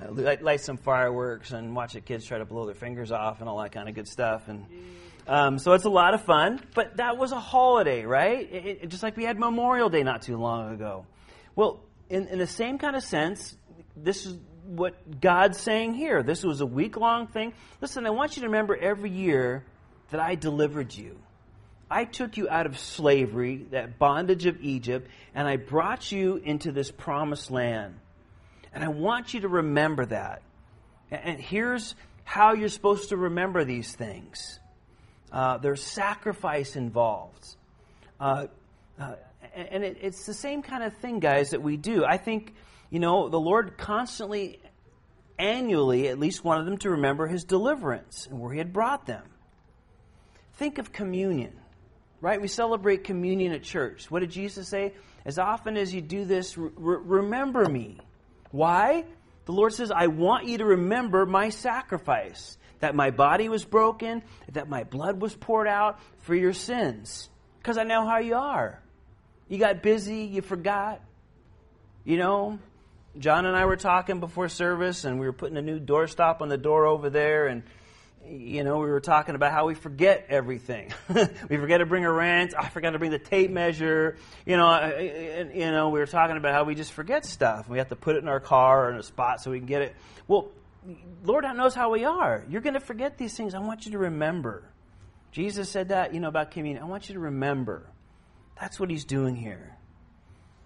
uh, 0.01 0.11
light, 0.13 0.43
light, 0.43 0.61
some 0.61 0.77
fireworks 0.77 1.53
and 1.53 1.75
watch 1.75 1.95
the 1.95 2.01
kids 2.01 2.25
try 2.25 2.39
to 2.39 2.45
blow 2.45 2.67
their 2.67 2.75
fingers 2.75 3.13
off 3.13 3.41
and 3.41 3.49
all 3.49 3.63
that 3.63 3.73
kind 3.73 3.89
of 3.89 3.95
good 3.95 4.09
stuff. 4.09 4.49
And 4.49 4.67
um, 5.27 5.59
so 5.59 5.73
it's 5.73 5.85
a 5.85 5.91
lot 5.91 6.15
of 6.15 6.23
fun. 6.25 6.61
But 6.75 6.99
that 6.99 7.17
was 7.17 7.33
a 7.33 7.41
holiday, 7.41 8.05
right? 8.05 8.53
It, 8.53 8.79
it, 8.83 8.89
just 8.89 9.03
like 9.03 9.17
we 9.17 9.25
had 9.25 9.39
Memorial 9.39 9.89
Day 9.89 10.03
not 10.03 10.23
too 10.23 10.37
long 10.37 10.73
ago. 10.73 11.07
Well, 11.57 11.81
in, 12.11 12.29
in 12.29 12.39
the 12.39 12.47
same 12.47 12.79
kind 12.79 12.97
of 12.97 13.03
sense, 13.03 13.57
this 13.97 14.27
is 14.27 14.37
what 14.67 15.21
God's 15.21 15.59
saying 15.59 15.95
here. 15.95 16.23
This 16.23 16.43
was 16.43 16.61
a 16.61 16.67
week 16.67 16.97
long 16.97 17.27
thing. 17.27 17.53
Listen, 17.81 18.07
I 18.07 18.11
want 18.11 18.37
you 18.37 18.43
to 18.43 18.49
remember 18.49 18.77
every 18.77 19.11
year 19.11 19.65
that 20.11 20.21
I 20.21 20.35
delivered 20.35 20.95
you. 20.95 21.19
I 21.91 22.05
took 22.05 22.37
you 22.37 22.49
out 22.49 22.67
of 22.67 22.79
slavery, 22.79 23.67
that 23.71 23.99
bondage 23.99 24.47
of 24.47 24.61
Egypt, 24.63 25.09
and 25.35 25.47
I 25.47 25.57
brought 25.57 26.11
you 26.11 26.37
into 26.37 26.73
this 26.73 26.91
promised 26.91 27.51
land. 27.51 27.95
And 28.73 28.83
I 28.83 28.89
want 28.89 29.35
you 29.35 29.41
to 29.41 29.49
remember 29.49 30.07
that. 30.07 30.43
And 31.11 31.39
here's 31.39 31.95
how 32.25 32.55
you're 32.55 32.69
supposed 32.69 33.11
to 33.11 33.17
remember 33.17 33.65
these 33.65 33.95
things 33.95 34.59
uh, 35.31 35.59
there's 35.59 35.83
sacrifice 35.83 36.77
involved. 36.77 37.57
Uh, 38.21 38.47
uh, 38.99 39.17
and 39.55 39.85
it, 39.85 39.99
it's 40.01 40.27
the 40.27 40.35
same 40.35 40.63
kind 40.63 40.83
of 40.83 40.95
thing, 40.95 41.19
guys, 41.19 41.51
that 41.51 41.63
we 41.63 41.77
do. 41.77 42.05
I 42.05 42.17
think, 42.17 42.55
you 42.91 43.01
know, 43.01 43.29
the 43.29 43.41
Lord 43.41 43.77
constantly, 43.77 44.61
annually, 45.39 46.09
at 46.09 46.19
least 46.19 46.45
wanted 46.45 46.67
them 46.67 46.79
to 46.79 46.91
remember 46.91 47.27
his 47.27 47.45
deliverance 47.45 48.27
and 48.31 48.41
where 48.41 48.53
he 48.53 48.59
had 48.59 48.73
brought 48.73 49.07
them. 49.07 49.25
Think 50.55 50.79
of 50.79 50.93
communion, 50.93 51.53
right? 52.21 52.41
We 52.41 52.49
celebrate 52.49 53.05
communion 53.05 53.53
at 53.53 53.63
church. 53.63 54.11
What 54.11 54.21
did 54.21 54.31
Jesus 54.31 54.69
say? 54.69 54.95
As 55.25 55.39
often 55.39 55.77
as 55.77 55.95
you 55.95 56.01
do 56.01 56.25
this, 56.25 56.57
re- 56.57 56.71
remember 56.77 57.67
me. 57.69 57.99
Why? 58.51 59.05
The 59.47 59.53
Lord 59.53 59.73
says, 59.73 59.91
I 59.91 60.07
want 60.07 60.47
you 60.47 60.59
to 60.59 60.65
remember 60.65 61.27
my 61.27 61.51
sacrifice, 61.51 62.57
that 62.81 62.95
my 62.95 63.11
body 63.11 63.49
was 63.49 63.65
broken, 63.65 64.23
that 64.53 64.69
my 64.69 64.85
blood 64.85 65.21
was 65.21 65.35
poured 65.35 65.69
out 65.69 66.01
for 66.23 66.35
your 66.35 66.53
sins, 66.53 67.29
because 67.59 67.79
I 67.79 67.85
know 67.85 68.07
how 68.07 68.19
you 68.19 68.37
are. 68.37 68.81
You 69.49 69.59
got 69.59 69.83
busy, 69.83 70.25
you 70.25 70.41
forgot. 70.41 71.01
You 72.05 72.17
know, 72.17 72.59
John 73.19 73.47
and 73.47 73.57
I 73.57 73.67
were 73.67 73.77
talking 73.77 74.21
before 74.21 74.49
service, 74.49 75.05
and 75.05 75.21
we 75.21 75.27
were 75.27 75.33
putting 75.33 75.57
a 75.57 75.63
new 75.63 75.79
doorstop 75.79 76.41
on 76.41 76.49
the 76.49 76.59
door 76.59 76.87
over 76.87 77.11
there, 77.11 77.47
and 77.47 77.63
you 78.29 78.65
know, 78.65 78.79
we 78.79 78.87
were 78.87 79.01
talking 79.01 79.35
about 79.35 79.53
how 79.53 79.67
we 79.67 79.75
forget 79.75 80.27
everything. 80.29 80.93
we 81.09 81.57
forget 81.57 81.81
to 81.81 81.87
bring 81.87 82.05
a 82.05 82.13
wrench. 82.13 82.53
I 82.59 82.69
forgot 82.69 82.91
to 82.91 82.99
bring 82.99 83.11
the 83.11 83.19
tape 83.19 83.51
measure. 83.51 84.17
You 84.47 84.57
know, 84.57 84.71
and, 84.71 85.55
you 85.55 85.71
know, 85.71 85.91
we 85.91 85.99
were 85.99 86.07
talking 86.07 86.37
about 86.37 86.53
how 86.53 86.65
we 86.65 86.75
just 86.75 86.93
forget 86.93 87.25
stuff. 87.25 87.69
We 87.69 87.79
have 87.79 87.89
to 87.89 87.97
put 87.97 88.17
it 88.17 88.23
in 88.23 88.29
our 88.29 88.41
car 88.41 88.87
or 88.87 88.93
in 88.93 88.99
a 88.99 89.03
spot 89.03 89.41
so 89.41 89.51
we 89.51 89.59
can 89.59 89.67
get 89.67 89.83
it. 89.83 89.97
Well, 90.27 90.51
Lord 91.25 91.45
knows 91.57 91.75
how 91.75 91.91
we 91.91 92.05
are. 92.05 92.45
You're 92.49 92.61
going 92.61 92.75
to 92.75 92.81
forget 92.81 93.19
these 93.19 93.37
things. 93.37 93.55
I 93.55 93.61
want 93.61 93.87
you 93.87 93.93
to 93.93 93.99
remember. 93.99 94.65
Jesus 95.33 95.69
said 95.69 95.89
that, 95.89 96.15
you 96.15 96.21
know, 96.21 96.29
about 96.29 96.51
communion. 96.51 96.83
I 96.83 96.87
want 96.87 97.09
you 97.09 97.15
to 97.15 97.21
remember. 97.21 97.91
That's 98.61 98.79
what 98.79 98.91
he's 98.91 99.05
doing 99.05 99.35
here. 99.35 99.77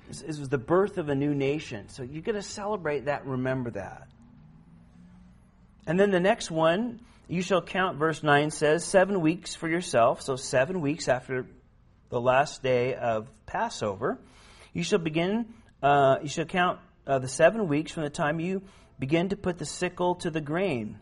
This, 0.09 0.23
this 0.23 0.39
was 0.39 0.49
the 0.49 0.59
birth 0.59 0.99
of 0.99 1.09
a 1.09 1.15
new 1.15 1.35
nation. 1.35 1.89
So 1.89 2.03
you're 2.03 2.23
going 2.23 2.37
to 2.37 2.43
celebrate 2.43 3.07
that, 3.07 3.27
remember 3.27 3.71
that. 3.71 4.09
And 5.87 5.99
then 5.99 6.11
the 6.11 6.21
next 6.21 6.51
one, 6.51 7.01
you 7.29 7.43
shall 7.43 7.61
count, 7.61 7.99
verse 7.99 8.23
9 8.23 8.51
says, 8.51 8.85
seven 8.85 9.21
weeks 9.21 9.55
for 9.55 9.69
yourself. 9.69 10.23
So 10.23 10.37
seven 10.37 10.81
weeks 10.81 11.09
after 11.09 11.47
the 12.09 12.21
last 12.21 12.63
day 12.63 12.95
of 12.95 13.29
Passover. 13.45 14.19
You 14.73 14.83
shall 14.83 14.99
begin, 14.99 15.53
uh, 15.83 16.17
you 16.23 16.29
shall 16.29 16.47
count 16.47 16.81
uh, 17.07 17.19
the 17.19 17.29
seven 17.29 17.69
weeks 17.69 17.93
from 17.93 18.05
the 18.05 18.11
time 18.11 18.41
you 18.41 18.63
begin 18.99 19.29
to 19.29 19.37
put 19.37 19.59
the 19.59 19.67
sickle 19.67 20.15
to 20.17 20.31
the 20.31 20.41
grain. 20.41 20.99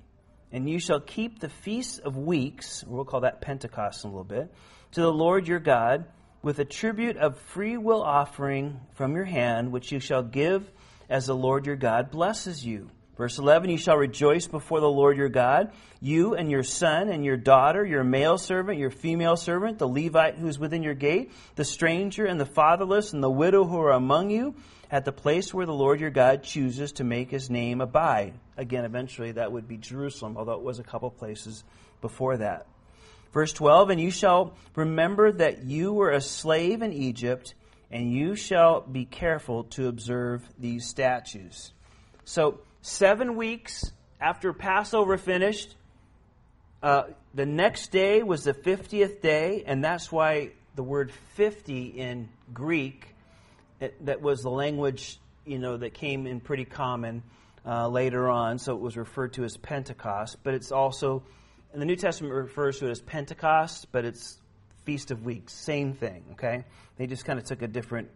And 0.50 0.68
you 0.68 0.80
shall 0.80 1.00
keep 1.00 1.38
the 1.38 1.48
feast 1.48 2.00
of 2.00 2.16
weeks, 2.16 2.82
we'll 2.84 3.04
call 3.04 3.20
that 3.20 3.40
Pentecost 3.40 4.04
in 4.04 4.10
a 4.10 4.12
little 4.12 4.24
bit, 4.24 4.52
to 4.92 5.00
the 5.00 5.12
Lord 5.12 5.46
your 5.46 5.60
God 5.60 6.06
with 6.42 6.58
a 6.58 6.64
tribute 6.64 7.16
of 7.16 7.38
free 7.38 7.76
will 7.76 8.02
offering 8.02 8.80
from 8.94 9.14
your 9.14 9.24
hand, 9.24 9.70
which 9.70 9.92
you 9.92 10.00
shall 10.00 10.22
give 10.22 10.68
as 11.08 11.26
the 11.26 11.36
Lord 11.36 11.66
your 11.66 11.76
God 11.76 12.10
blesses 12.10 12.64
you. 12.64 12.90
Verse 13.16 13.38
11, 13.38 13.70
you 13.70 13.78
shall 13.78 13.96
rejoice 13.96 14.46
before 14.46 14.80
the 14.80 14.90
Lord 14.90 15.16
your 15.16 15.30
God, 15.30 15.72
you 16.00 16.34
and 16.34 16.50
your 16.50 16.62
son 16.62 17.08
and 17.08 17.24
your 17.24 17.38
daughter, 17.38 17.84
your 17.84 18.04
male 18.04 18.36
servant, 18.36 18.78
your 18.78 18.90
female 18.90 19.36
servant, 19.36 19.78
the 19.78 19.88
Levite 19.88 20.36
who 20.36 20.48
is 20.48 20.58
within 20.58 20.82
your 20.82 20.94
gate, 20.94 21.32
the 21.54 21.64
stranger 21.64 22.26
and 22.26 22.38
the 22.38 22.44
fatherless 22.44 23.14
and 23.14 23.22
the 23.22 23.30
widow 23.30 23.64
who 23.64 23.80
are 23.80 23.92
among 23.92 24.30
you, 24.30 24.54
at 24.90 25.04
the 25.04 25.12
place 25.12 25.52
where 25.52 25.66
the 25.66 25.72
Lord 25.72 25.98
your 25.98 26.10
God 26.10 26.42
chooses 26.42 26.92
to 26.92 27.04
make 27.04 27.30
his 27.30 27.48
name 27.48 27.80
abide. 27.80 28.34
Again, 28.56 28.84
eventually 28.84 29.32
that 29.32 29.50
would 29.50 29.66
be 29.66 29.78
Jerusalem, 29.78 30.36
although 30.36 30.52
it 30.52 30.62
was 30.62 30.78
a 30.78 30.84
couple 30.84 31.10
places 31.10 31.64
before 32.00 32.36
that. 32.36 32.66
Verse 33.32 33.52
12, 33.52 33.90
and 33.90 34.00
you 34.00 34.10
shall 34.10 34.54
remember 34.74 35.32
that 35.32 35.64
you 35.64 35.92
were 35.92 36.10
a 36.10 36.20
slave 36.20 36.82
in 36.82 36.92
Egypt, 36.92 37.54
and 37.90 38.12
you 38.12 38.36
shall 38.36 38.82
be 38.82 39.04
careful 39.04 39.64
to 39.64 39.88
observe 39.88 40.48
these 40.58 40.86
statutes. 40.86 41.72
So, 42.24 42.60
seven 42.86 43.34
weeks 43.34 43.90
after 44.20 44.52
Passover 44.52 45.18
finished, 45.18 45.74
uh, 46.82 47.04
the 47.34 47.44
next 47.44 47.90
day 47.90 48.22
was 48.22 48.44
the 48.44 48.54
50th 48.54 49.20
day, 49.20 49.64
and 49.66 49.84
that's 49.84 50.12
why 50.12 50.52
the 50.76 50.84
word 50.84 51.10
50 51.34 51.86
in 51.86 52.28
Greek, 52.54 53.08
it, 53.80 54.06
that 54.06 54.22
was 54.22 54.42
the 54.42 54.50
language 54.50 55.18
you 55.44 55.58
know 55.58 55.76
that 55.76 55.94
came 55.94 56.26
in 56.26 56.40
pretty 56.40 56.64
common 56.64 57.24
uh, 57.66 57.88
later 57.88 58.30
on, 58.30 58.58
so 58.58 58.74
it 58.74 58.80
was 58.80 58.96
referred 58.96 59.32
to 59.32 59.42
as 59.42 59.56
Pentecost, 59.56 60.36
but 60.44 60.54
it's 60.54 60.70
also, 60.70 61.24
and 61.72 61.82
the 61.82 61.86
New 61.86 61.96
Testament 61.96 62.32
refers 62.32 62.78
to 62.78 62.86
it 62.86 62.90
as 62.90 63.00
Pentecost, 63.00 63.88
but 63.90 64.04
it's 64.04 64.38
Feast 64.84 65.10
of 65.10 65.24
Weeks, 65.24 65.52
same 65.52 65.92
thing, 65.92 66.22
okay? 66.32 66.64
They 66.98 67.08
just 67.08 67.24
kind 67.24 67.38
of 67.40 67.44
took 67.44 67.62
a 67.62 67.68
different 67.68 68.10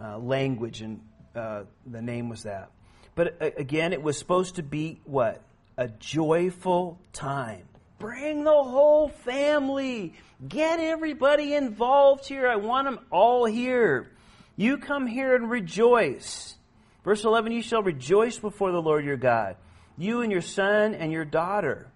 uh, 0.00 0.18
language, 0.18 0.82
and 0.82 1.00
uh, 1.34 1.64
the 1.84 2.00
name 2.00 2.28
was 2.28 2.44
that. 2.44 2.70
But 3.14 3.40
uh, 3.40 3.50
again, 3.56 3.92
it 3.92 4.02
was 4.02 4.18
supposed 4.18 4.56
to 4.56 4.62
be 4.62 5.00
what? 5.04 5.42
A 5.76 5.88
joyful 5.88 6.98
time. 7.12 7.68
Bring 7.98 8.44
the 8.44 8.50
whole 8.50 9.08
family. 9.08 10.14
Get 10.46 10.80
everybody 10.80 11.54
involved 11.54 12.26
here. 12.26 12.48
I 12.48 12.56
want 12.56 12.86
them 12.86 13.00
all 13.10 13.44
here. 13.44 14.10
You 14.56 14.78
come 14.78 15.06
here 15.06 15.34
and 15.34 15.50
rejoice. 15.50 16.56
Verse 17.04 17.24
11 17.24 17.52
You 17.52 17.62
shall 17.62 17.82
rejoice 17.82 18.38
before 18.38 18.72
the 18.72 18.82
Lord 18.82 19.04
your 19.04 19.16
God, 19.16 19.56
you 19.96 20.22
and 20.22 20.32
your 20.32 20.40
son 20.40 20.94
and 20.94 21.12
your 21.12 21.24
daughter. 21.24 21.86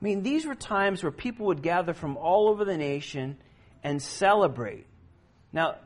I 0.00 0.04
mean, 0.04 0.22
these 0.22 0.44
were 0.44 0.56
times 0.56 1.02
where 1.02 1.12
people 1.12 1.46
would 1.46 1.62
gather 1.62 1.94
from 1.94 2.16
all 2.16 2.48
over 2.48 2.64
the 2.64 2.76
nation 2.76 3.36
and 3.84 4.02
celebrate. 4.02 4.86
Now, 5.52 5.76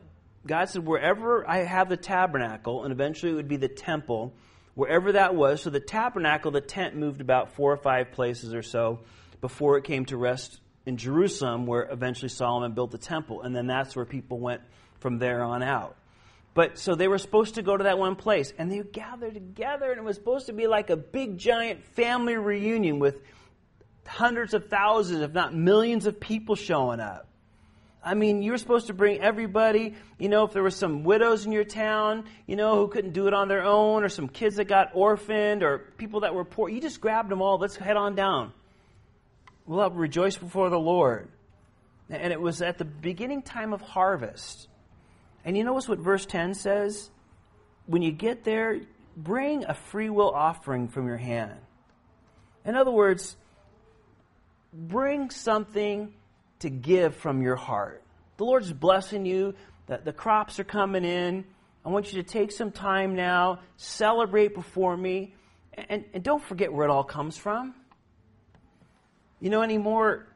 God 0.47 0.69
said, 0.69 0.87
wherever 0.87 1.49
I 1.49 1.65
have 1.65 1.89
the 1.89 1.97
tabernacle, 1.97 2.85
and 2.85 2.93
eventually 2.93 3.33
it 3.33 3.35
would 3.35 3.49
be 3.49 3.57
the 3.57 3.69
temple, 3.69 4.35
wherever 4.75 5.13
that 5.13 5.35
was. 5.35 5.63
So 5.63 5.71
the 5.71 5.81
tabernacle, 5.81 6.51
the 6.51 6.61
tent, 6.61 6.97
moved 6.97 7.21
about 7.21 7.55
four 7.55 7.73
or 7.73 7.77
five 7.77 8.13
places 8.13 8.55
or 8.55 8.63
so 8.63 9.01
before 9.41 9.79
it 9.79 9.85
came 9.85 10.05
to 10.07 10.17
rest 10.17 10.61
in 10.85 10.97
Jerusalem, 10.97 11.67
where 11.67 11.89
eventually 11.91 12.29
Solomon 12.29 12.73
built 12.73 12.91
the 12.91 12.99
temple. 12.99 13.43
And 13.43 13.55
then 13.55 13.67
that's 13.67 13.97
where 13.97 14.05
people 14.05 14.39
went 14.39 14.63
from 15.01 15.19
there 15.19 15.43
on 15.43 15.63
out. 15.63 15.97
But 16.55 16.79
so 16.79 16.95
they 16.95 17.09
were 17.09 17.19
supposed 17.19 17.57
to 17.57 17.63
go 17.63 17.77
to 17.77 17.85
that 17.85 17.99
one 17.99 18.17
place, 18.17 18.53
and 18.57 18.73
they 18.73 18.81
gathered 18.81 19.35
together, 19.35 19.91
and 19.91 19.99
it 19.99 20.05
was 20.05 20.17
supposed 20.17 20.47
to 20.47 20.55
be 20.55 20.67
like 20.67 20.89
a 20.89 20.97
big, 20.97 21.37
giant 21.37 21.85
family 21.85 22.37
reunion 22.37 22.99
with 22.99 23.21
hundreds 24.07 24.55
of 24.55 24.69
thousands, 24.69 25.21
if 25.21 25.33
not 25.33 25.55
millions 25.55 26.07
of 26.07 26.19
people 26.19 26.55
showing 26.55 27.01
up. 27.01 27.29
I 28.07 28.15
mean, 28.15 28.41
you 28.41 28.53
were 28.53 28.59
supposed 28.59 28.87
to 28.87 28.95
bring 28.95 29.21
everybody, 29.21 29.97
you 30.17 30.29
know, 30.29 30.45
if 30.45 30.53
there 30.53 30.63
were 30.63 30.71
some 30.71 31.03
widows 31.03 31.45
in 31.45 31.51
your 31.51 31.65
town, 31.65 32.27
you 32.47 32.55
know, 32.55 32.77
who 32.77 32.87
couldn't 32.87 33.15
do 33.15 33.27
it 33.27 33.35
on 33.35 33.49
their 33.49 33.65
own, 33.65 34.05
or 34.05 34.09
some 34.09 34.29
kids 34.29 34.57
that 34.57 34.67
got 34.67 34.93
orphaned, 34.95 35.65
or 35.65 35.79
people 35.99 36.21
that 36.21 36.33
were 36.33 36.45
poor, 36.45 36.69
you 36.69 36.81
just 36.81 37.01
grabbed 37.01 37.29
them 37.29 37.43
all. 37.43 37.59
Let's 37.59 37.75
head 37.75 37.97
on 37.97 38.15
down. 38.15 38.53
We'll 39.67 39.81
have 39.81 39.97
rejoice 39.97 40.37
before 40.37 40.71
the 40.71 40.79
Lord. 40.79 41.29
And 42.09 42.33
it 42.33 42.41
was 42.41 42.63
at 42.63 42.79
the 42.79 42.85
beginning 42.85 43.43
time 43.43 43.73
of 43.73 43.81
harvest. 43.81 44.69
And 45.45 45.57
you 45.57 45.65
notice 45.65 45.89
what 45.89 45.99
verse 45.99 46.25
10 46.27 46.55
says? 46.55 47.11
When 47.87 48.03
you 48.03 48.13
get 48.13 48.45
there, 48.45 48.83
bring 49.17 49.65
a 49.65 49.75
free 49.75 50.11
will 50.11 50.31
offering 50.31 50.87
from 50.87 51.09
your 51.09 51.17
hand. 51.17 51.59
In 52.65 52.77
other 52.77 52.93
words, 52.93 53.37
bring 54.73 55.31
something 55.31 56.15
to 56.61 56.71
give 56.71 57.15
from 57.17 57.43
your 57.43 57.57
heart. 57.57 58.03
The 58.37 58.45
Lord's 58.45 58.73
blessing 58.73 59.27
you, 59.27 59.55
the, 59.87 60.01
the 60.03 60.13
crops 60.13 60.59
are 60.59 60.65
coming 60.65 61.05
in. 61.05 61.45
I 61.85 61.89
want 61.89 62.13
you 62.13 62.23
to 62.23 62.29
take 62.29 62.51
some 62.51 62.73
time 62.73 63.15
now, 63.15 63.61
celebrate 63.77 64.55
before 64.55 64.97
me, 64.97 65.35
and, 65.73 66.05
and 66.13 66.23
don't 66.23 66.43
forget 66.43 66.73
where 66.73 66.87
it 66.87 66.91
all 66.91 67.05
comes 67.05 67.37
from. 67.37 67.75
You 69.41 69.51
know, 69.51 69.63
anymore, 69.63 70.27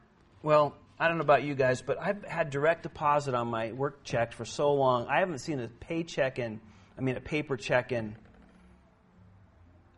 well, 0.43 0.75
I 0.99 1.07
don't 1.07 1.17
know 1.17 1.23
about 1.23 1.43
you 1.43 1.55
guys, 1.55 1.81
but 1.81 1.99
I've 1.99 2.23
had 2.23 2.51
direct 2.51 2.83
deposit 2.83 3.33
on 3.33 3.47
my 3.47 3.71
work 3.71 4.03
check 4.03 4.33
for 4.33 4.45
so 4.45 4.73
long. 4.73 5.07
I 5.07 5.19
haven't 5.19 5.39
seen 5.39 5.59
a 5.59 5.67
paycheck 5.67 6.39
in, 6.39 6.61
I 6.97 7.01
mean, 7.01 7.17
a 7.17 7.21
paper 7.21 7.57
check 7.57 7.91
in 7.91 8.15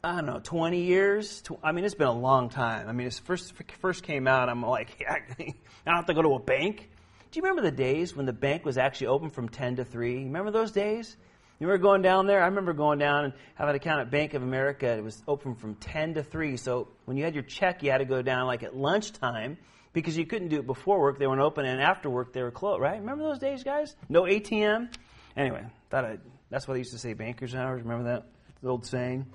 I 0.06 0.16
don't 0.16 0.26
know, 0.26 0.41
20 0.43 0.82
years. 0.82 1.41
I 1.64 1.72
mean, 1.72 1.86
it's 1.86 1.95
been 1.95 2.08
a 2.08 2.12
long 2.12 2.49
time. 2.49 2.89
I 2.89 2.91
mean, 2.91 3.08
it 3.08 3.22
first 3.24 3.54
first 3.80 4.04
came 4.04 4.28
out, 4.28 4.49
I'm 4.49 4.62
like, 4.62 4.97
yeah, 4.99 5.14
I 5.39 5.54
don't 5.86 5.95
have 5.95 6.08
to 6.08 6.14
go 6.14 6.22
to 6.22 6.34
a 6.34 6.39
bank. 6.39 6.89
Do 7.32 7.39
you 7.39 7.41
remember 7.41 7.62
the 7.62 7.76
days 7.76 8.14
when 8.14 8.26
the 8.26 8.34
bank 8.34 8.66
was 8.66 8.78
actually 8.78 9.08
open 9.08 9.30
from 9.30 9.47
10 9.47 9.78
to 9.78 9.86
3? 9.86 10.12
You 10.12 10.26
remember 10.26 10.51
those 10.51 10.74
days? 10.74 11.16
You 11.58 11.68
remember 11.68 11.88
going 11.88 12.01
down 12.01 12.28
there? 12.28 12.41
I 12.41 12.47
remember 12.47 12.74
going 12.74 12.99
down 12.99 13.24
and 13.24 13.34
having 13.56 13.70
an 13.70 13.76
account 13.78 14.01
at 14.01 14.12
Bank 14.12 14.34
of 14.34 14.43
America. 14.43 14.88
It 14.88 15.01
was 15.06 15.24
open 15.26 15.56
from 15.56 15.76
10 15.76 16.16
to 16.16 16.24
3. 16.24 16.58
So 16.58 16.89
when 17.06 17.16
you 17.16 17.24
had 17.24 17.34
your 17.34 17.43
check, 17.43 17.82
you 17.82 17.89
had 17.89 17.99
to 17.99 18.06
go 18.06 18.22
down 18.22 18.45
like 18.45 18.62
at 18.64 18.76
lunchtime 18.76 19.58
because 19.93 20.18
you 20.18 20.26
couldn't 20.26 20.49
do 20.49 20.60
it 20.60 20.68
before 20.68 20.99
work. 20.99 21.18
They 21.18 21.28
weren't 21.28 21.39
open, 21.39 21.66
and 21.66 21.82
after 21.82 22.10
work, 22.10 22.34
they 22.34 22.43
were 22.43 22.51
closed, 22.51 22.82
right? 22.82 22.99
Remember 22.99 23.24
those 23.24 23.39
days, 23.39 23.64
guys? 23.64 23.95
No 24.10 24.24
ATM? 24.24 24.93
Anyway, 25.38 25.64
thought 25.89 26.04
I, 26.04 26.18
that's 26.49 26.68
what 26.68 26.74
they 26.74 26.80
used 26.80 26.91
to 26.91 26.99
say, 26.99 27.14
bankers 27.14 27.56
hours. 27.56 27.82
Remember 27.84 28.12
that? 28.12 28.26
The 28.62 28.70
old 28.70 28.86
saying? 28.86 29.28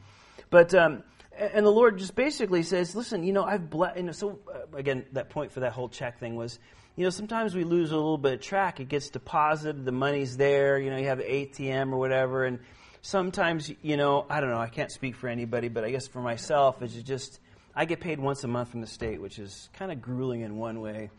But 0.51 0.75
um, 0.75 1.03
and 1.37 1.65
the 1.65 1.71
Lord 1.71 1.99
just 1.99 2.15
basically 2.15 2.63
says, 2.63 2.95
"Listen, 2.95 3.23
you 3.23 3.33
know, 3.33 3.45
I've 3.45 3.69
blessed." 3.71 3.97
You 3.97 4.03
know, 4.05 4.13
so 4.13 4.39
uh, 4.53 4.77
again, 4.77 5.07
that 5.13 5.31
point 5.31 5.53
for 5.53 5.61
that 5.61 5.73
whole 5.73 5.89
check 5.89 6.19
thing 6.19 6.37
was, 6.37 6.59
you 6.97 7.05
know, 7.05 7.11
sometimes 7.11 7.55
we 7.55 7.63
lose 7.63 7.93
a 7.93 7.97
little 7.97 8.19
bit 8.19 8.35
of 8.35 8.41
track. 8.41 8.81
It 8.81 8.89
gets 8.89 9.09
deposited, 9.09 9.85
the 9.85 9.93
money's 9.93 10.37
there, 10.37 10.81
you 10.81 10.91
know, 10.91 10.97
you 10.97 11.07
have 11.07 11.21
an 11.21 11.27
ATM 11.27 11.93
or 11.93 11.97
whatever, 11.97 12.45
and 12.45 12.59
sometimes, 13.03 13.71
you 13.83 13.97
know, 13.97 14.27
I 14.29 14.41
don't 14.41 14.51
know, 14.51 14.59
I 14.59 14.69
can't 14.69 14.91
speak 14.91 15.15
for 15.15 15.29
anybody, 15.29 15.69
but 15.69 15.85
I 15.85 15.93
guess 15.93 16.09
for 16.09 16.21
myself, 16.21 16.83
it's 16.83 16.95
just, 16.95 17.39
I 17.75 17.85
get 17.85 18.01
paid 18.01 18.19
once 18.19 18.43
a 18.43 18.49
month 18.49 18.71
from 18.71 18.81
the 18.81 18.89
state, 18.89 19.21
which 19.23 19.39
is 19.39 19.69
kind 19.75 19.93
of 19.93 20.03
grueling 20.03 20.41
in 20.41 20.57
one 20.57 20.81
way. 20.81 21.11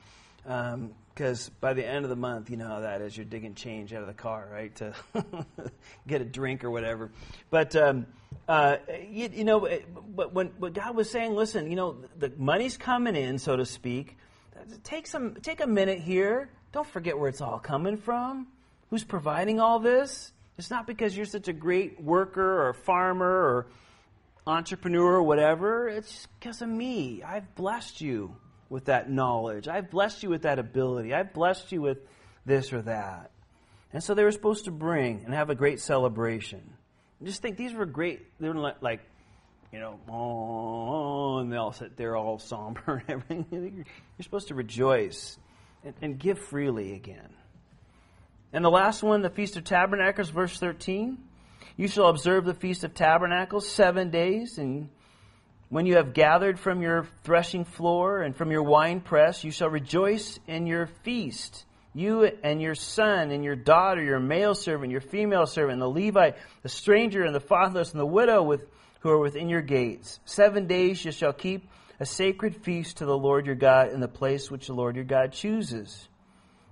Because 0.43 1.47
um, 1.47 1.55
by 1.61 1.73
the 1.73 1.85
end 1.85 2.03
of 2.03 2.09
the 2.09 2.17
month, 2.17 2.49
you 2.49 2.57
know 2.57 2.67
how 2.67 2.81
that 2.81 3.01
is. 3.01 3.15
You're 3.15 3.25
digging 3.25 3.55
change 3.55 3.93
out 3.93 4.01
of 4.01 4.07
the 4.07 4.13
car, 4.13 4.49
right, 4.51 4.75
to 4.75 4.93
get 6.07 6.21
a 6.21 6.25
drink 6.25 6.63
or 6.63 6.71
whatever. 6.71 7.11
But 7.49 7.75
um, 7.75 8.05
uh, 8.49 8.77
you, 9.11 9.29
you, 9.31 9.43
know, 9.43 9.69
but 10.15 10.33
when 10.33 10.47
what 10.57 10.73
God 10.73 10.95
was 10.95 11.07
saying, 11.11 11.35
listen, 11.35 11.69
you 11.69 11.75
know, 11.75 11.97
the 12.17 12.33
money's 12.35 12.77
coming 12.77 13.15
in, 13.15 13.37
so 13.37 13.55
to 13.55 13.63
speak. 13.63 14.17
Take 14.83 15.05
some, 15.05 15.35
take 15.35 15.61
a 15.61 15.67
minute 15.67 15.99
here. 15.99 16.49
Don't 16.71 16.87
forget 16.87 17.17
where 17.17 17.29
it's 17.29 17.41
all 17.41 17.59
coming 17.59 17.95
from. 17.95 18.47
Who's 18.89 19.03
providing 19.03 19.59
all 19.59 19.77
this? 19.77 20.33
It's 20.57 20.71
not 20.71 20.87
because 20.87 21.15
you're 21.15 21.27
such 21.27 21.47
a 21.47 21.53
great 21.53 22.01
worker 22.01 22.67
or 22.67 22.73
farmer 22.73 23.27
or 23.27 23.67
entrepreneur 24.47 25.17
or 25.17 25.23
whatever. 25.23 25.87
It's 25.87 26.27
because 26.39 26.63
of 26.63 26.69
me. 26.69 27.21
I've 27.21 27.53
blessed 27.53 28.01
you 28.01 28.35
with 28.67 28.85
that 28.85 29.11
knowledge. 29.11 29.67
I've 29.67 29.91
blessed 29.91 30.23
you 30.23 30.29
with 30.29 30.41
that 30.41 30.57
ability. 30.57 31.13
I've 31.13 31.33
blessed 31.33 31.71
you 31.71 31.81
with 31.81 31.99
this 32.47 32.73
or 32.73 32.81
that. 32.81 33.29
And 33.93 34.03
so 34.03 34.15
they 34.15 34.23
were 34.23 34.31
supposed 34.31 34.65
to 34.65 34.71
bring 34.71 35.21
and 35.23 35.35
have 35.35 35.51
a 35.51 35.55
great 35.55 35.79
celebration. 35.79 36.78
Just 37.25 37.41
think 37.41 37.57
these 37.57 37.73
were 37.73 37.85
great. 37.85 38.25
They 38.39 38.47
were 38.47 38.75
like, 38.81 39.01
you 39.71 39.79
know, 39.79 39.99
oh, 40.09 41.39
and 41.39 41.51
they 41.51 41.57
all 41.57 41.73
sit 41.73 41.95
there 41.97 42.15
all 42.15 42.39
somber 42.39 43.03
and 43.07 43.23
everything. 43.29 43.85
You're 44.17 44.23
supposed 44.23 44.47
to 44.47 44.55
rejoice 44.55 45.37
and, 45.83 45.93
and 46.01 46.19
give 46.19 46.39
freely 46.39 46.93
again. 46.93 47.29
And 48.51 48.65
the 48.65 48.69
last 48.69 49.03
one, 49.03 49.21
the 49.21 49.29
Feast 49.29 49.57
of 49.57 49.63
Tabernacles, 49.63 50.29
verse 50.29 50.57
13. 50.57 51.17
You 51.77 51.87
shall 51.87 52.07
observe 52.07 52.45
the 52.45 52.53
Feast 52.53 52.83
of 52.83 52.93
Tabernacles 52.93 53.69
seven 53.69 54.09
days, 54.09 54.57
and 54.57 54.89
when 55.69 55.85
you 55.85 55.95
have 55.95 56.13
gathered 56.13 56.59
from 56.59 56.81
your 56.81 57.07
threshing 57.23 57.63
floor 57.63 58.21
and 58.21 58.35
from 58.35 58.51
your 58.51 58.63
wine 58.63 59.01
press, 59.01 59.43
you 59.43 59.51
shall 59.51 59.69
rejoice 59.69 60.39
in 60.47 60.65
your 60.65 60.87
feast. 61.03 61.65
You 61.93 62.23
and 62.43 62.61
your 62.61 62.75
son 62.75 63.31
and 63.31 63.43
your 63.43 63.55
daughter, 63.55 64.03
your 64.03 64.19
male 64.19 64.53
servant, 64.53 64.91
your 64.91 65.01
female 65.01 65.45
servant, 65.45 65.79
the 65.79 65.89
Levite, 65.89 66.37
the 66.61 66.69
stranger 66.69 67.23
and 67.23 67.33
the 67.33 67.39
fatherless 67.39 67.91
and 67.91 67.99
the 67.99 68.05
widow 68.05 68.43
with, 68.43 68.61
who 68.99 69.09
are 69.09 69.19
within 69.19 69.49
your 69.49 69.61
gates. 69.61 70.19
Seven 70.25 70.67
days 70.67 71.03
you 71.03 71.11
shall 71.11 71.33
keep 71.33 71.67
a 71.99 72.05
sacred 72.05 72.55
feast 72.63 72.97
to 72.97 73.05
the 73.05 73.17
Lord 73.17 73.45
your 73.45 73.55
God 73.55 73.91
in 73.91 73.99
the 73.99 74.07
place 74.07 74.49
which 74.49 74.67
the 74.67 74.73
Lord 74.73 74.95
your 74.95 75.05
God 75.05 75.33
chooses. 75.33 76.07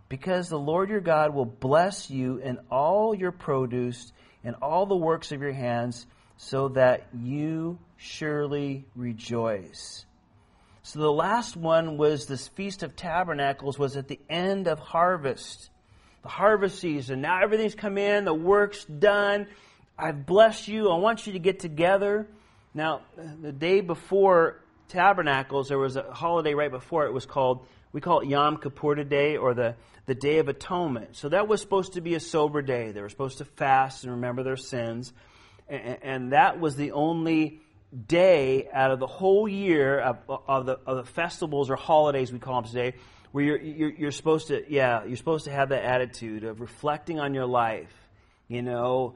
Because 0.07 0.47
the 0.47 0.59
Lord 0.59 0.89
your 0.89 1.01
God 1.01 1.34
will 1.34 1.45
bless 1.45 2.09
you 2.09 2.38
in 2.38 2.59
all 2.72 3.13
your 3.13 3.32
produce 3.32 4.13
and 4.43 4.55
all 4.61 4.86
the 4.86 4.95
works 4.95 5.32
of 5.32 5.41
your 5.41 5.51
hands, 5.51 6.05
so 6.38 6.70
that 6.70 7.07
you 7.13 7.80
surely 7.97 8.86
rejoice. 8.95 10.05
So 10.88 10.99
the 10.99 11.11
last 11.11 11.57
one 11.57 11.97
was 11.97 12.27
this 12.27 12.47
Feast 12.47 12.81
of 12.81 12.95
Tabernacles 12.95 13.77
was 13.77 13.97
at 13.97 14.07
the 14.07 14.21
end 14.29 14.69
of 14.69 14.79
harvest. 14.79 15.69
The 16.21 16.29
harvest 16.29 16.79
season. 16.79 17.19
Now 17.19 17.43
everything's 17.43 17.75
come 17.75 17.97
in, 17.97 18.23
the 18.23 18.33
work's 18.33 18.85
done. 18.85 19.47
I've 19.99 20.25
blessed 20.25 20.69
you. 20.69 20.89
I 20.89 20.97
want 20.97 21.27
you 21.27 21.33
to 21.33 21.39
get 21.39 21.59
together. 21.59 22.25
Now, 22.73 23.01
the 23.41 23.51
day 23.51 23.81
before 23.81 24.61
Tabernacles, 24.88 25.67
there 25.67 25.77
was 25.77 25.97
a 25.97 26.03
holiday 26.03 26.53
right 26.53 26.71
before 26.71 27.05
it 27.05 27.11
was 27.11 27.25
called, 27.25 27.67
we 27.91 27.99
call 27.99 28.21
it 28.21 28.29
Yom 28.29 28.55
Kippur 28.55 28.95
Day 29.03 29.35
or 29.35 29.53
the, 29.53 29.75
the 30.05 30.15
Day 30.15 30.38
of 30.38 30.47
Atonement. 30.47 31.17
So 31.17 31.27
that 31.27 31.49
was 31.49 31.59
supposed 31.59 31.93
to 31.93 32.01
be 32.01 32.15
a 32.15 32.21
sober 32.21 32.61
day. 32.61 32.93
They 32.93 33.01
were 33.01 33.09
supposed 33.09 33.39
to 33.39 33.45
fast 33.45 34.05
and 34.05 34.13
remember 34.13 34.41
their 34.41 34.55
sins. 34.55 35.11
And, 35.67 35.97
and 36.01 36.31
that 36.31 36.61
was 36.61 36.77
the 36.77 36.93
only 36.93 37.59
day 38.07 38.67
out 38.73 38.91
of 38.91 38.99
the 38.99 39.07
whole 39.07 39.47
year 39.47 39.99
of, 39.99 40.17
of, 40.47 40.65
the, 40.65 40.79
of 40.85 40.97
the 40.97 41.11
festivals 41.11 41.69
or 41.69 41.75
holidays 41.75 42.33
we 42.33 42.39
call 42.39 42.61
them 42.61 42.69
today 42.69 42.93
where 43.31 43.43
you're, 43.43 43.61
you're, 43.61 43.89
you're 43.91 44.11
supposed 44.11 44.47
to 44.47 44.63
yeah 44.67 45.05
you're 45.05 45.15
supposed 45.15 45.45
to 45.45 45.51
have 45.51 45.69
that 45.69 45.83
attitude 45.83 46.43
of 46.43 46.59
reflecting 46.59 47.19
on 47.19 47.33
your 47.33 47.45
life. 47.45 47.93
You 48.49 48.61
know 48.61 49.15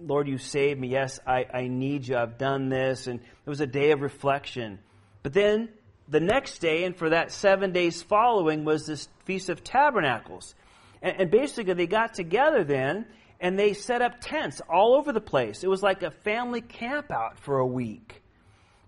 lord 0.00 0.28
you 0.28 0.38
saved 0.38 0.80
me. 0.80 0.88
Yes 0.88 1.18
I, 1.26 1.46
I 1.52 1.66
need 1.66 2.06
you. 2.06 2.16
I've 2.16 2.38
done 2.38 2.68
this. 2.68 3.08
And 3.08 3.18
it 3.20 3.50
was 3.50 3.60
a 3.60 3.66
day 3.66 3.90
of 3.90 4.00
reflection. 4.00 4.78
But 5.24 5.32
then 5.32 5.70
the 6.08 6.20
next 6.20 6.58
day 6.58 6.84
and 6.84 6.96
for 6.96 7.10
that 7.10 7.32
seven 7.32 7.72
days 7.72 8.02
following 8.02 8.64
was 8.64 8.86
this 8.86 9.08
feast 9.24 9.48
of 9.48 9.64
tabernacles. 9.64 10.54
And, 11.02 11.22
and 11.22 11.30
basically 11.30 11.74
they 11.74 11.88
got 11.88 12.14
together 12.14 12.62
then 12.62 13.06
and 13.42 13.58
they 13.58 13.74
set 13.74 14.00
up 14.00 14.20
tents 14.20 14.62
all 14.70 14.94
over 14.94 15.12
the 15.12 15.20
place. 15.20 15.64
It 15.64 15.68
was 15.68 15.82
like 15.82 16.04
a 16.04 16.12
family 16.12 16.60
camp 16.60 17.10
out 17.10 17.40
for 17.40 17.58
a 17.58 17.66
week. 17.66 18.22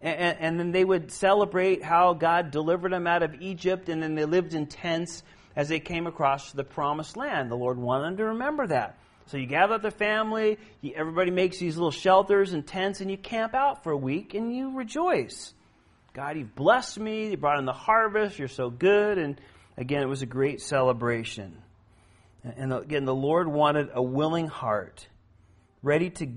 And, 0.00 0.38
and, 0.38 0.60
then 0.60 0.70
they 0.70 0.84
would 0.84 1.10
celebrate 1.10 1.82
how 1.82 2.12
God 2.12 2.50
delivered 2.50 2.92
them 2.92 3.06
out 3.06 3.22
of 3.22 3.40
Egypt, 3.40 3.88
and 3.88 4.02
then 4.02 4.14
they 4.14 4.26
lived 4.26 4.52
in 4.52 4.66
tents 4.66 5.22
as 5.56 5.68
they 5.68 5.80
came 5.80 6.06
across 6.06 6.52
the 6.52 6.62
promised 6.62 7.16
land. 7.16 7.50
The 7.50 7.56
Lord 7.56 7.78
wanted 7.78 8.04
them 8.04 8.16
to 8.18 8.24
remember 8.26 8.66
that. 8.66 8.98
So 9.26 9.38
you 9.38 9.46
gather 9.46 9.74
up 9.74 9.82
the 9.82 9.90
family, 9.90 10.58
you, 10.82 10.92
everybody 10.94 11.30
makes 11.30 11.58
these 11.58 11.76
little 11.76 11.90
shelters 11.90 12.52
and 12.52 12.66
tents, 12.66 13.00
and 13.00 13.10
you 13.10 13.16
camp 13.16 13.54
out 13.54 13.82
for 13.82 13.92
a 13.92 13.96
week 13.96 14.34
and 14.34 14.54
you 14.54 14.76
rejoice. 14.76 15.54
God, 16.12 16.36
you've 16.36 16.54
blessed 16.54 17.00
me, 17.00 17.30
you 17.30 17.36
brought 17.38 17.58
in 17.58 17.64
the 17.64 17.72
harvest, 17.72 18.38
you're 18.38 18.46
so 18.46 18.68
good. 18.68 19.16
And 19.16 19.40
again, 19.78 20.02
it 20.02 20.08
was 20.08 20.20
a 20.20 20.26
great 20.26 20.60
celebration. 20.60 21.56
And 22.44 22.72
again, 22.72 23.04
the 23.04 23.14
Lord 23.14 23.48
wanted 23.48 23.90
a 23.94 24.02
willing 24.02 24.48
heart, 24.48 25.06
ready 25.82 26.10
to, 26.10 26.28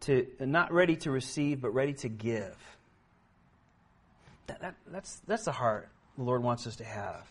to 0.00 0.26
not 0.40 0.72
ready 0.72 0.96
to 0.96 1.10
receive, 1.10 1.60
but 1.60 1.70
ready 1.70 1.94
to 1.94 2.08
give. 2.08 2.56
That, 4.46 4.60
that, 4.60 4.74
that's, 4.90 5.20
that's 5.26 5.44
the 5.44 5.52
heart 5.52 5.88
the 6.16 6.24
Lord 6.24 6.42
wants 6.42 6.66
us 6.66 6.76
to 6.76 6.84
have. 6.84 7.26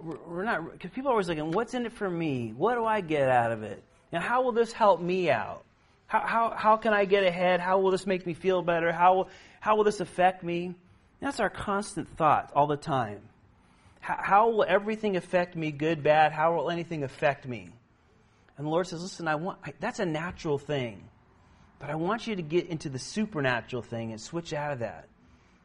We're, 0.00 0.18
we're 0.26 0.44
not, 0.44 0.72
because 0.72 0.90
people 0.90 1.10
are 1.10 1.12
always 1.12 1.28
looking, 1.28 1.50
what's 1.52 1.74
in 1.74 1.84
it 1.84 1.92
for 1.92 2.08
me? 2.08 2.54
What 2.56 2.74
do 2.74 2.84
I 2.84 3.00
get 3.00 3.28
out 3.28 3.52
of 3.52 3.62
it? 3.62 3.82
And 4.12 4.22
how 4.22 4.42
will 4.42 4.52
this 4.52 4.72
help 4.72 5.00
me 5.00 5.30
out? 5.30 5.64
How, 6.06 6.20
how, 6.20 6.54
how 6.56 6.76
can 6.76 6.92
I 6.92 7.04
get 7.04 7.24
ahead? 7.24 7.60
How 7.60 7.78
will 7.78 7.90
this 7.90 8.06
make 8.06 8.26
me 8.26 8.34
feel 8.34 8.62
better? 8.62 8.92
How 8.92 9.28
how 9.60 9.76
will 9.76 9.84
this 9.84 10.00
affect 10.00 10.42
me? 10.42 10.74
That's 11.20 11.38
our 11.38 11.50
constant 11.50 12.08
thought 12.16 12.50
all 12.54 12.66
the 12.66 12.78
time. 12.78 13.20
How, 14.00 14.48
will 14.50 14.64
everything 14.66 15.16
affect 15.16 15.54
me, 15.54 15.70
good, 15.70 16.02
bad? 16.02 16.32
How 16.32 16.56
will 16.56 16.70
anything 16.70 17.04
affect 17.04 17.46
me? 17.46 17.68
And 18.56 18.66
the 18.66 18.70
Lord 18.70 18.86
says, 18.86 19.02
listen, 19.02 19.28
I 19.28 19.36
want, 19.36 19.58
I, 19.64 19.74
that's 19.78 20.00
a 20.00 20.06
natural 20.06 20.58
thing. 20.58 21.08
But 21.78 21.90
I 21.90 21.94
want 21.94 22.26
you 22.26 22.36
to 22.36 22.42
get 22.42 22.66
into 22.66 22.88
the 22.88 22.98
supernatural 22.98 23.82
thing 23.82 24.10
and 24.10 24.20
switch 24.20 24.52
out 24.52 24.72
of 24.72 24.78
that. 24.80 25.08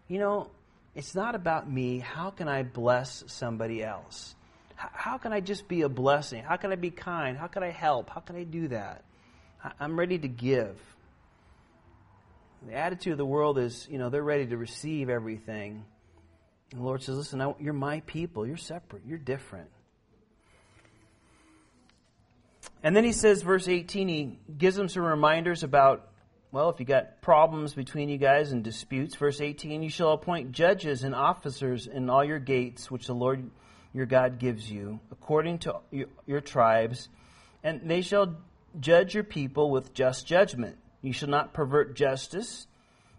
You 0.07 0.19
know, 0.19 0.51
it's 0.93 1.15
not 1.15 1.35
about 1.35 1.69
me. 1.69 1.99
How 1.99 2.29
can 2.29 2.47
I 2.47 2.63
bless 2.63 3.23
somebody 3.27 3.83
else? 3.83 4.35
How, 4.75 4.89
how 4.93 5.17
can 5.17 5.33
I 5.33 5.39
just 5.39 5.67
be 5.67 5.81
a 5.81 5.89
blessing? 5.89 6.43
How 6.43 6.57
can 6.57 6.71
I 6.71 6.75
be 6.75 6.91
kind? 6.91 7.37
How 7.37 7.47
can 7.47 7.63
I 7.63 7.71
help? 7.71 8.09
How 8.09 8.21
can 8.21 8.35
I 8.35 8.43
do 8.43 8.67
that? 8.69 9.03
I, 9.63 9.71
I'm 9.79 9.97
ready 9.97 10.17
to 10.17 10.27
give. 10.27 10.77
The 12.67 12.75
attitude 12.75 13.11
of 13.11 13.17
the 13.17 13.25
world 13.25 13.59
is, 13.59 13.87
you 13.89 13.97
know, 13.97 14.09
they're 14.09 14.23
ready 14.23 14.47
to 14.47 14.57
receive 14.57 15.09
everything. 15.09 15.85
And 16.71 16.81
the 16.81 16.85
Lord 16.85 17.03
says, 17.03 17.17
Listen, 17.17 17.41
I, 17.41 17.53
you're 17.59 17.73
my 17.73 18.01
people. 18.01 18.45
You're 18.45 18.57
separate. 18.57 19.03
You're 19.05 19.17
different. 19.17 19.69
And 22.83 22.95
then 22.95 23.03
he 23.03 23.13
says, 23.13 23.41
verse 23.41 23.67
18, 23.67 24.07
he 24.07 24.37
gives 24.55 24.75
them 24.75 24.89
some 24.89 25.03
reminders 25.03 25.63
about, 25.63 26.07
well, 26.51 26.69
if 26.69 26.79
you 26.79 26.85
got 26.85 27.19
problems 27.19 27.73
between 27.73 28.09
you 28.09 28.19
guys 28.19 28.51
and 28.51 28.63
disputes. 28.63 29.15
Verse 29.15 29.41
18, 29.41 29.81
you 29.81 29.89
shall 29.89 30.11
appoint 30.11 30.51
judges 30.51 31.03
and 31.03 31.15
officers 31.15 31.87
in 31.87 32.11
all 32.11 32.23
your 32.23 32.37
gates, 32.37 32.91
which 32.91 33.07
the 33.07 33.15
Lord 33.15 33.49
your 33.91 34.05
God 34.05 34.37
gives 34.37 34.69
you, 34.69 34.99
according 35.11 35.59
to 35.59 35.77
your, 35.89 36.07
your 36.27 36.41
tribes, 36.41 37.09
and 37.63 37.89
they 37.89 38.01
shall 38.01 38.35
judge 38.79 39.15
your 39.15 39.23
people 39.23 39.71
with 39.71 39.93
just 39.93 40.27
judgment. 40.27 40.77
You 41.01 41.13
shall 41.13 41.29
not 41.29 41.53
pervert 41.53 41.95
justice 41.95 42.67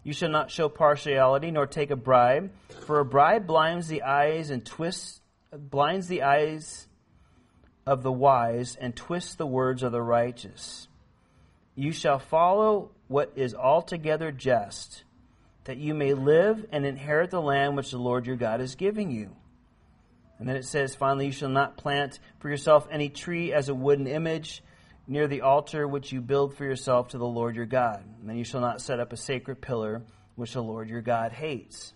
you 0.07 0.13
shall 0.13 0.29
not 0.29 0.49
show 0.49 0.69
partiality 0.69 1.51
nor 1.51 1.67
take 1.67 1.91
a 1.91 1.95
bribe, 1.97 2.49
for 2.85 3.01
a 3.01 3.05
bribe 3.05 3.45
blinds 3.45 3.89
the 3.89 4.03
eyes 4.03 4.51
and 4.51 4.65
twists 4.65 5.19
blinds 5.51 6.07
the 6.07 6.23
eyes 6.23 6.87
of 7.85 8.03
the 8.03 8.11
wise 8.11 8.77
and 8.79 8.95
twists 8.95 9.35
the 9.35 9.45
words 9.45 9.83
of 9.83 9.91
the 9.91 10.01
righteous. 10.01 10.87
You 11.75 11.91
shall 11.91 12.19
follow 12.19 12.91
what 13.09 13.33
is 13.35 13.53
altogether 13.53 14.31
just, 14.31 15.03
that 15.65 15.75
you 15.75 15.93
may 15.93 16.13
live 16.13 16.65
and 16.71 16.85
inherit 16.85 17.29
the 17.29 17.41
land 17.41 17.75
which 17.75 17.91
the 17.91 17.97
Lord 17.97 18.27
your 18.27 18.37
God 18.37 18.61
is 18.61 18.75
giving 18.75 19.11
you. 19.11 19.35
And 20.39 20.47
then 20.47 20.55
it 20.55 20.63
says, 20.63 20.95
finally, 20.95 21.25
you 21.25 21.31
shall 21.33 21.49
not 21.49 21.75
plant 21.75 22.21
for 22.39 22.47
yourself 22.47 22.87
any 22.89 23.09
tree 23.09 23.51
as 23.51 23.67
a 23.67 23.75
wooden 23.75 24.07
image 24.07 24.63
near 25.07 25.27
the 25.27 25.41
altar 25.41 25.87
which 25.87 26.11
you 26.11 26.21
build 26.21 26.55
for 26.55 26.65
yourself 26.65 27.09
to 27.09 27.17
the 27.17 27.25
Lord 27.25 27.55
your 27.55 27.65
God. 27.65 28.03
And 28.19 28.29
then 28.29 28.37
you 28.37 28.43
shall 28.43 28.61
not 28.61 28.81
set 28.81 28.99
up 28.99 29.13
a 29.13 29.17
sacred 29.17 29.61
pillar 29.61 30.03
which 30.35 30.53
the 30.53 30.61
Lord 30.61 30.89
your 30.89 31.01
God 31.01 31.31
hates. 31.31 31.93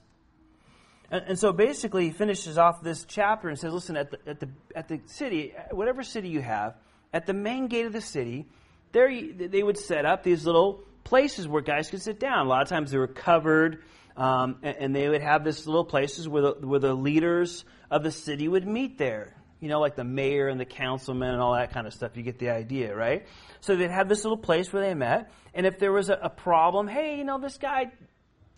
And, 1.12 1.26
and, 1.28 1.40
so 1.40 1.52
basically, 1.52 2.06
he 2.06 2.12
finishes 2.12 2.58
off 2.58 2.82
this 2.82 3.04
chapter 3.04 3.50
and 3.50 3.60
says, 3.60 3.74
listen, 3.74 3.98
at 3.98 4.12
the, 4.12 4.18
at 4.26 4.40
the, 4.40 4.50
at 4.74 4.88
the 4.88 5.02
city, 5.08 5.54
whatever 5.72 6.04
city 6.04 6.30
you 6.30 6.42
have, 6.42 6.76
at 7.14 7.26
the 7.26 7.34
main 7.34 7.68
gate 7.68 7.86
of 7.86 7.92
the 7.92 8.02
city, 8.02 8.48
there 8.94 9.10
you, 9.10 9.50
they 9.50 9.62
would 9.62 9.78
set 9.78 10.06
up 10.06 10.24
these 10.24 10.46
little 10.46 10.84
places 11.04 11.48
where 11.48 11.62
guys 11.62 11.90
could 11.90 12.02
sit 12.02 12.20
down. 12.20 12.46
A 12.46 12.50
lot 12.50 12.62
of 12.62 12.70
times 12.70 12.92
they 12.92 12.98
were 12.98 13.08
covered, 13.08 13.84
um, 14.16 14.58
and, 14.64 14.78
and, 14.78 14.96
they 14.96 15.10
would 15.10 15.22
have 15.22 15.44
this 15.44 15.68
little 15.68 15.86
places 15.86 16.28
where 16.28 16.42
the, 16.42 16.68
where 16.68 16.80
the 16.80 16.94
leaders 16.94 17.66
of 17.90 18.04
the 18.04 18.12
city 18.12 18.48
would 18.48 18.66
meet 18.66 18.98
there. 18.98 19.36
You 19.62 19.70
know, 19.70 19.80
like 19.80 19.96
the 19.96 20.04
mayor 20.04 20.50
and 20.50 20.60
the 20.60 20.66
councilman 20.66 21.30
and 21.30 21.42
all 21.42 21.54
that 21.54 21.72
kind 21.72 21.88
of 21.88 21.94
stuff. 21.94 22.18
You 22.18 22.24
get 22.24 22.40
the 22.40 22.50
idea, 22.50 22.94
right? 22.94 23.26
So 23.62 23.78
they'd 23.78 23.90
have 23.90 24.10
this 24.10 24.24
little 24.26 24.38
place 24.38 24.74
where 24.74 24.82
they 24.82 24.94
met, 24.94 25.32
and 25.54 25.66
if 25.66 25.80
there 25.80 25.94
was 25.94 26.10
a, 26.10 26.20
a 26.22 26.30
problem, 26.30 26.90
hey, 26.90 27.18
you 27.18 27.24
know, 27.24 27.40
this 27.40 27.58
guy 27.58 27.92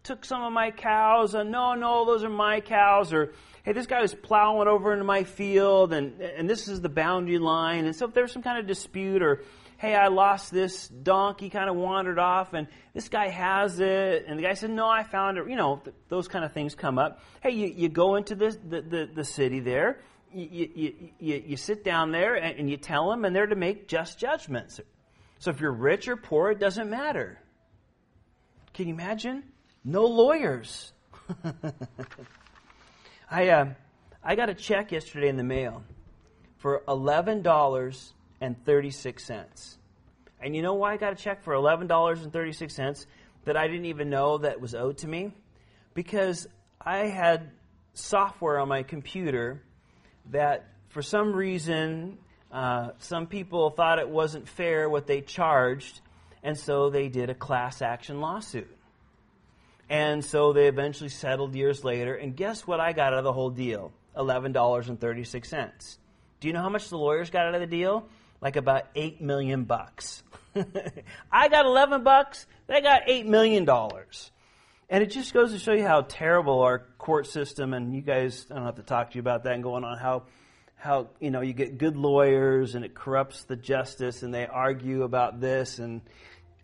took 0.03 0.25
some 0.25 0.41
of 0.41 0.51
my 0.51 0.71
cows, 0.71 1.35
and 1.35 1.51
no, 1.51 1.75
no, 1.75 2.05
those 2.05 2.23
are 2.23 2.29
my 2.29 2.61
cows, 2.61 3.13
or 3.13 3.33
hey, 3.63 3.73
this 3.73 3.85
guy 3.85 4.01
was 4.01 4.15
plowing 4.15 4.67
over 4.67 4.91
into 4.93 5.05
my 5.05 5.23
field, 5.23 5.93
and 5.93 6.19
and 6.21 6.49
this 6.49 6.67
is 6.67 6.81
the 6.81 6.89
boundary 6.89 7.37
line, 7.37 7.85
and 7.85 7.95
so 7.95 8.07
if 8.07 8.13
there 8.13 8.23
was 8.23 8.31
some 8.31 8.41
kind 8.41 8.57
of 8.57 8.65
dispute, 8.65 9.21
or 9.21 9.43
hey, 9.83 9.95
I 9.95 10.07
lost 10.07 10.49
this 10.49 10.87
donkey, 10.87 11.49
kind 11.49 11.69
of 11.69 11.75
wandered 11.75 12.17
off, 12.17 12.53
and 12.53 12.67
this 12.93 13.09
guy 13.09 13.27
has 13.27 13.81
it, 13.81 14.23
and 14.25 14.39
the 14.39 14.43
guy 14.43 14.53
said, 14.53 14.69
no, 14.69 14.87
I 14.87 15.03
found 15.03 15.37
it. 15.37 15.49
You 15.49 15.57
know, 15.57 15.81
th- 15.83 15.93
those 16.07 16.29
kind 16.29 16.45
of 16.45 16.53
things 16.53 16.73
come 16.73 16.97
up. 16.97 17.19
Hey, 17.41 17.49
you, 17.49 17.67
you 17.67 17.89
go 17.89 18.15
into 18.15 18.33
the, 18.33 18.57
the, 18.65 18.81
the, 18.81 19.09
the 19.13 19.23
city 19.25 19.59
there, 19.59 19.99
you, 20.33 20.69
you, 20.75 20.93
you, 21.19 21.43
you, 21.47 21.57
sit 21.57 21.83
down 21.83 22.11
there, 22.11 22.35
and, 22.35 22.59
and 22.59 22.69
you 22.69 22.77
tell 22.77 23.09
them, 23.09 23.25
and 23.25 23.35
they're 23.35 23.47
to 23.47 23.55
make 23.55 23.87
just 23.87 24.19
judgments. 24.19 24.79
So 25.39 25.51
if 25.51 25.59
you're 25.59 25.71
rich 25.71 26.07
or 26.07 26.15
poor, 26.15 26.51
it 26.51 26.59
doesn't 26.59 26.89
matter. 26.89 27.39
Can 28.73 28.87
you 28.87 28.93
imagine? 28.93 29.43
No 29.83 30.05
lawyers. 30.05 30.93
I, 33.31 33.49
uh, 33.49 33.73
I 34.23 34.35
got 34.35 34.49
a 34.49 34.53
check 34.53 34.91
yesterday 34.91 35.27
in 35.27 35.37
the 35.37 35.43
mail 35.43 35.83
for 36.57 36.83
eleven 36.87 37.41
dollars 37.41 38.13
and 38.39 38.55
you 40.55 40.61
know 40.61 40.73
why 40.73 40.93
I 40.93 40.97
got 40.97 41.13
a 41.13 41.15
check 41.15 41.43
for 41.43 41.53
eleven 41.53 41.87
dollars 41.87 42.21
and 42.21 42.31
thirty 42.31 42.51
six 42.51 42.75
cents 42.75 43.05
that 43.45 43.57
I 43.57 43.67
didn't 43.67 43.85
even 43.85 44.09
know 44.09 44.37
that 44.39 44.61
was 44.61 44.73
owed 44.75 44.97
to 44.99 45.07
me? 45.07 45.33
Because 45.93 46.47
I 46.79 47.07
had 47.07 47.51
software 47.93 48.59
on 48.59 48.67
my 48.67 48.83
computer 48.83 49.61
that 50.31 50.67
for 50.89 51.01
some 51.01 51.33
reason 51.33 52.17
uh, 52.53 52.91
some 52.99 53.25
people 53.25 53.71
thought 53.71 53.97
it 53.97 54.07
wasn't 54.07 54.47
fair 54.47 54.87
what 54.87 55.07
they 55.07 55.21
charged, 55.21 56.01
and 56.43 56.55
so 56.57 56.91
they 56.91 57.09
did 57.09 57.31
a 57.31 57.33
class 57.33 57.81
action 57.81 58.21
lawsuit. 58.21 58.69
And 59.89 60.23
so 60.23 60.53
they 60.53 60.67
eventually 60.67 61.09
settled 61.09 61.55
years 61.55 61.83
later. 61.83 62.13
And 62.13 62.35
guess 62.35 62.65
what 62.65 62.79
I 62.79 62.93
got 62.93 63.13
out 63.13 63.19
of 63.19 63.23
the 63.23 63.33
whole 63.33 63.49
deal? 63.49 63.91
$11.36. 64.15 65.97
Do 66.39 66.47
you 66.47 66.53
know 66.53 66.61
how 66.61 66.69
much 66.69 66.89
the 66.89 66.97
lawyers 66.97 67.31
got 67.31 67.47
out 67.47 67.55
of 67.55 67.61
the 67.61 67.67
deal? 67.67 68.07
Like 68.39 68.55
about 68.55 68.83
8 68.95 69.19
million 69.21 69.63
bucks. 69.63 70.23
I 71.31 71.47
got 71.49 71.65
11 71.65 72.03
bucks, 72.03 72.45
they 72.67 72.81
got 72.81 73.03
8 73.07 73.25
million 73.25 73.65
dollars. 73.65 74.31
And 74.93 75.01
it 75.01 75.07
just 75.07 75.33
goes 75.33 75.53
to 75.53 75.57
show 75.57 75.73
you 75.73 75.87
how 75.87 76.01
terrible 76.01 76.61
our 76.61 76.77
court 76.99 77.25
system 77.25 77.73
and 77.73 77.95
you 77.95 78.01
guys 78.01 78.45
I 78.51 78.53
don't 78.53 78.65
have 78.65 78.75
to 78.75 78.83
talk 78.83 79.09
to 79.09 79.15
you 79.15 79.21
about 79.21 79.45
that 79.45 79.53
and 79.53 79.63
going 79.63 79.83
on 79.83 79.97
how 79.97 80.25
how 80.75 81.07
you 81.19 81.31
know 81.31 81.41
you 81.41 81.53
get 81.53 81.79
good 81.79 81.97
lawyers 81.97 82.75
and 82.75 82.85
it 82.85 82.93
corrupts 82.93 83.45
the 83.45 83.55
justice 83.55 84.21
and 84.21 84.31
they 84.31 84.45
argue 84.45 85.01
about 85.01 85.41
this 85.41 85.79
and 85.79 86.01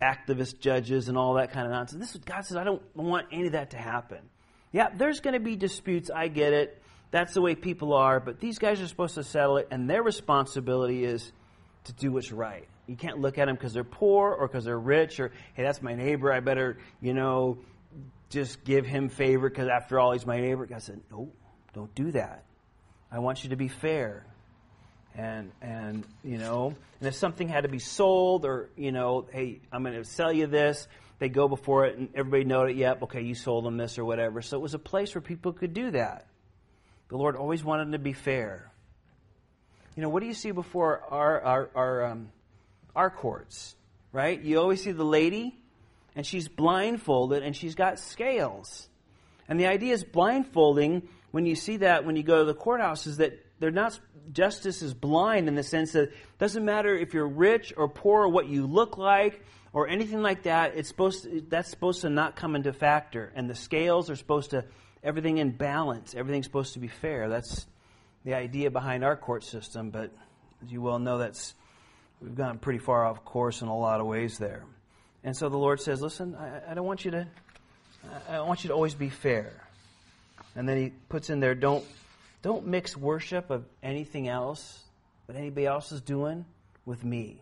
activist 0.00 0.60
judges 0.60 1.08
and 1.08 1.18
all 1.18 1.34
that 1.34 1.50
kind 1.50 1.66
of 1.66 1.72
nonsense. 1.72 2.00
This 2.00 2.14
is 2.14 2.20
God 2.20 2.42
says 2.42 2.56
I 2.56 2.62
don't 2.62 2.80
want 2.94 3.26
any 3.32 3.46
of 3.46 3.52
that 3.54 3.72
to 3.72 3.78
happen. 3.78 4.20
Yeah, 4.70 4.90
there's 4.96 5.18
going 5.18 5.34
to 5.34 5.40
be 5.40 5.56
disputes. 5.56 6.08
I 6.08 6.28
get 6.28 6.52
it. 6.52 6.80
That's 7.10 7.34
the 7.34 7.42
way 7.42 7.56
people 7.56 7.94
are. 7.94 8.20
But 8.20 8.38
these 8.38 8.60
guys 8.60 8.80
are 8.80 8.86
supposed 8.86 9.16
to 9.16 9.24
settle 9.24 9.56
it, 9.56 9.66
and 9.72 9.90
their 9.90 10.04
responsibility 10.04 11.02
is 11.02 11.32
to 11.82 11.92
do 11.94 12.12
what's 12.12 12.30
right. 12.30 12.68
You 12.86 12.94
can't 12.94 13.18
look 13.18 13.38
at 13.38 13.46
them 13.46 13.56
because 13.56 13.72
they're 13.72 13.82
poor 13.82 14.32
or 14.32 14.46
because 14.46 14.64
they're 14.64 14.78
rich 14.78 15.18
or 15.18 15.32
hey, 15.54 15.64
that's 15.64 15.82
my 15.82 15.96
neighbor. 15.96 16.32
I 16.32 16.38
better 16.38 16.78
you 17.00 17.12
know 17.12 17.58
just 18.30 18.64
give 18.64 18.86
him 18.86 19.08
favor 19.08 19.50
because 19.50 19.68
after 19.68 19.98
all 19.98 20.12
he's 20.12 20.24
my 20.24 20.40
neighbor. 20.40 20.64
God 20.64 20.82
said, 20.82 21.00
no, 21.10 21.30
don't 21.74 21.94
do 21.94 22.12
that. 22.12 22.44
I 23.12 23.18
want 23.18 23.44
you 23.44 23.50
to 23.50 23.56
be 23.56 23.68
fair. 23.68 24.24
And, 25.16 25.50
and, 25.60 26.06
you 26.22 26.38
know, 26.38 26.74
and 27.00 27.08
if 27.08 27.16
something 27.16 27.48
had 27.48 27.62
to 27.62 27.68
be 27.68 27.80
sold 27.80 28.44
or, 28.44 28.70
you 28.76 28.92
know, 28.92 29.26
hey, 29.32 29.60
I'm 29.72 29.82
going 29.82 29.96
to 29.96 30.04
sell 30.04 30.32
you 30.32 30.46
this, 30.46 30.86
they 31.18 31.28
go 31.28 31.48
before 31.48 31.86
it 31.86 31.98
and 31.98 32.08
everybody 32.14 32.44
know 32.44 32.62
it, 32.62 32.76
yep, 32.76 33.02
okay, 33.02 33.20
you 33.20 33.34
sold 33.34 33.64
them 33.64 33.76
this 33.76 33.98
or 33.98 34.04
whatever. 34.04 34.40
So 34.40 34.56
it 34.56 34.60
was 34.60 34.74
a 34.74 34.78
place 34.78 35.14
where 35.14 35.20
people 35.20 35.52
could 35.52 35.74
do 35.74 35.90
that. 35.90 36.26
The 37.08 37.16
Lord 37.16 37.34
always 37.34 37.64
wanted 37.64 37.86
them 37.86 37.92
to 37.92 37.98
be 37.98 38.12
fair. 38.12 38.70
You 39.96 40.02
know, 40.02 40.08
what 40.08 40.20
do 40.20 40.26
you 40.26 40.34
see 40.34 40.52
before 40.52 41.02
our, 41.10 41.40
our, 41.42 41.70
our, 41.74 42.04
um, 42.06 42.30
our 42.94 43.10
courts, 43.10 43.74
right? 44.12 44.40
You 44.40 44.60
always 44.60 44.82
see 44.82 44.92
the 44.92 45.04
lady, 45.04 45.59
and 46.20 46.26
she's 46.26 46.48
blindfolded, 46.48 47.42
and 47.42 47.56
she's 47.56 47.74
got 47.74 47.98
scales. 47.98 48.90
And 49.48 49.58
the 49.58 49.68
idea 49.68 49.94
is 49.94 50.04
blindfolding 50.04 51.08
when 51.30 51.46
you 51.46 51.54
see 51.54 51.78
that 51.78 52.04
when 52.04 52.14
you 52.14 52.22
go 52.22 52.40
to 52.40 52.44
the 52.44 52.52
courthouse 52.52 53.06
is 53.06 53.16
that 53.16 53.42
they're 53.58 53.70
not 53.70 53.98
justice 54.30 54.82
is 54.82 54.92
blind 54.92 55.48
in 55.48 55.54
the 55.54 55.62
sense 55.62 55.92
that 55.92 56.10
it 56.10 56.14
doesn't 56.38 56.62
matter 56.62 56.94
if 56.94 57.14
you're 57.14 57.26
rich 57.26 57.72
or 57.74 57.88
poor 57.88 58.24
or 58.24 58.28
what 58.28 58.48
you 58.48 58.66
look 58.66 58.98
like 58.98 59.42
or 59.72 59.88
anything 59.88 60.20
like 60.20 60.42
that 60.42 60.76
it's 60.76 60.90
supposed 60.90 61.22
to, 61.22 61.42
that's 61.48 61.70
supposed 61.70 62.02
to 62.02 62.10
not 62.10 62.36
come 62.36 62.54
into 62.54 62.74
factor. 62.74 63.32
And 63.34 63.48
the 63.48 63.54
scales 63.54 64.10
are 64.10 64.16
supposed 64.16 64.50
to 64.50 64.66
everything 65.02 65.38
in 65.38 65.52
balance 65.52 66.14
everything's 66.14 66.44
supposed 66.44 66.74
to 66.74 66.80
be 66.80 66.88
fair. 66.88 67.30
That's 67.30 67.66
the 68.26 68.34
idea 68.34 68.70
behind 68.70 69.04
our 69.04 69.16
court 69.16 69.42
system 69.42 69.88
but 69.88 70.12
as 70.62 70.70
you 70.70 70.82
well 70.82 70.98
know 70.98 71.16
that's 71.16 71.54
we've 72.20 72.34
gone 72.34 72.58
pretty 72.58 72.78
far 72.78 73.06
off 73.06 73.24
course 73.24 73.62
in 73.62 73.68
a 73.68 73.78
lot 73.78 74.02
of 74.02 74.06
ways 74.06 74.36
there 74.36 74.66
and 75.24 75.36
so 75.36 75.48
the 75.48 75.58
lord 75.58 75.80
says 75.80 76.00
listen 76.00 76.34
i, 76.34 76.70
I 76.70 76.74
don't 76.74 76.86
want 76.86 77.04
you 77.04 77.10
to 77.12 77.26
i 78.28 78.40
want 78.40 78.64
you 78.64 78.68
to 78.68 78.74
always 78.74 78.94
be 78.94 79.08
fair 79.08 79.52
and 80.56 80.68
then 80.68 80.76
he 80.76 80.92
puts 81.08 81.30
in 81.30 81.40
there, 81.40 81.54
don't, 81.54 81.84
don't 82.42 82.66
mix 82.66 82.96
worship 82.96 83.50
of 83.50 83.64
anything 83.82 84.28
else, 84.28 84.82
what 85.26 85.36
anybody 85.36 85.66
else 85.66 85.92
is 85.92 86.00
doing, 86.00 86.44
with 86.84 87.04
me. 87.04 87.40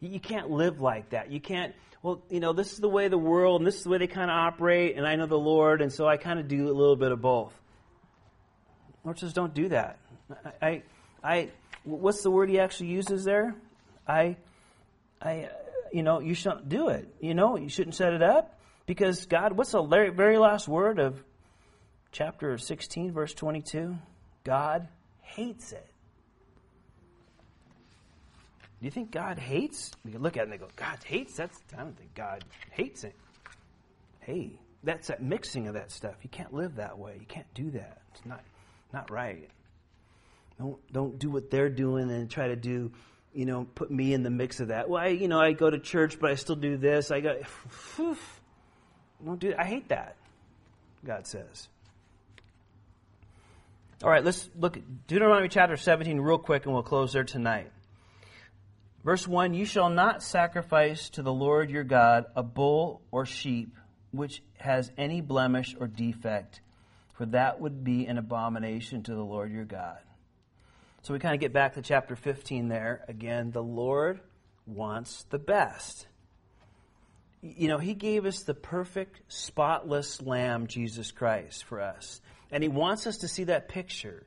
You, 0.00 0.10
you 0.10 0.20
can't 0.20 0.50
live 0.50 0.80
like 0.80 1.10
that. 1.10 1.30
You 1.30 1.40
can't, 1.40 1.74
well, 2.02 2.22
you 2.28 2.40
know, 2.40 2.52
this 2.52 2.72
is 2.72 2.78
the 2.78 2.88
way 2.88 3.08
the 3.08 3.18
world, 3.18 3.60
and 3.60 3.66
this 3.66 3.76
is 3.76 3.84
the 3.84 3.90
way 3.90 3.98
they 3.98 4.06
kind 4.06 4.30
of 4.30 4.36
operate, 4.36 4.96
and 4.96 5.06
I 5.06 5.16
know 5.16 5.26
the 5.26 5.38
Lord, 5.38 5.80
and 5.80 5.92
so 5.92 6.06
I 6.06 6.16
kind 6.16 6.38
of 6.38 6.48
do 6.48 6.68
a 6.68 6.74
little 6.74 6.96
bit 6.96 7.12
of 7.12 7.20
both. 7.20 7.54
Lord 9.04 9.18
says, 9.18 9.32
don't 9.32 9.54
do 9.54 9.68
that. 9.68 9.98
I, 10.60 10.66
I, 10.66 10.82
I 11.24 11.48
what's 11.84 12.22
the 12.22 12.30
word 12.30 12.50
he 12.50 12.60
actually 12.60 12.88
uses 12.88 13.24
there? 13.24 13.54
I, 14.06 14.36
I, 15.22 15.48
you 15.92 16.02
know, 16.02 16.20
you 16.20 16.34
shouldn't 16.34 16.68
do 16.68 16.88
it. 16.88 17.14
You 17.20 17.34
know, 17.34 17.56
you 17.56 17.68
shouldn't 17.68 17.94
set 17.94 18.12
it 18.12 18.22
up 18.22 18.58
because 18.86 19.26
God, 19.26 19.52
what's 19.52 19.72
the 19.72 19.82
very 19.82 20.38
last 20.38 20.68
word 20.68 20.98
of 20.98 21.22
chapter 22.12 22.58
16, 22.58 23.12
verse 23.12 23.34
22, 23.34 23.96
God 24.44 24.88
hates 25.20 25.72
it. 25.72 25.86
Do 28.80 28.84
you 28.84 28.90
think 28.90 29.10
God 29.10 29.38
hates? 29.38 29.90
We 30.04 30.12
can 30.12 30.22
look 30.22 30.36
at 30.36 30.40
it 30.40 30.42
and 30.44 30.52
they 30.52 30.58
go, 30.58 30.68
God 30.76 30.98
hates? 31.04 31.36
That's 31.36 31.58
I 31.74 31.78
don't 31.78 31.96
think 31.98 32.14
God 32.14 32.44
hates 32.70 33.02
it. 33.02 33.14
Hey, 34.20 34.52
that's 34.84 35.08
that 35.08 35.20
mixing 35.20 35.66
of 35.66 35.74
that 35.74 35.90
stuff. 35.90 36.14
You 36.22 36.30
can't 36.30 36.54
live 36.54 36.76
that 36.76 36.96
way. 36.96 37.16
You 37.18 37.26
can't 37.26 37.52
do 37.54 37.70
that. 37.72 37.98
It's 38.14 38.24
not 38.24 38.42
not 38.92 39.10
right. 39.10 39.50
Don't 40.58 40.78
don't 40.92 41.18
do 41.18 41.28
what 41.28 41.50
they're 41.50 41.70
doing 41.70 42.10
and 42.10 42.30
try 42.30 42.48
to 42.48 42.56
do, 42.56 42.92
you 43.38 43.44
know, 43.44 43.68
put 43.76 43.88
me 43.88 44.14
in 44.14 44.24
the 44.24 44.30
mix 44.30 44.58
of 44.58 44.68
that. 44.68 44.90
Well, 44.90 45.00
I, 45.00 45.10
you 45.10 45.28
know, 45.28 45.38
I 45.38 45.52
go 45.52 45.70
to 45.70 45.78
church, 45.78 46.18
but 46.18 46.32
I 46.32 46.34
still 46.34 46.56
do 46.56 46.76
this. 46.76 47.12
I 47.12 47.20
got, 47.20 47.36
don't 49.24 49.38
do. 49.38 49.54
I 49.56 49.64
hate 49.64 49.90
that. 49.90 50.16
God 51.04 51.24
says. 51.24 51.68
All 54.02 54.10
right, 54.10 54.24
let's 54.24 54.50
look 54.58 54.76
at 54.76 55.06
Deuteronomy 55.06 55.46
chapter 55.46 55.76
17 55.76 56.18
real 56.18 56.38
quick 56.38 56.64
and 56.64 56.74
we'll 56.74 56.82
close 56.82 57.12
there 57.12 57.22
tonight. 57.22 57.70
Verse 59.04 59.28
1 59.28 59.54
You 59.54 59.66
shall 59.66 59.88
not 59.88 60.20
sacrifice 60.24 61.08
to 61.10 61.22
the 61.22 61.32
Lord 61.32 61.70
your 61.70 61.84
God 61.84 62.24
a 62.34 62.42
bull 62.42 63.02
or 63.12 63.24
sheep 63.24 63.72
which 64.10 64.42
has 64.56 64.90
any 64.98 65.20
blemish 65.20 65.76
or 65.78 65.86
defect, 65.86 66.60
for 67.14 67.26
that 67.26 67.60
would 67.60 67.84
be 67.84 68.06
an 68.06 68.18
abomination 68.18 69.04
to 69.04 69.14
the 69.14 69.22
Lord 69.22 69.52
your 69.52 69.64
God. 69.64 69.98
So 71.02 71.14
we 71.14 71.20
kind 71.20 71.34
of 71.34 71.40
get 71.40 71.52
back 71.52 71.74
to 71.74 71.82
chapter 71.82 72.16
15 72.16 72.68
there. 72.68 73.04
Again, 73.08 73.50
the 73.50 73.62
Lord 73.62 74.20
wants 74.66 75.24
the 75.30 75.38
best. 75.38 76.06
You 77.40 77.68
know, 77.68 77.78
He 77.78 77.94
gave 77.94 78.26
us 78.26 78.42
the 78.42 78.54
perfect, 78.54 79.20
spotless 79.28 80.20
Lamb, 80.20 80.66
Jesus 80.66 81.12
Christ, 81.12 81.64
for 81.64 81.80
us. 81.80 82.20
And 82.50 82.62
he 82.62 82.68
wants 82.68 83.06
us 83.06 83.18
to 83.18 83.28
see 83.28 83.44
that 83.44 83.68
picture. 83.68 84.26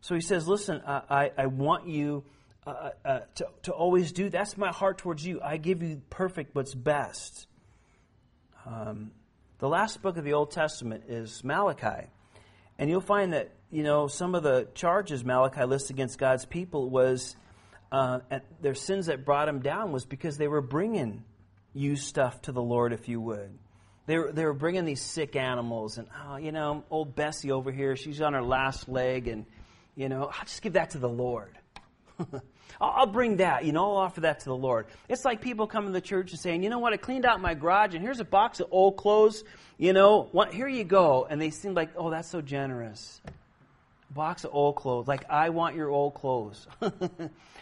So 0.00 0.14
he 0.14 0.20
says, 0.20 0.46
Listen, 0.46 0.82
I, 0.86 1.30
I 1.36 1.46
want 1.46 1.86
you 1.88 2.24
uh, 2.66 2.70
uh, 2.70 2.90
uh, 3.04 3.20
to, 3.36 3.46
to 3.62 3.72
always 3.72 4.12
do 4.12 4.30
that's 4.30 4.56
my 4.56 4.70
heart 4.70 4.98
towards 4.98 5.24
you. 5.24 5.40
I 5.42 5.58
give 5.58 5.82
you 5.82 6.00
perfect 6.10 6.54
what's 6.54 6.74
best. 6.74 7.46
Um, 8.66 9.10
the 9.58 9.68
last 9.68 10.02
book 10.02 10.16
of 10.16 10.24
the 10.24 10.32
Old 10.32 10.50
Testament 10.50 11.04
is 11.08 11.44
Malachi. 11.44 12.08
And 12.78 12.90
you'll 12.90 13.00
find 13.00 13.34
that, 13.34 13.50
you 13.74 13.82
know, 13.82 14.06
some 14.06 14.36
of 14.36 14.44
the 14.44 14.68
charges 14.74 15.24
Malachi 15.24 15.64
lists 15.64 15.90
against 15.90 16.16
God's 16.16 16.46
people 16.46 16.88
was 16.88 17.34
uh, 17.90 18.20
their 18.62 18.74
sins 18.74 19.06
that 19.06 19.24
brought 19.24 19.46
them 19.46 19.58
down 19.60 19.90
was 19.90 20.04
because 20.04 20.38
they 20.38 20.46
were 20.46 20.60
bringing 20.60 21.24
you 21.74 21.96
stuff 21.96 22.40
to 22.42 22.52
the 22.52 22.62
Lord, 22.62 22.92
if 22.92 23.08
you 23.08 23.20
would. 23.20 23.58
They 24.06 24.16
were, 24.16 24.30
they 24.30 24.44
were 24.44 24.54
bringing 24.54 24.84
these 24.84 25.02
sick 25.02 25.34
animals, 25.34 25.98
and, 25.98 26.06
oh, 26.24 26.36
you 26.36 26.52
know, 26.52 26.84
old 26.88 27.16
Bessie 27.16 27.50
over 27.50 27.72
here, 27.72 27.96
she's 27.96 28.20
on 28.20 28.34
her 28.34 28.42
last 28.42 28.88
leg, 28.88 29.26
and, 29.26 29.44
you 29.96 30.08
know, 30.08 30.30
I'll 30.32 30.44
just 30.44 30.62
give 30.62 30.74
that 30.74 30.90
to 30.90 30.98
the 30.98 31.08
Lord. 31.08 31.58
I'll 32.80 33.06
bring 33.06 33.38
that, 33.38 33.64
you 33.64 33.72
know, 33.72 33.90
I'll 33.90 33.96
offer 33.96 34.20
that 34.20 34.40
to 34.40 34.44
the 34.44 34.56
Lord. 34.56 34.86
It's 35.08 35.24
like 35.24 35.40
people 35.40 35.66
coming 35.66 35.88
to 35.88 35.92
the 35.92 36.00
church 36.00 36.30
and 36.30 36.40
saying, 36.40 36.62
you 36.62 36.70
know 36.70 36.78
what, 36.78 36.92
I 36.92 36.96
cleaned 36.96 37.24
out 37.24 37.40
my 37.40 37.54
garage 37.54 37.94
and 37.94 38.04
here's 38.04 38.20
a 38.20 38.24
box 38.24 38.60
of 38.60 38.68
old 38.70 38.96
clothes, 38.96 39.42
you 39.78 39.92
know, 39.92 40.30
here 40.52 40.68
you 40.68 40.84
go. 40.84 41.26
And 41.28 41.40
they 41.40 41.50
seem 41.50 41.74
like, 41.74 41.90
oh, 41.96 42.10
that's 42.10 42.28
so 42.28 42.40
generous. 42.40 43.20
Box 44.14 44.44
of 44.44 44.54
old 44.54 44.76
clothes, 44.76 45.08
like 45.08 45.28
I 45.28 45.50
want 45.50 45.76
your 45.76 45.90
old 45.90 46.14
clothes. 46.14 46.66
you, 46.80 46.90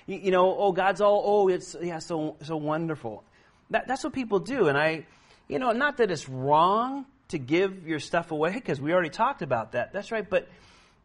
you, 0.06 0.30
know, 0.30 0.56
oh, 0.56 0.72
God's 0.72 1.00
all, 1.00 1.22
oh, 1.24 1.48
it's, 1.48 1.74
yeah, 1.80 1.98
so, 1.98 2.36
so 2.42 2.56
wonderful. 2.56 3.24
That, 3.70 3.88
that's 3.88 4.04
what 4.04 4.12
people 4.12 4.38
do. 4.38 4.68
And 4.68 4.76
I, 4.76 5.06
you 5.48 5.58
know, 5.58 5.72
not 5.72 5.96
that 5.96 6.10
it's 6.10 6.28
wrong 6.28 7.06
to 7.28 7.38
give 7.38 7.86
your 7.86 7.98
stuff 7.98 8.30
away 8.30 8.52
because 8.52 8.80
we 8.80 8.92
already 8.92 9.10
talked 9.10 9.42
about 9.42 9.72
that. 9.72 9.92
That's 9.92 10.12
right. 10.12 10.28
But, 10.28 10.48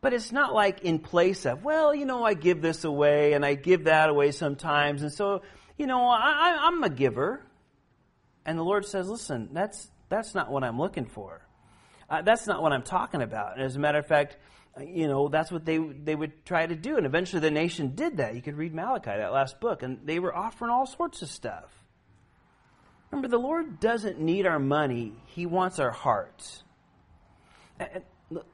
but 0.02 0.14
it's 0.14 0.32
not 0.32 0.54
like 0.54 0.82
in 0.82 1.00
place 1.00 1.46
of, 1.46 1.64
well, 1.64 1.96
you 1.96 2.06
know, 2.06 2.24
I 2.24 2.34
give 2.34 2.62
this 2.62 2.84
away 2.84 3.34
and 3.34 3.46
I 3.46 3.56
give 3.56 3.86
that 3.86 4.10
away 4.10 4.32
sometimes. 4.32 5.02
And 5.02 5.12
so, 5.12 5.42
you 5.78 5.88
know, 5.88 6.08
I, 6.08 6.58
I'm 6.62 6.84
a 6.84 6.90
giver. 6.90 7.42
And 8.46 8.58
the 8.58 8.64
Lord 8.64 8.86
says, 8.86 9.08
listen, 9.10 9.50
that's, 9.54 9.90
that's 10.10 10.36
not 10.36 10.52
what 10.52 10.64
I'm 10.64 10.80
looking 10.80 11.06
for. 11.06 11.42
Uh, 12.10 12.22
that's 12.22 12.48
not 12.48 12.62
what 12.62 12.72
I'm 12.72 12.84
talking 12.84 13.22
about. 13.22 13.56
And 13.56 13.64
as 13.64 13.76
a 13.76 13.80
matter 13.80 14.00
of 14.00 14.08
fact, 14.08 14.38
you 14.80 15.08
know, 15.08 15.28
that's 15.28 15.52
what 15.52 15.66
they, 15.66 15.78
they 15.78 16.16
would 16.16 16.46
try 16.46 16.66
to 16.66 16.76
do. 16.76 16.98
And 16.98 17.06
eventually 17.06 17.40
the 17.40 17.52
nation 17.52 17.96
did 17.96 18.18
that. 18.18 18.36
You 18.36 18.42
could 18.42 18.58
read 18.58 18.74
Malachi, 18.74 19.12
that 19.12 19.32
last 19.32 19.60
book, 19.60 19.84
and 19.84 20.00
they 20.06 20.20
were 20.20 20.36
offering 20.36 20.72
all 20.72 20.86
sorts 20.86 21.22
of 21.22 21.30
stuff. 21.30 21.72
Remember, 23.12 23.30
the 23.30 23.38
Lord 23.38 23.80
doesn't 23.80 24.20
need 24.20 24.46
our 24.46 24.60
money, 24.60 25.14
He 25.28 25.46
wants 25.46 25.80
our 25.80 25.92
hearts. 25.92 26.64
And 27.80 28.04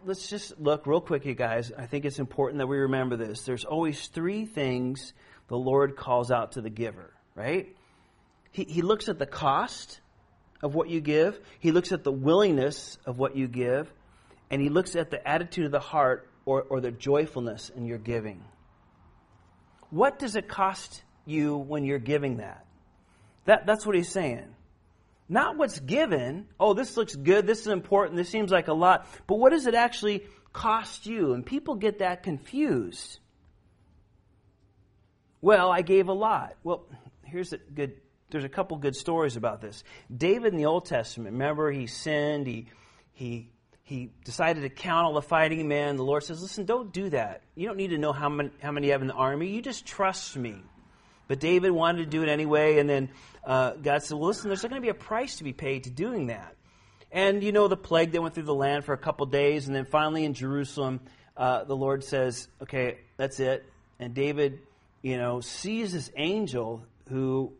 let's 0.05 0.28
just 0.28 0.59
look 0.59 0.86
real 0.86 1.01
quick, 1.01 1.26
you 1.26 1.34
guys. 1.34 1.71
I 1.78 1.86
think 1.88 2.05
it's 2.05 2.19
important 2.19 2.59
that 2.59 2.67
we 2.67 2.78
remember 2.78 3.15
this. 3.15 3.43
There's 3.43 3.65
always 3.65 4.07
three 4.07 4.45
things 4.45 5.13
the 5.47 5.57
Lord 5.57 5.95
calls 5.95 6.32
out 6.32 6.53
to 6.53 6.61
the 6.61 6.69
giver, 6.69 7.13
right? 7.36 7.76
He, 8.51 8.65
he 8.65 8.82
looks 8.82 9.09
at 9.09 9.17
the 9.17 9.26
cost 9.26 9.99
of 10.61 10.76
what 10.76 10.89
you 10.89 11.01
give, 11.01 11.39
He 11.59 11.71
looks 11.71 11.91
at 11.91 12.03
the 12.03 12.11
willingness 12.11 12.97
of 13.05 13.17
what 13.17 13.36
you 13.36 13.47
give, 13.47 13.91
and 14.54 14.62
He 14.62 14.70
looks 14.70 14.95
at 14.95 15.10
the 15.10 15.28
attitude 15.28 15.66
of 15.66 15.72
the 15.72 15.80
heart 15.80 16.30
or, 16.45 16.62
or 16.62 16.80
the 16.80 16.91
joyfulness 16.91 17.72
in 17.76 17.88
your 17.88 17.97
giving. 17.97 18.43
What 19.89 20.20
does 20.20 20.36
it 20.36 20.47
cost 20.47 21.01
you 21.26 21.58
when 21.58 21.86
you're 21.86 21.97
giving 21.97 22.38
that? 22.38 22.64
That, 23.45 23.66
that's 23.66 23.84
what 23.84 23.95
he's 23.95 24.10
saying. 24.10 24.45
Not 25.28 25.58
what's 25.58 25.80
given. 25.80 26.45
Oh, 26.60 26.76
this 26.76 26.95
looks 26.97 27.16
good. 27.16 27.47
This 27.47 27.62
is 27.62 27.68
important. 27.68 28.16
This 28.16 28.30
seems 28.30 28.51
like 28.51 28.68
a 28.68 28.74
lot. 28.74 29.08
But 29.26 29.39
what 29.39 29.54
does 29.54 29.66
it 29.66 29.74
actually 29.74 30.28
cost 30.51 31.08
you? 31.08 31.34
And 31.34 31.43
people 31.43 31.74
get 31.74 31.97
that 31.97 32.22
confused. 32.22 33.18
Well, 35.41 35.72
I 35.72 35.82
gave 35.82 36.10
a 36.10 36.14
lot. 36.14 36.58
Well, 36.64 36.86
here's 37.24 37.54
a 37.54 37.58
good. 37.58 37.93
There's 38.30 38.43
a 38.43 38.49
couple 38.49 38.78
good 38.78 38.95
stories 38.95 39.36
about 39.36 39.62
this. 39.62 39.84
David 40.16 40.54
in 40.54 40.60
the 40.60 40.68
Old 40.68 40.86
Testament, 40.86 41.34
remember 41.34 41.72
he 41.72 41.88
sinned. 41.88 42.45
He 42.45 42.68
he 43.14 43.53
he 43.84 44.11
decided 44.23 44.61
to 44.61 44.69
count 44.69 45.05
all 45.05 45.13
the 45.13 45.21
fighting 45.21 45.67
men. 45.67 45.97
The 45.97 46.03
Lord 46.03 46.23
says, 46.23 46.41
"Listen, 46.41 46.65
don't 46.65 46.91
do 46.91 47.09
that. 47.09 47.41
You 47.55 47.67
don't 47.67 47.77
need 47.77 47.89
to 47.89 47.97
know 47.97 48.13
how 48.13 48.29
many 48.29 48.51
how 48.61 48.71
many 48.71 48.88
you 48.88 48.93
have 48.93 49.01
in 49.01 49.07
the 49.07 49.13
army. 49.13 49.49
You 49.49 49.61
just 49.61 49.86
trust 49.86 50.36
me." 50.36 50.55
But 51.27 51.39
David 51.39 51.71
wanted 51.71 51.99
to 51.99 52.05
do 52.05 52.21
it 52.21 52.29
anyway, 52.29 52.79
and 52.79 52.89
then 52.89 53.09
uh, 53.45 53.71
God 53.71 54.03
said, 54.03 54.17
Well, 54.17 54.27
listen, 54.27 54.49
there's 54.49 54.61
going 54.61 54.75
to 54.75 54.81
be 54.81 54.89
a 54.89 54.93
price 54.93 55.38
to 55.38 55.43
be 55.43 55.53
paid 55.53 55.86
to 55.86 55.89
doing 55.89 56.27
that. 56.27 56.55
And 57.11 57.43
you 57.43 57.51
know 57.51 57.67
the 57.67 57.77
plague 57.77 58.11
that 58.11 58.21
went 58.21 58.34
through 58.34 58.43
the 58.43 58.53
land 58.53 58.86
for 58.86 58.93
a 58.93 58.97
couple 58.97 59.25
days, 59.25 59.67
and 59.67 59.75
then 59.75 59.86
finally 59.86 60.25
in 60.25 60.34
Jerusalem, 60.34 60.99
uh, 61.38 61.63
the 61.63 61.75
Lord 61.75 62.03
says, 62.03 62.47
Okay, 62.61 62.99
that's 63.17 63.39
it. 63.39 63.65
And 63.99 64.13
David, 64.13 64.59
you 65.01 65.17
know, 65.17 65.39
sees 65.39 65.93
this 65.93 66.11
angel 66.15 66.86
who, 67.09 67.53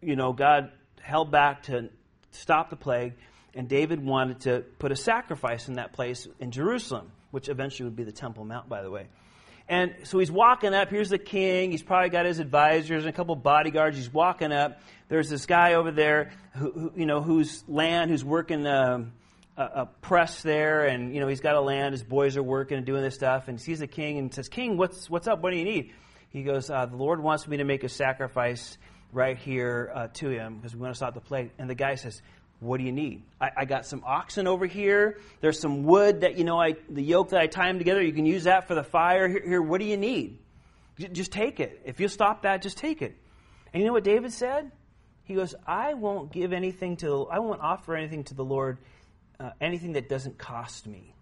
you 0.00 0.16
know, 0.16 0.32
God 0.32 0.70
held 1.00 1.30
back 1.30 1.64
to 1.64 1.90
stop 2.30 2.70
the 2.70 2.76
plague, 2.76 3.14
and 3.56 3.68
David 3.68 4.04
wanted 4.04 4.40
to 4.40 4.64
put 4.78 4.92
a 4.92 4.96
sacrifice 4.96 5.68
in 5.68 5.74
that 5.74 5.92
place 5.92 6.28
in 6.38 6.50
Jerusalem, 6.50 7.10
which 7.30 7.48
eventually 7.48 7.86
would 7.86 7.96
be 7.96 8.04
the 8.04 8.12
Temple 8.12 8.44
Mount, 8.44 8.68
by 8.68 8.82
the 8.82 8.90
way. 8.90 9.08
And 9.68 9.94
so 10.04 10.18
he's 10.20 10.30
walking 10.30 10.74
up. 10.74 10.90
Here's 10.90 11.08
the 11.08 11.18
king. 11.18 11.72
He's 11.72 11.82
probably 11.82 12.10
got 12.10 12.24
his 12.24 12.38
advisors 12.38 13.04
and 13.04 13.12
a 13.12 13.16
couple 13.16 13.34
bodyguards. 13.34 13.96
He's 13.96 14.12
walking 14.12 14.52
up. 14.52 14.80
There's 15.08 15.28
this 15.28 15.46
guy 15.46 15.74
over 15.74 15.90
there, 15.90 16.32
who, 16.52 16.70
who 16.70 16.92
you 16.94 17.06
know, 17.06 17.20
whose 17.20 17.64
land, 17.66 18.10
who's 18.10 18.24
working 18.24 18.64
um, 18.66 19.12
a, 19.56 19.62
a, 19.62 19.86
press 20.02 20.42
there, 20.42 20.86
and 20.86 21.14
you 21.14 21.20
know, 21.20 21.26
he's 21.26 21.40
got 21.40 21.56
a 21.56 21.60
land. 21.60 21.92
His 21.92 22.04
boys 22.04 22.36
are 22.36 22.42
working 22.42 22.76
and 22.76 22.86
doing 22.86 23.02
this 23.02 23.14
stuff. 23.14 23.48
And 23.48 23.58
he 23.58 23.64
sees 23.64 23.80
the 23.80 23.86
king 23.88 24.18
and 24.18 24.32
says, 24.32 24.48
"King, 24.48 24.76
what's 24.76 25.10
what's 25.10 25.26
up? 25.26 25.42
What 25.42 25.50
do 25.50 25.56
you 25.56 25.64
need?" 25.64 25.92
He 26.28 26.42
goes, 26.42 26.70
uh, 26.70 26.86
"The 26.86 26.96
Lord 26.96 27.20
wants 27.20 27.48
me 27.48 27.56
to 27.56 27.64
make 27.64 27.82
a 27.82 27.88
sacrifice 27.88 28.78
right 29.12 29.36
here 29.36 29.90
uh, 29.94 30.08
to 30.14 30.28
him 30.28 30.56
because 30.56 30.74
we 30.74 30.80
want 30.80 30.92
to 30.92 30.96
stop 30.96 31.14
the 31.14 31.20
plague." 31.20 31.50
And 31.58 31.68
the 31.68 31.74
guy 31.74 31.96
says, 31.96 32.22
what 32.60 32.78
do 32.78 32.84
you 32.84 32.92
need? 32.92 33.22
I, 33.40 33.50
I, 33.58 33.64
got 33.66 33.84
some 33.84 34.02
oxen 34.04 34.46
over 34.46 34.66
here. 34.66 35.20
There's 35.40 35.60
some 35.60 35.84
wood 35.84 36.22
that, 36.22 36.38
you 36.38 36.44
know, 36.44 36.58
I, 36.60 36.76
the 36.88 37.02
yoke 37.02 37.30
that 37.30 37.40
I 37.40 37.46
tie 37.46 37.66
them 37.66 37.78
together, 37.78 38.02
you 38.02 38.12
can 38.12 38.24
use 38.24 38.44
that 38.44 38.66
for 38.66 38.74
the 38.74 38.82
fire. 38.82 39.28
Here, 39.28 39.42
here 39.46 39.62
what 39.62 39.78
do 39.78 39.86
you 39.86 39.98
need? 39.98 40.38
J- 40.98 41.08
just 41.08 41.32
take 41.32 41.60
it. 41.60 41.82
If 41.84 42.00
you 42.00 42.08
stop 42.08 42.42
that, 42.42 42.62
just 42.62 42.78
take 42.78 43.02
it. 43.02 43.14
And 43.72 43.82
you 43.82 43.86
know 43.86 43.92
what 43.92 44.04
David 44.04 44.32
said? 44.32 44.72
He 45.24 45.34
goes, 45.34 45.54
I 45.66 45.94
won't 45.94 46.32
give 46.32 46.52
anything 46.52 46.96
to, 46.98 47.26
I 47.30 47.40
won't 47.40 47.60
offer 47.60 47.94
anything 47.94 48.24
to 48.24 48.34
the 48.34 48.44
Lord, 48.44 48.78
uh, 49.38 49.50
anything 49.60 49.92
that 49.92 50.08
doesn't 50.08 50.38
cost 50.38 50.86
me. 50.86 51.14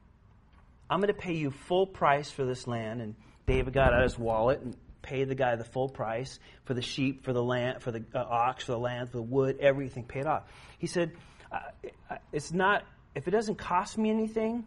I'm 0.89 1.01
going 1.01 1.09
to 1.09 1.21
pay 1.21 1.33
you 1.33 1.51
full 1.51 1.87
price 1.87 2.31
for 2.31 2.45
this 2.45 2.69
land. 2.69 3.01
And 3.01 3.17
David 3.47 3.73
got 3.73 3.93
out 3.93 4.03
his 4.03 4.19
wallet 4.19 4.61
and 4.61 4.77
paid 5.05 5.29
the 5.29 5.37
guy 5.37 5.55
the 5.55 5.65
full 5.65 5.89
price 5.89 6.41
for 6.65 6.75
the 6.75 6.83
sheep, 6.83 7.25
for 7.25 7.33
the 7.33 7.43
land, 7.43 7.83
for 7.83 7.93
the 7.93 8.05
uh, 8.13 8.19
ox, 8.19 8.65
for 8.65 8.73
the 8.73 8.79
land, 8.79 9.11
for 9.11 9.19
the 9.19 9.23
wood, 9.23 9.59
everything 9.61 10.05
paid 10.05 10.27
off. 10.27 10.43
He 10.79 10.89
said, 10.89 11.13
uh, 11.53 12.17
it's 12.33 12.53
not, 12.53 12.83
if 13.15 13.29
it 13.29 13.31
doesn't 13.31 13.57
cost 13.57 13.97
me 13.97 14.11
anything, 14.11 14.65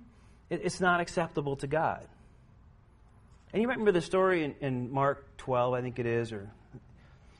it, 0.49 0.61
it's 0.63 0.79
not 0.79 1.01
acceptable 1.01 1.57
to 1.57 1.67
God. 1.67 2.07
And 3.51 3.61
you 3.61 3.67
might 3.67 3.75
remember 3.75 3.91
the 3.91 4.01
story 4.01 4.43
in, 4.43 4.55
in 4.61 4.91
Mark 4.91 5.25
12, 5.37 5.73
I 5.73 5.81
think 5.81 5.99
it 5.99 6.05
is, 6.05 6.31
or 6.31 6.49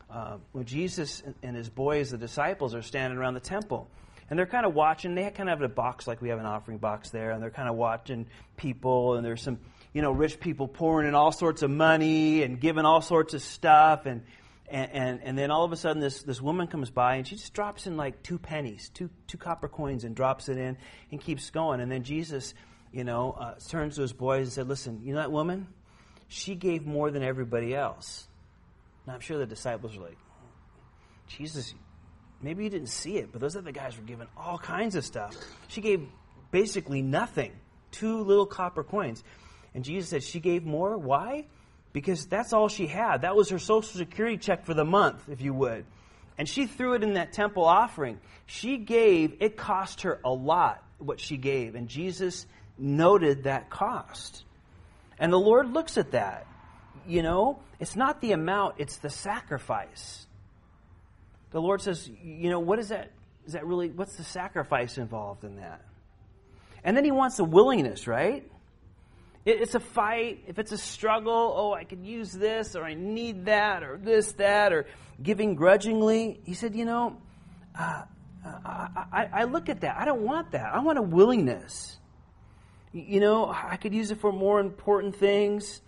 uh, 0.10 0.38
when 0.52 0.66
Jesus 0.66 1.22
and 1.44 1.56
his 1.56 1.70
boys, 1.70 2.12
the 2.12 2.18
disciples, 2.18 2.74
are 2.74 2.82
standing 2.82 3.20
around 3.20 3.34
the 3.34 3.40
temple. 3.40 3.90
And 4.30 4.38
they're 4.38 4.46
kind 4.46 4.66
of 4.66 4.74
watching. 4.74 5.16
They 5.16 5.30
kind 5.30 5.50
of 5.50 5.60
have 5.60 5.70
a 5.70 5.74
box 5.74 6.08
like 6.08 6.22
we 6.22 6.30
have 6.30 6.40
an 6.40 6.46
offering 6.46 6.80
box 6.80 7.12
there, 7.12 7.32
and 7.32 7.42
they're 7.42 7.50
kind 7.50 7.70
of 7.70 7.76
watching 7.76 8.28
people. 8.58 9.16
And 9.16 9.26
there's 9.26 9.42
some, 9.42 9.60
you 9.94 10.02
know, 10.02 10.12
rich 10.12 10.40
people 10.40 10.68
pouring 10.68 11.08
in 11.08 11.16
all 11.16 11.32
sorts 11.32 11.62
of 11.62 11.72
money 11.72 12.44
and 12.44 12.60
giving 12.60 12.86
all 12.86 13.02
sorts 13.02 13.34
of 13.34 13.42
stuff. 13.42 14.06
And 14.06 14.24
and, 14.70 14.92
and, 14.92 15.20
and, 15.24 15.38
then 15.38 15.50
all 15.50 15.64
of 15.64 15.72
a 15.72 15.78
sudden, 15.78 16.02
this, 16.02 16.24
this 16.24 16.42
woman 16.42 16.68
comes 16.68 16.90
by 16.90 17.16
and 17.16 17.26
she 17.26 17.36
just 17.36 17.54
drops 17.54 17.88
in 17.88 17.96
like 17.96 18.22
two 18.22 18.38
pennies, 18.38 18.92
two, 18.94 19.10
two 19.26 19.38
copper 19.38 19.70
coins, 19.70 20.04
and 20.04 20.14
drops 20.14 20.50
it 20.50 20.58
in 20.58 20.78
and 21.10 21.22
keeps 21.22 21.50
going. 21.52 21.80
And 21.80 21.90
then 21.90 22.04
Jesus, 22.04 22.54
you 22.92 23.06
know, 23.06 23.32
uh, 23.32 23.56
turns 23.70 23.96
to 23.96 24.02
his 24.02 24.12
boys 24.12 24.48
and 24.48 24.52
said, 24.52 24.68
Listen, 24.68 25.00
you 25.04 25.14
know 25.14 25.22
that 25.22 25.32
woman? 25.32 25.68
She 26.28 26.56
gave 26.56 26.86
more 26.86 27.12
than 27.12 27.24
everybody 27.24 27.74
else. 27.74 28.28
Now, 29.06 29.14
I'm 29.14 29.22
sure 29.22 29.38
the 29.38 29.46
disciples 29.46 29.96
were 29.96 30.04
like, 30.04 30.18
Jesus, 31.28 31.74
maybe 32.42 32.66
you 32.66 32.70
didn't 32.70 32.90
see 32.90 33.18
it, 33.18 33.32
but 33.32 33.40
those 33.40 33.56
other 33.56 33.72
guys 33.72 33.96
were 33.98 34.04
giving 34.04 34.28
all 34.36 34.58
kinds 34.58 34.96
of 34.96 35.06
stuff. 35.06 35.34
She 35.70 35.80
gave 35.80 36.06
basically 36.52 37.02
nothing, 37.02 37.54
two 37.92 38.22
little 38.24 38.46
copper 38.46 38.84
coins. 38.84 39.24
And 39.78 39.86
Jesus 39.86 40.10
said, 40.10 40.24
She 40.24 40.42
gave 40.42 40.66
more. 40.66 40.98
Why? 40.98 41.46
because 41.98 42.28
that's 42.28 42.54
all 42.54 42.68
she 42.68 42.86
had. 42.86 43.24
That 43.24 43.36
was 43.36 43.50
her 43.50 43.58
social 43.58 43.98
security 43.98 44.38
check 44.38 44.66
for 44.66 44.76
the 44.76 44.86
month, 44.86 45.30
if 45.30 45.42
you 45.42 45.52
would. 45.54 45.84
And 46.38 46.48
she 46.48 46.68
threw 46.68 46.94
it 46.94 47.02
in 47.02 47.14
that 47.14 47.34
temple 47.34 47.66
offering. 47.66 48.20
She 48.46 48.78
gave, 48.78 49.38
it 49.40 49.58
cost 49.58 50.02
her 50.02 50.20
a 50.24 50.30
lot 50.30 50.84
what 51.00 51.20
she 51.20 51.38
gave. 51.38 51.74
And 51.74 51.88
Jesus 51.88 52.46
noted 52.78 53.46
that 53.46 53.72
cost. 53.72 54.44
And 55.18 55.34
the 55.34 55.40
Lord 55.40 55.74
looks 55.74 55.98
at 55.98 56.12
that. 56.12 56.46
You 57.08 57.24
know, 57.24 57.58
it's 57.80 57.96
not 57.96 58.22
the 58.22 58.34
amount, 58.34 58.76
it's 58.78 58.98
the 58.98 59.10
sacrifice. 59.10 60.28
The 61.50 61.62
Lord 61.62 61.82
says, 61.82 62.08
you 62.24 62.52
know, 62.52 62.60
what 62.60 62.78
is 62.78 62.90
that? 62.90 63.12
Is 63.48 63.54
that 63.54 63.66
really, 63.66 63.90
what's 63.90 64.18
the 64.18 64.24
sacrifice 64.24 65.00
involved 65.00 65.44
in 65.44 65.56
that? 65.56 65.82
And 66.84 66.96
then 66.96 67.06
he 67.06 67.12
wants 67.12 67.40
a 67.40 67.44
willingness, 67.44 68.06
right? 68.06 68.48
It's 69.50 69.76
a 69.76 69.80
fight, 69.80 70.44
if 70.48 70.60
it's 70.60 70.72
a 70.72 70.78
struggle, 70.78 71.54
oh, 71.56 71.74
I 71.74 71.84
could 71.84 72.06
use 72.06 72.32
this, 72.32 72.76
or 72.76 72.84
I 72.84 72.94
need 72.94 73.46
that, 73.46 73.84
or 73.84 73.98
this, 73.98 74.34
that, 74.34 74.74
or 74.74 74.86
giving 75.22 75.56
grudgingly, 75.56 76.42
he 76.44 76.54
said, 76.54 76.76
you 76.76 76.86
know, 76.86 77.18
uh, 77.78 78.04
I, 78.44 79.06
I, 79.12 79.30
I 79.34 79.44
look 79.46 79.70
at 79.70 79.82
that. 79.82 79.98
I 79.98 80.06
don't 80.06 80.22
want 80.22 80.52
that. 80.52 80.74
I 80.74 80.80
want 80.80 80.98
a 80.98 81.02
willingness. 81.02 81.98
You 82.94 83.20
know, 83.20 83.50
I 83.50 83.78
could 83.78 83.94
use 83.94 84.12
it 84.12 84.20
for 84.20 84.32
more 84.32 84.60
important 84.60 85.16
things. 85.16 85.82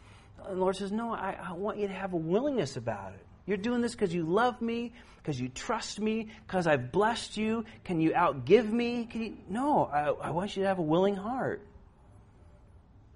And 0.45 0.57
the 0.57 0.62
Lord 0.62 0.76
says, 0.76 0.91
No, 0.91 1.14
I, 1.14 1.38
I 1.41 1.53
want 1.53 1.78
you 1.78 1.88
to 1.88 1.93
have 1.93 2.14
a 2.14 2.18
willingness 2.18 2.78
about 2.78 3.14
it. 3.14 3.26
You're 3.45 3.57
doing 3.57 3.82
this 3.82 3.93
because 3.93 4.14
you 4.14 4.24
love 4.24 4.62
me, 4.62 4.93
because 5.18 5.39
you 5.39 5.49
trust 5.49 5.99
me, 5.99 6.30
because 6.45 6.68
I've 6.68 6.91
blessed 6.91 7.38
you. 7.38 7.66
Can 7.84 7.99
you 7.99 8.12
outgive 8.12 8.70
me? 8.70 9.07
You? 9.14 9.38
No, 9.49 9.86
I, 9.86 10.28
I 10.28 10.30
want 10.32 10.55
you 10.55 10.64
to 10.64 10.68
have 10.68 10.80
a 10.80 10.84
willing 10.84 11.16
heart. 11.16 11.66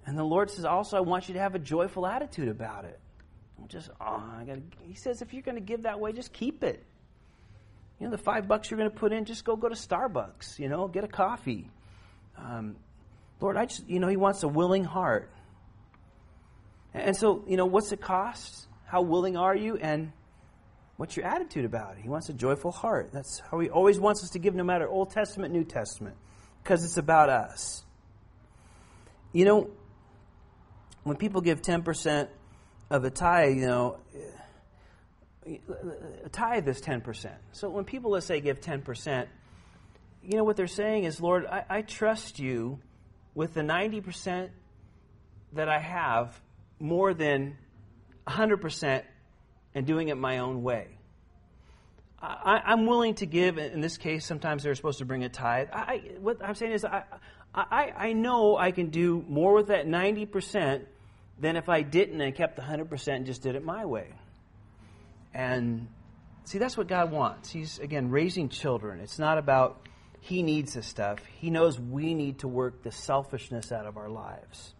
And 0.06 0.18
the 0.18 0.24
Lord 0.24 0.50
says 0.50 0.64
also, 0.64 0.96
I 0.96 1.00
want 1.00 1.28
you 1.28 1.34
to 1.34 1.40
have 1.40 1.54
a 1.54 1.58
joyful 1.58 2.06
attitude 2.06 2.48
about 2.48 2.84
it. 2.84 2.98
Just, 3.68 3.90
oh, 4.00 4.22
I 4.38 4.44
gotta, 4.44 4.60
he 4.82 4.94
says, 4.94 5.22
if 5.22 5.32
you're 5.32 5.42
going 5.42 5.56
to 5.56 5.62
give 5.62 5.82
that 5.84 5.98
way, 5.98 6.12
just 6.12 6.32
keep 6.32 6.62
it. 6.62 6.84
You 7.98 8.06
know, 8.06 8.10
the 8.10 8.22
five 8.22 8.46
bucks 8.46 8.70
you're 8.70 8.78
going 8.78 8.90
to 8.90 8.96
put 8.96 9.12
in, 9.12 9.24
just 9.24 9.44
go 9.44 9.56
go 9.56 9.68
to 9.68 9.74
Starbucks. 9.74 10.58
You 10.58 10.68
know, 10.68 10.88
get 10.88 11.04
a 11.04 11.08
coffee. 11.08 11.70
Um, 12.36 12.76
Lord, 13.40 13.56
I 13.56 13.66
just, 13.66 13.88
you 13.88 14.00
know, 14.00 14.08
He 14.08 14.16
wants 14.16 14.42
a 14.42 14.48
willing 14.48 14.84
heart. 14.84 15.30
And 16.92 17.16
so, 17.16 17.44
you 17.48 17.56
know, 17.56 17.66
what's 17.66 17.90
it 17.92 18.00
cost? 18.00 18.68
How 18.86 19.02
willing 19.02 19.36
are 19.36 19.56
you? 19.56 19.76
And 19.76 20.12
what's 20.96 21.16
your 21.16 21.26
attitude 21.26 21.64
about 21.64 21.96
it? 21.96 22.02
He 22.02 22.08
wants 22.08 22.28
a 22.28 22.34
joyful 22.34 22.72
heart. 22.72 23.10
That's 23.12 23.40
how 23.50 23.58
He 23.60 23.70
always 23.70 23.98
wants 23.98 24.22
us 24.22 24.30
to 24.30 24.38
give, 24.38 24.54
no 24.54 24.64
matter 24.64 24.88
Old 24.88 25.10
Testament, 25.10 25.54
New 25.54 25.64
Testament, 25.64 26.16
because 26.62 26.84
it's 26.84 26.98
about 26.98 27.30
us. 27.30 27.84
You 29.32 29.44
know, 29.44 29.70
when 31.04 31.16
people 31.16 31.40
give 31.40 31.62
10% 31.62 32.28
of 32.90 33.04
a 33.04 33.10
tithe, 33.10 33.56
you 33.56 33.66
know, 33.66 33.98
a 36.24 36.28
tithe 36.30 36.66
is 36.66 36.80
10%. 36.80 37.30
So 37.52 37.68
when 37.68 37.84
people, 37.84 38.12
let's 38.12 38.26
say, 38.26 38.40
give 38.40 38.60
10%, 38.60 39.26
you 40.22 40.36
know 40.38 40.44
what 40.44 40.56
they're 40.56 40.66
saying 40.66 41.04
is, 41.04 41.20
Lord, 41.20 41.46
I, 41.46 41.64
I 41.68 41.82
trust 41.82 42.38
you 42.38 42.80
with 43.34 43.52
the 43.54 43.60
90% 43.60 44.48
that 45.52 45.68
I 45.68 45.78
have 45.78 46.40
more 46.80 47.12
than 47.12 47.58
100% 48.26 49.02
and 49.74 49.86
doing 49.86 50.08
it 50.08 50.16
my 50.16 50.38
own 50.38 50.62
way. 50.62 50.98
I, 52.22 52.72
am 52.72 52.86
willing 52.86 53.14
to 53.16 53.26
give. 53.26 53.58
In 53.58 53.82
this 53.82 53.98
case, 53.98 54.24
sometimes 54.24 54.62
they're 54.62 54.74
supposed 54.74 54.98
to 55.00 55.04
bring 55.04 55.24
a 55.24 55.28
tithe. 55.28 55.68
I, 55.70 56.12
what 56.20 56.42
I'm 56.42 56.54
saying 56.54 56.72
is, 56.72 56.82
I, 56.86 57.02
I, 57.54 57.92
I 57.96 58.12
know 58.14 58.56
I 58.56 58.70
can 58.70 58.88
do 58.88 59.22
more 59.28 59.54
with 59.54 59.66
that 59.66 59.86
90% 59.86 60.86
than 61.38 61.56
if 61.56 61.68
I 61.68 61.82
didn't 61.82 62.20
and 62.20 62.34
kept 62.34 62.56
the 62.56 62.62
100% 62.62 63.08
and 63.08 63.26
just 63.26 63.42
did 63.42 63.56
it 63.56 63.64
my 63.64 63.84
way. 63.84 64.08
And 65.32 65.88
see, 66.44 66.58
that's 66.58 66.76
what 66.76 66.86
God 66.86 67.10
wants. 67.10 67.50
He's, 67.50 67.78
again, 67.78 68.10
raising 68.10 68.48
children. 68.48 69.00
It's 69.00 69.18
not 69.18 69.38
about 69.38 69.86
He 70.20 70.42
needs 70.42 70.74
this 70.74 70.86
stuff, 70.86 71.18
He 71.38 71.50
knows 71.50 71.78
we 71.78 72.14
need 72.14 72.40
to 72.40 72.48
work 72.48 72.82
the 72.82 72.92
selfishness 72.92 73.72
out 73.72 73.86
of 73.86 73.96
our 73.96 74.08
lives. 74.08 74.74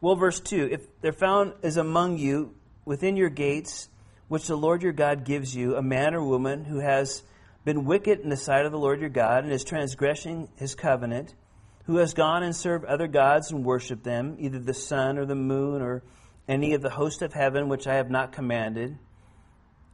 Well, 0.00 0.14
verse 0.14 0.40
2 0.40 0.68
If 0.70 1.00
there 1.00 1.12
found 1.12 1.54
is 1.62 1.76
among 1.76 2.18
you 2.18 2.54
within 2.84 3.16
your 3.16 3.30
gates, 3.30 3.88
which 4.28 4.46
the 4.46 4.56
Lord 4.56 4.82
your 4.82 4.92
God 4.92 5.24
gives 5.24 5.54
you, 5.54 5.76
a 5.76 5.82
man 5.82 6.14
or 6.14 6.22
woman 6.22 6.64
who 6.64 6.78
has 6.78 7.22
been 7.64 7.84
wicked 7.84 8.20
in 8.20 8.28
the 8.28 8.36
sight 8.36 8.64
of 8.64 8.72
the 8.72 8.78
Lord 8.78 9.00
your 9.00 9.10
God 9.10 9.44
and 9.44 9.52
is 9.52 9.64
transgressing 9.64 10.48
his 10.56 10.74
covenant, 10.74 11.34
who 11.88 11.96
has 11.96 12.12
gone 12.12 12.42
and 12.42 12.54
served 12.54 12.84
other 12.84 13.06
gods 13.06 13.50
and 13.50 13.64
worshipped 13.64 14.04
them, 14.04 14.36
either 14.38 14.58
the 14.58 14.74
sun 14.74 15.16
or 15.16 15.24
the 15.24 15.34
moon 15.34 15.80
or 15.80 16.02
any 16.46 16.74
of 16.74 16.82
the 16.82 16.90
host 16.90 17.22
of 17.22 17.32
heaven 17.32 17.70
which 17.70 17.86
I 17.86 17.94
have 17.94 18.10
not 18.10 18.30
commanded, 18.30 18.98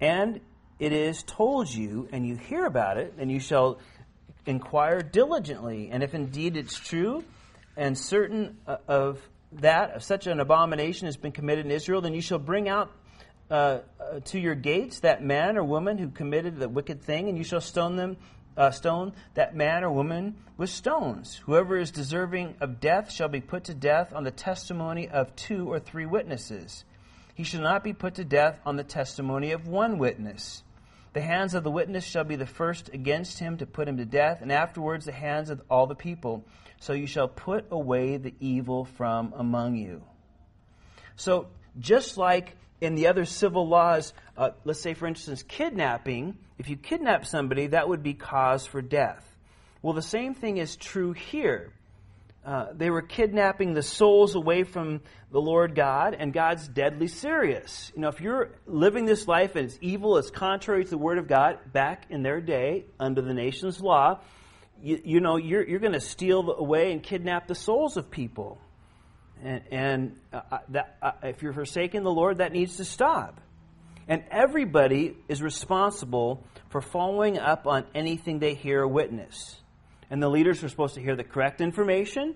and 0.01 0.41
it 0.81 0.93
is 0.93 1.23
told 1.23 1.73
you, 1.73 2.09
and 2.11 2.27
you 2.27 2.35
hear 2.35 2.67
about 2.67 2.99
it, 2.99 3.15
and 3.17 3.31
you 3.31 3.39
shall 3.39 3.79
inquire 4.45 5.03
diligently. 5.03 5.89
And 5.93 6.03
if 6.03 6.15
indeed 6.15 6.57
it's 6.57 6.77
true, 6.77 7.23
and 7.77 7.97
certain 7.97 8.59
uh, 8.67 8.79
of 8.89 9.21
that, 9.53 9.93
of 9.93 10.03
such 10.03 10.27
an 10.27 10.41
abomination 10.41 11.07
has 11.07 11.17
been 11.17 11.31
committed 11.31 11.65
in 11.65 11.71
Israel, 11.71 12.01
then 12.01 12.13
you 12.13 12.21
shall 12.21 12.41
bring 12.41 12.69
out 12.69 12.91
uh, 13.53 13.55
uh, 14.01 14.19
to 14.25 14.41
your 14.41 14.57
gates 14.57 15.01
that 15.01 15.23
man 15.23 15.57
or 15.57 15.63
woman 15.63 15.99
who 15.99 16.09
committed 16.09 16.59
the 16.59 16.69
wicked 16.69 17.03
thing, 17.03 17.29
and 17.29 17.39
you 17.39 17.45
shall 17.45 17.61
stone 17.61 17.95
them 17.95 18.17
uh, 18.57 18.71
stone 18.71 19.13
that 19.35 19.55
man 19.55 19.85
or 19.85 19.91
woman 19.91 20.37
with 20.57 20.71
stones. 20.71 21.41
Whoever 21.47 21.77
is 21.77 21.91
deserving 21.91 22.57
of 22.61 22.81
death 22.81 23.11
shall 23.11 23.29
be 23.29 23.41
put 23.41 23.65
to 23.65 23.75
death 23.75 24.13
on 24.15 24.25
the 24.25 24.31
testimony 24.31 25.09
of 25.09 25.35
two 25.37 25.71
or 25.71 25.81
three 25.81 26.07
witnesses. 26.07 26.85
He 27.35 27.45
shall 27.45 27.63
not 27.63 27.83
be 27.83 27.93
put 27.93 28.15
to 28.15 28.25
death 28.25 28.61
on 28.65 28.77
the 28.77 28.85
testimony 28.85 29.53
of 29.53 29.67
one 29.67 29.99
witness. 29.99 30.63
The 31.15 31.21
hands 31.21 31.55
of 31.55 31.63
the 31.63 31.71
witness 31.71 32.05
shall 32.05 32.25
be 32.25 32.37
the 32.37 32.47
first 32.47 32.91
against 32.93 33.39
him 33.39 33.59
to 33.59 33.67
put 33.67 33.89
him 33.89 33.99
to 33.99 34.05
death, 34.05 34.43
and 34.43 34.51
afterwards 34.51 35.05
the 35.05 35.13
hands 35.13 35.51
of 35.51 35.63
all 35.71 35.87
the 35.87 35.95
people. 35.95 36.45
So 36.81 36.93
you 36.93 37.07
shall 37.07 37.29
put 37.29 37.67
away 37.71 38.17
the 38.17 38.35
evil 38.41 38.85
from 38.85 39.33
among 39.37 39.77
you. 39.77 40.03
So, 41.17 41.49
just 41.79 42.17
like 42.17 42.57
in 42.85 42.95
the 42.95 43.09
other 43.09 43.25
civil 43.25 43.67
laws, 43.69 44.13
uh, 44.37 44.51
let's 44.65 44.81
say, 44.81 44.95
for 44.95 45.07
instance, 45.07 45.43
kidnapping, 45.43 46.37
if 46.59 46.69
you 46.69 46.77
kidnap 46.77 47.27
somebody, 47.27 47.69
that 47.69 47.89
would 47.89 48.03
be 48.03 48.15
cause 48.15 48.67
for 48.67 48.83
death. 48.83 49.25
Well, 49.83 49.95
the 49.95 50.03
same 50.03 50.35
thing 50.35 50.59
is 50.59 50.77
true 50.77 51.13
here. 51.13 51.73
Uh, 52.45 52.67
they 52.75 52.91
were 52.91 53.03
kidnapping 53.03 53.73
the 53.73 53.83
souls 53.83 54.35
away 54.35 54.65
from 54.65 55.01
the 55.33 55.41
Lord 55.41 55.75
God, 55.75 56.15
and 56.19 56.33
God's 56.33 56.69
deadly 56.69 57.09
serious. 57.09 57.91
You 57.95 58.03
know, 58.03 58.09
if 58.09 58.21
you're 58.21 58.51
living 58.67 59.07
this 59.07 59.27
life 59.27 59.57
and 59.57 59.65
it's 59.65 59.79
evil, 59.81 60.19
it's 60.19 60.31
contrary 60.31 60.85
to 60.85 60.91
the 60.91 60.99
Word 60.99 61.19
of 61.19 61.27
God, 61.27 61.59
back 61.73 62.07
in 62.11 62.23
their 62.23 62.41
day, 62.41 62.85
under 63.01 63.23
the 63.23 63.35
nation's 63.35 63.81
law, 63.81 64.21
you, 64.83 65.01
you 65.05 65.21
know, 65.21 65.37
you're, 65.37 65.67
you're 65.67 65.81
going 65.81 65.93
to 65.93 66.01
steal 66.01 66.51
away 66.53 66.93
and 66.93 67.03
kidnap 67.03 67.47
the 67.47 67.55
souls 67.55 67.97
of 67.97 68.11
people. 68.11 68.59
And, 69.43 69.63
and 69.71 70.21
uh, 70.33 70.41
uh, 70.51 70.59
that, 70.71 70.97
uh, 71.03 71.13
if 71.23 71.43
you're 71.43 71.53
forsaking 71.53 72.03
the 72.03 72.11
Lord, 72.11 72.39
that 72.39 72.53
needs 72.53 72.77
to 72.77 72.85
stop. 72.85 73.41
And 74.07 74.25
everybody 74.31 75.17
is 75.29 75.43
responsible 75.43 76.47
for 76.69 76.81
following 76.81 77.39
up 77.39 77.67
on 77.67 77.85
anything 77.95 78.39
they 78.39 78.55
hear 78.55 78.83
or 78.83 78.89
witness. 78.89 79.57
And 80.11 80.23
the 80.23 80.29
leaders 80.29 80.63
were 80.63 80.69
supposed 80.69 80.95
to 80.95 81.01
hear 81.01 81.17
the 81.17 81.25
correct 81.25 81.61
information. 81.61 82.35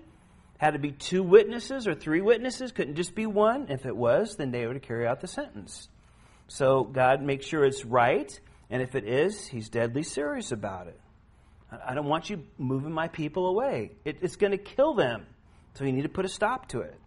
Had 0.57 0.71
to 0.71 0.79
be 0.79 0.91
two 0.91 1.23
witnesses 1.23 1.87
or 1.87 1.95
three 1.95 2.21
witnesses, 2.21 2.71
couldn't 2.71 2.95
just 2.95 3.15
be 3.15 3.25
one. 3.25 3.67
If 3.69 3.85
it 3.85 3.95
was, 3.95 4.35
then 4.35 4.51
they 4.51 4.65
were 4.65 4.73
to 4.73 4.79
carry 4.79 5.07
out 5.07 5.21
the 5.21 5.27
sentence. 5.27 5.87
So 6.47 6.83
God 6.83 7.21
makes 7.21 7.45
sure 7.45 7.63
it's 7.63 7.85
right, 7.85 8.37
and 8.69 8.81
if 8.81 8.95
it 8.95 9.07
is, 9.07 9.47
He's 9.47 9.69
deadly 9.69 10.03
serious 10.03 10.51
about 10.51 10.87
it. 10.87 10.99
I 11.71 11.93
don't 11.93 12.07
want 12.07 12.29
you 12.29 12.43
moving 12.57 12.91
my 12.91 13.07
people 13.07 13.47
away. 13.47 13.91
It, 14.03 14.17
it's 14.21 14.35
going 14.35 14.51
to 14.51 14.57
kill 14.57 14.95
them. 14.95 15.27
So 15.79 15.85
you 15.85 15.93
need 15.93 16.01
to 16.01 16.09
put 16.09 16.25
a 16.25 16.29
stop 16.29 16.67
to 16.69 16.81
it. 16.81 16.99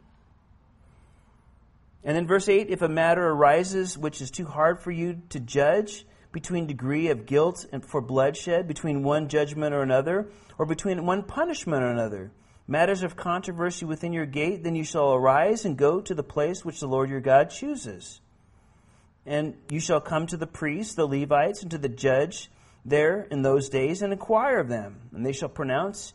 And 2.03 2.17
then 2.17 2.27
verse 2.27 2.49
8 2.49 2.71
if 2.71 2.81
a 2.81 2.89
matter 2.89 3.23
arises 3.23 3.99
which 3.99 4.23
is 4.23 4.31
too 4.31 4.47
hard 4.47 4.81
for 4.81 4.91
you 4.91 5.21
to 5.29 5.41
judge 5.41 6.07
between 6.33 6.67
degree 6.67 7.09
of 7.09 7.27
guilt 7.27 7.67
and 7.71 7.85
for 7.85 8.01
bloodshed, 8.01 8.67
between 8.67 9.03
one 9.03 9.29
judgment 9.29 9.75
or 9.75 9.83
another, 9.83 10.31
or 10.57 10.65
between 10.65 11.05
one 11.05 11.23
punishment 11.23 11.83
or 11.83 11.91
another, 11.91 12.33
matters 12.67 13.03
of 13.03 13.15
controversy 13.15 13.85
within 13.85 14.15
your 14.15 14.25
gate, 14.25 14.65
then 14.65 14.75
you 14.75 14.85
shall 14.85 15.13
arise 15.13 15.67
and 15.67 15.77
go 15.77 16.01
to 16.01 16.15
the 16.15 16.23
place 16.23 16.65
which 16.65 16.81
the 16.81 16.89
Lord 16.89 17.11
your 17.11 17.21
God 17.21 17.51
chooses. 17.51 18.23
And 19.27 19.55
you 19.69 19.81
shall 19.81 20.01
come 20.01 20.27
to 20.29 20.39
the 20.39 20.47
priests, 20.47 20.95
the 20.95 21.07
Levites, 21.07 21.61
and 21.61 21.71
to 21.73 21.79
the 21.79 21.91
judge 21.91 22.51
there 22.87 23.21
in 23.31 23.43
those 23.43 23.69
days, 23.69 24.01
and 24.01 24.15
inquire 24.15 24.59
of 24.61 24.71
them. 24.71 25.11
And 25.13 25.27
they 25.27 25.33
shall 25.33 25.51
pronounce 25.51 26.15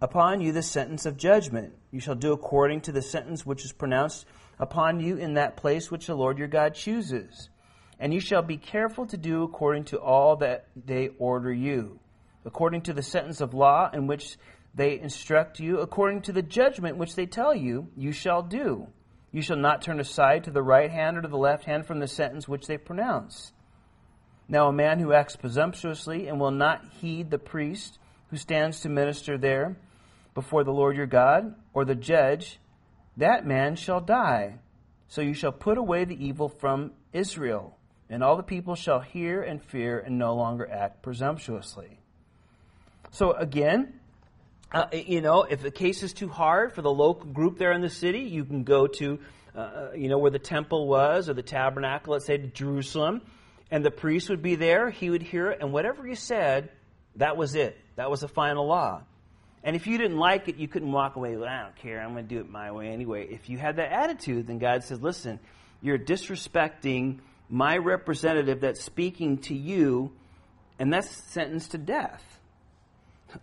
upon 0.00 0.40
you 0.40 0.52
the 0.52 0.62
sentence 0.62 1.06
of 1.06 1.16
judgment. 1.16 1.74
You 1.90 2.00
shall 2.00 2.14
do 2.14 2.32
according 2.32 2.82
to 2.82 2.92
the 2.92 3.02
sentence 3.02 3.44
which 3.44 3.64
is 3.64 3.72
pronounced 3.72 4.26
upon 4.58 5.00
you 5.00 5.16
in 5.16 5.34
that 5.34 5.56
place 5.56 5.90
which 5.90 6.06
the 6.06 6.14
Lord 6.14 6.38
your 6.38 6.48
God 6.48 6.74
chooses. 6.74 7.48
And 7.98 8.14
you 8.14 8.20
shall 8.20 8.42
be 8.42 8.56
careful 8.56 9.06
to 9.06 9.16
do 9.16 9.42
according 9.42 9.84
to 9.86 9.98
all 9.98 10.36
that 10.36 10.66
they 10.76 11.08
order 11.18 11.52
you, 11.52 11.98
according 12.44 12.82
to 12.82 12.92
the 12.92 13.02
sentence 13.02 13.40
of 13.40 13.54
law 13.54 13.90
in 13.92 14.06
which 14.06 14.36
they 14.74 15.00
instruct 15.00 15.58
you, 15.58 15.80
according 15.80 16.22
to 16.22 16.32
the 16.32 16.42
judgment 16.42 16.96
which 16.96 17.16
they 17.16 17.26
tell 17.26 17.54
you, 17.54 17.88
you 17.96 18.12
shall 18.12 18.42
do. 18.42 18.86
You 19.32 19.42
shall 19.42 19.56
not 19.56 19.82
turn 19.82 19.98
aside 19.98 20.44
to 20.44 20.52
the 20.52 20.62
right 20.62 20.90
hand 20.90 21.18
or 21.18 21.22
to 21.22 21.28
the 21.28 21.36
left 21.36 21.64
hand 21.64 21.86
from 21.86 21.98
the 21.98 22.06
sentence 22.06 22.46
which 22.46 22.66
they 22.66 22.78
pronounce. 22.78 23.52
Now, 24.48 24.68
a 24.68 24.72
man 24.72 25.00
who 25.00 25.12
acts 25.12 25.36
presumptuously 25.36 26.28
and 26.28 26.40
will 26.40 26.52
not 26.52 26.84
heed 27.00 27.30
the 27.30 27.38
priest 27.38 27.98
who 28.30 28.36
stands 28.36 28.80
to 28.80 28.88
minister 28.88 29.36
there 29.36 29.76
before 30.38 30.62
the 30.62 30.70
Lord 30.70 30.96
your 30.96 31.06
God, 31.06 31.52
or 31.74 31.84
the 31.84 31.96
judge, 31.96 32.60
that 33.16 33.44
man 33.44 33.74
shall 33.74 34.00
die. 34.00 34.60
So 35.08 35.20
you 35.20 35.34
shall 35.34 35.50
put 35.50 35.78
away 35.78 36.04
the 36.04 36.14
evil 36.14 36.48
from 36.48 36.92
Israel, 37.12 37.76
and 38.08 38.22
all 38.22 38.36
the 38.36 38.44
people 38.44 38.76
shall 38.76 39.00
hear 39.00 39.42
and 39.42 39.60
fear 39.60 39.98
and 39.98 40.16
no 40.16 40.36
longer 40.36 40.70
act 40.70 41.02
presumptuously. 41.02 41.98
So 43.10 43.32
again, 43.32 43.98
uh, 44.70 44.86
you 44.92 45.22
know, 45.22 45.42
if 45.42 45.60
the 45.60 45.72
case 45.72 46.04
is 46.04 46.12
too 46.12 46.28
hard 46.28 46.72
for 46.72 46.82
the 46.82 46.92
local 46.92 47.26
group 47.32 47.58
there 47.58 47.72
in 47.72 47.80
the 47.80 47.90
city, 47.90 48.20
you 48.20 48.44
can 48.44 48.62
go 48.62 48.86
to, 48.86 49.18
uh, 49.56 49.58
uh, 49.58 49.90
you 49.96 50.08
know, 50.08 50.18
where 50.18 50.30
the 50.30 50.38
temple 50.38 50.86
was 50.86 51.28
or 51.28 51.34
the 51.34 51.42
tabernacle, 51.42 52.12
let's 52.12 52.26
say 52.26 52.36
to 52.36 52.46
Jerusalem, 52.46 53.22
and 53.72 53.84
the 53.84 53.90
priest 53.90 54.30
would 54.30 54.42
be 54.42 54.54
there. 54.54 54.88
He 54.88 55.10
would 55.10 55.22
hear 55.22 55.50
it, 55.50 55.58
and 55.62 55.72
whatever 55.72 56.06
you 56.06 56.14
said, 56.14 56.70
that 57.16 57.36
was 57.36 57.56
it. 57.56 57.76
That 57.96 58.08
was 58.08 58.20
the 58.20 58.28
final 58.28 58.68
law. 58.68 59.02
And 59.64 59.74
if 59.74 59.86
you 59.86 59.98
didn't 59.98 60.18
like 60.18 60.48
it, 60.48 60.56
you 60.56 60.68
couldn't 60.68 60.92
walk 60.92 61.16
away. 61.16 61.36
Well, 61.36 61.48
I 61.48 61.62
don't 61.62 61.76
care. 61.76 62.00
I'm 62.00 62.12
going 62.12 62.28
to 62.28 62.34
do 62.34 62.40
it 62.40 62.48
my 62.48 62.70
way 62.70 62.88
anyway. 62.88 63.26
If 63.28 63.50
you 63.50 63.58
had 63.58 63.76
that 63.76 63.92
attitude, 63.92 64.46
then 64.46 64.58
God 64.58 64.84
says, 64.84 65.00
listen, 65.00 65.40
you're 65.82 65.98
disrespecting 65.98 67.18
my 67.48 67.76
representative 67.76 68.60
that's 68.60 68.82
speaking 68.82 69.38
to 69.38 69.54
you, 69.54 70.12
and 70.78 70.92
that's 70.92 71.10
sentenced 71.32 71.72
to 71.72 71.78
death. 71.78 72.22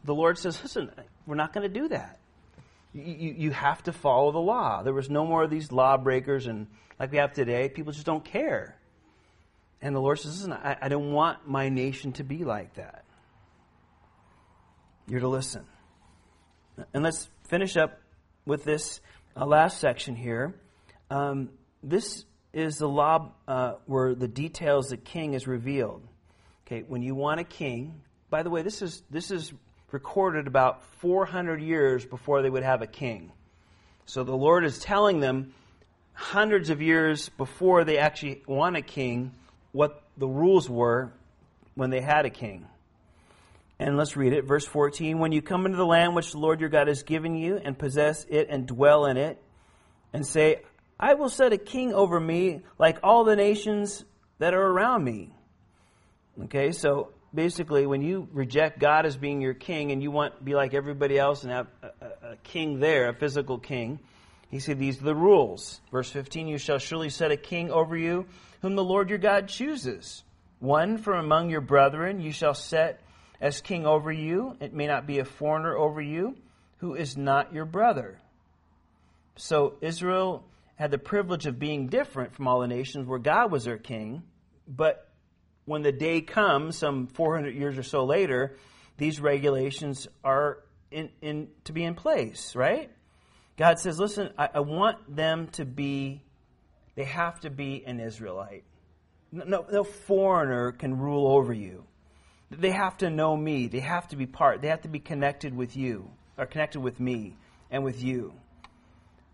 The 0.04 0.16
Lord 0.16 0.38
says, 0.38 0.62
listen, 0.62 0.92
we're 1.28 1.36
not 1.36 1.54
going 1.54 1.68
to 1.72 1.80
do 1.80 1.90
that. 1.90 2.20
You, 2.94 3.04
you, 3.04 3.36
you 3.38 3.52
have 3.52 3.84
to 3.84 3.92
follow 3.92 4.32
the 4.32 4.40
law. 4.40 4.84
There 4.84 4.94
was 4.94 5.10
no 5.10 5.26
more 5.26 5.44
of 5.44 5.50
these 5.50 5.72
lawbreakers, 5.72 6.48
and 6.48 6.68
like 7.00 7.12
we 7.12 7.18
have 7.18 7.34
today, 7.34 7.68
people 7.68 7.92
just 7.92 8.06
don't 8.06 8.24
care. 8.24 8.78
And 9.82 9.96
the 9.96 10.00
Lord 10.00 10.20
says, 10.20 10.38
listen, 10.38 10.54
I, 10.54 10.78
I 10.82 10.88
don't 10.88 11.12
want 11.12 11.48
my 11.48 11.70
nation 11.70 12.14
to 12.14 12.24
be 12.24 12.44
like 12.44 12.76
that. 12.76 13.04
You're 15.08 15.20
to 15.20 15.28
listen. 15.28 15.66
And 16.94 17.04
let's 17.04 17.30
finish 17.48 17.78
up 17.78 18.00
with 18.46 18.64
this 18.64 19.02
uh, 19.36 19.46
last 19.46 19.80
section 19.80 20.16
here. 20.16 20.56
Um, 21.10 21.50
this 21.84 22.26
is 22.54 22.78
the 22.78 22.88
law 22.88 23.32
uh, 23.48 23.74
where 23.86 24.16
the 24.16 24.28
details 24.28 24.88
the 24.88 24.98
king 24.98 25.34
is 25.34 25.48
revealed. 25.48 26.02
Okay, 26.66 26.84
when 26.88 27.02
you 27.02 27.16
want 27.16 27.40
a 27.40 27.44
king, 27.44 28.02
by 28.30 28.44
the 28.44 28.50
way, 28.50 28.62
this 28.62 28.82
is 28.82 29.04
this 29.10 29.30
is 29.30 29.54
recorded 29.92 30.48
about 30.48 30.84
400 31.00 31.62
years 31.62 32.06
before 32.06 32.42
they 32.42 32.50
would 32.50 32.64
have 32.64 32.82
a 32.82 32.88
king. 32.88 33.32
So 34.06 34.24
the 34.24 34.36
Lord 34.36 34.66
is 34.66 34.80
telling 34.80 35.20
them 35.20 35.54
hundreds 36.14 36.70
of 36.70 36.82
years 36.82 37.30
before 37.30 37.84
they 37.84 37.98
actually 37.98 38.42
want 38.48 38.78
a 38.78 38.82
king 38.82 39.32
what 39.72 40.04
the 40.18 40.28
rules 40.28 40.70
were 40.70 41.12
when 41.76 41.90
they 41.90 42.02
had 42.02 42.26
a 42.26 42.30
king. 42.30 42.66
And 43.78 43.98
let's 43.98 44.16
read 44.16 44.34
it. 44.34 44.46
Verse 44.46 44.66
14 44.66 45.20
When 45.20 45.32
you 45.32 45.42
come 45.42 45.66
into 45.66 45.78
the 45.78 45.86
land 45.86 46.16
which 46.16 46.32
the 46.32 46.38
Lord 46.38 46.60
your 46.62 46.70
God 46.70 46.88
has 46.88 47.04
given 47.04 47.36
you, 47.36 47.58
and 47.58 47.78
possess 47.78 48.26
it 48.30 48.48
and 48.50 48.66
dwell 48.66 49.06
in 49.06 49.18
it, 49.18 49.42
and 50.14 50.26
say, 50.26 50.62
I 51.00 51.16
will 51.16 51.30
set 51.30 51.52
a 51.52 51.58
king 51.58 51.94
over 51.94 52.20
me 52.20 52.62
like 52.80 53.00
all 53.04 53.26
the 53.26 53.36
nations 53.36 54.06
that 54.40 54.54
are 54.54 54.66
around 54.66 55.04
me. 55.04 55.34
Okay, 56.44 56.72
so 56.72 57.12
basically, 57.34 57.86
when 57.86 58.02
you 58.02 58.28
reject 58.32 58.80
God 58.80 59.06
as 59.06 59.18
being 59.18 59.42
your 59.42 59.54
king 59.54 59.92
and 59.92 60.02
you 60.02 60.12
want 60.12 60.38
to 60.38 60.44
be 60.44 60.56
like 60.56 60.74
everybody 60.74 61.20
else 61.20 61.44
and 61.44 61.52
have 61.52 61.68
a, 61.82 62.06
a, 62.32 62.36
king 62.44 62.80
there, 62.80 63.10
a 63.10 63.14
physical 63.14 63.58
king, 63.58 64.00
he 64.50 64.60
said, 64.60 64.80
These 64.80 65.02
are 65.02 65.06
the 65.06 65.16
rules. 65.16 65.82
Verse 65.92 66.10
15 66.10 66.48
You 66.48 66.58
shall 66.58 66.78
surely 66.78 67.10
set 67.10 67.32
a 67.32 67.38
king 67.38 67.72
over 67.72 67.98
you, 67.98 68.26
whom 68.62 68.76
the 68.76 68.84
Lord 68.84 69.10
your 69.10 69.20
God 69.20 69.50
chooses. 69.50 70.24
One 70.60 70.98
from 70.98 71.20
among 71.20 71.50
your 71.50 71.62
brethren 71.62 72.22
you 72.22 72.32
shall 72.32 72.54
set 72.54 73.02
as 73.40 73.62
king 73.62 73.86
over 73.86 74.12
you. 74.12 74.56
It 74.60 74.74
may 74.74 74.88
not 74.88 75.08
be 75.08 75.20
a 75.20 75.26
foreigner 75.26 75.76
over 75.76 76.02
you 76.02 76.36
who 76.78 76.96
is 76.96 77.18
not 77.18 77.54
your 77.54 77.66
brother. 77.66 78.20
So 79.36 79.76
Israel 79.82 80.46
had 80.76 80.92
the 80.92 80.98
privilege 80.98 81.46
of 81.46 81.60
being 81.60 81.88
different 81.88 82.36
from 82.36 82.48
all 82.48 82.60
the 82.60 82.68
nations 82.68 83.08
where 83.08 83.20
God 83.20 83.52
was 83.52 83.64
their 83.64 83.78
king. 83.78 84.24
But 84.68 85.10
when 85.66 85.82
the 85.82 85.92
day 85.92 86.22
comes, 86.22 86.78
some 86.78 87.08
400 87.08 87.56
years 87.56 87.78
or 87.78 87.84
so 87.84 88.06
later, 88.06 88.58
these 88.98 89.20
regulations 89.20 90.08
are 90.24 90.60
in, 90.92 91.10
in, 91.22 91.50
to 91.66 91.74
be 91.74 91.84
in 91.84 91.96
place, 91.96 92.56
right? 92.56 92.92
God 93.58 93.80
says, 93.80 94.00
listen, 94.00 94.32
I, 94.38 94.50
I 94.56 94.60
want 94.60 95.16
them 95.16 95.48
to 95.54 95.66
be, 95.66 96.22
they 96.96 97.06
have 97.06 97.40
to 97.42 97.50
be 97.50 97.84
an 97.86 98.00
Israelite. 98.00 98.64
No, 99.32 99.66
no 99.70 99.84
foreigner 99.84 100.72
can 100.72 100.98
rule 100.98 101.28
over 101.28 101.54
you. 101.54 101.86
They 102.58 102.72
have 102.72 102.98
to 102.98 103.10
know 103.10 103.36
me. 103.36 103.68
They 103.68 103.80
have 103.80 104.08
to 104.10 104.16
be 104.16 104.26
part. 104.26 104.62
They 104.62 104.70
have 104.70 104.82
to 104.82 104.88
be 104.88 105.00
connected 105.00 105.56
with 105.56 105.76
you, 105.76 106.10
or 106.38 106.46
connected 106.46 106.80
with 106.80 107.00
me 107.00 107.36
and 107.72 107.84
with 107.84 108.02
you. 108.04 108.34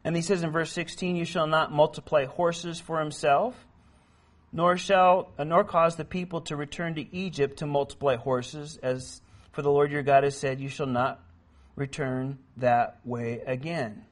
And 0.04 0.16
he 0.16 0.22
says 0.22 0.44
in 0.44 0.52
verse 0.52 0.72
16, 0.72 1.16
You 1.16 1.26
shall 1.26 1.48
not 1.48 1.72
multiply 1.72 2.26
horses 2.26 2.80
for 2.80 3.00
himself, 3.00 3.56
nor 4.52 4.78
shall 4.78 5.32
nor 5.38 5.64
cause 5.64 5.96
the 5.96 6.06
people 6.06 6.42
to 6.42 6.56
return 6.56 6.96
to 6.96 7.16
Egypt 7.16 7.60
to 7.60 7.68
multiply 7.68 8.16
horses, 8.16 8.78
as 8.82 9.22
for 9.52 9.62
the 9.62 9.72
Lord 9.72 9.92
your 9.92 10.04
God 10.04 10.24
has 10.24 10.38
said, 10.38 10.60
You 10.60 10.70
shall 10.70 10.88
not 10.88 11.20
return 11.76 12.40
that 12.58 13.00
way 13.06 13.42
again. 13.46 14.06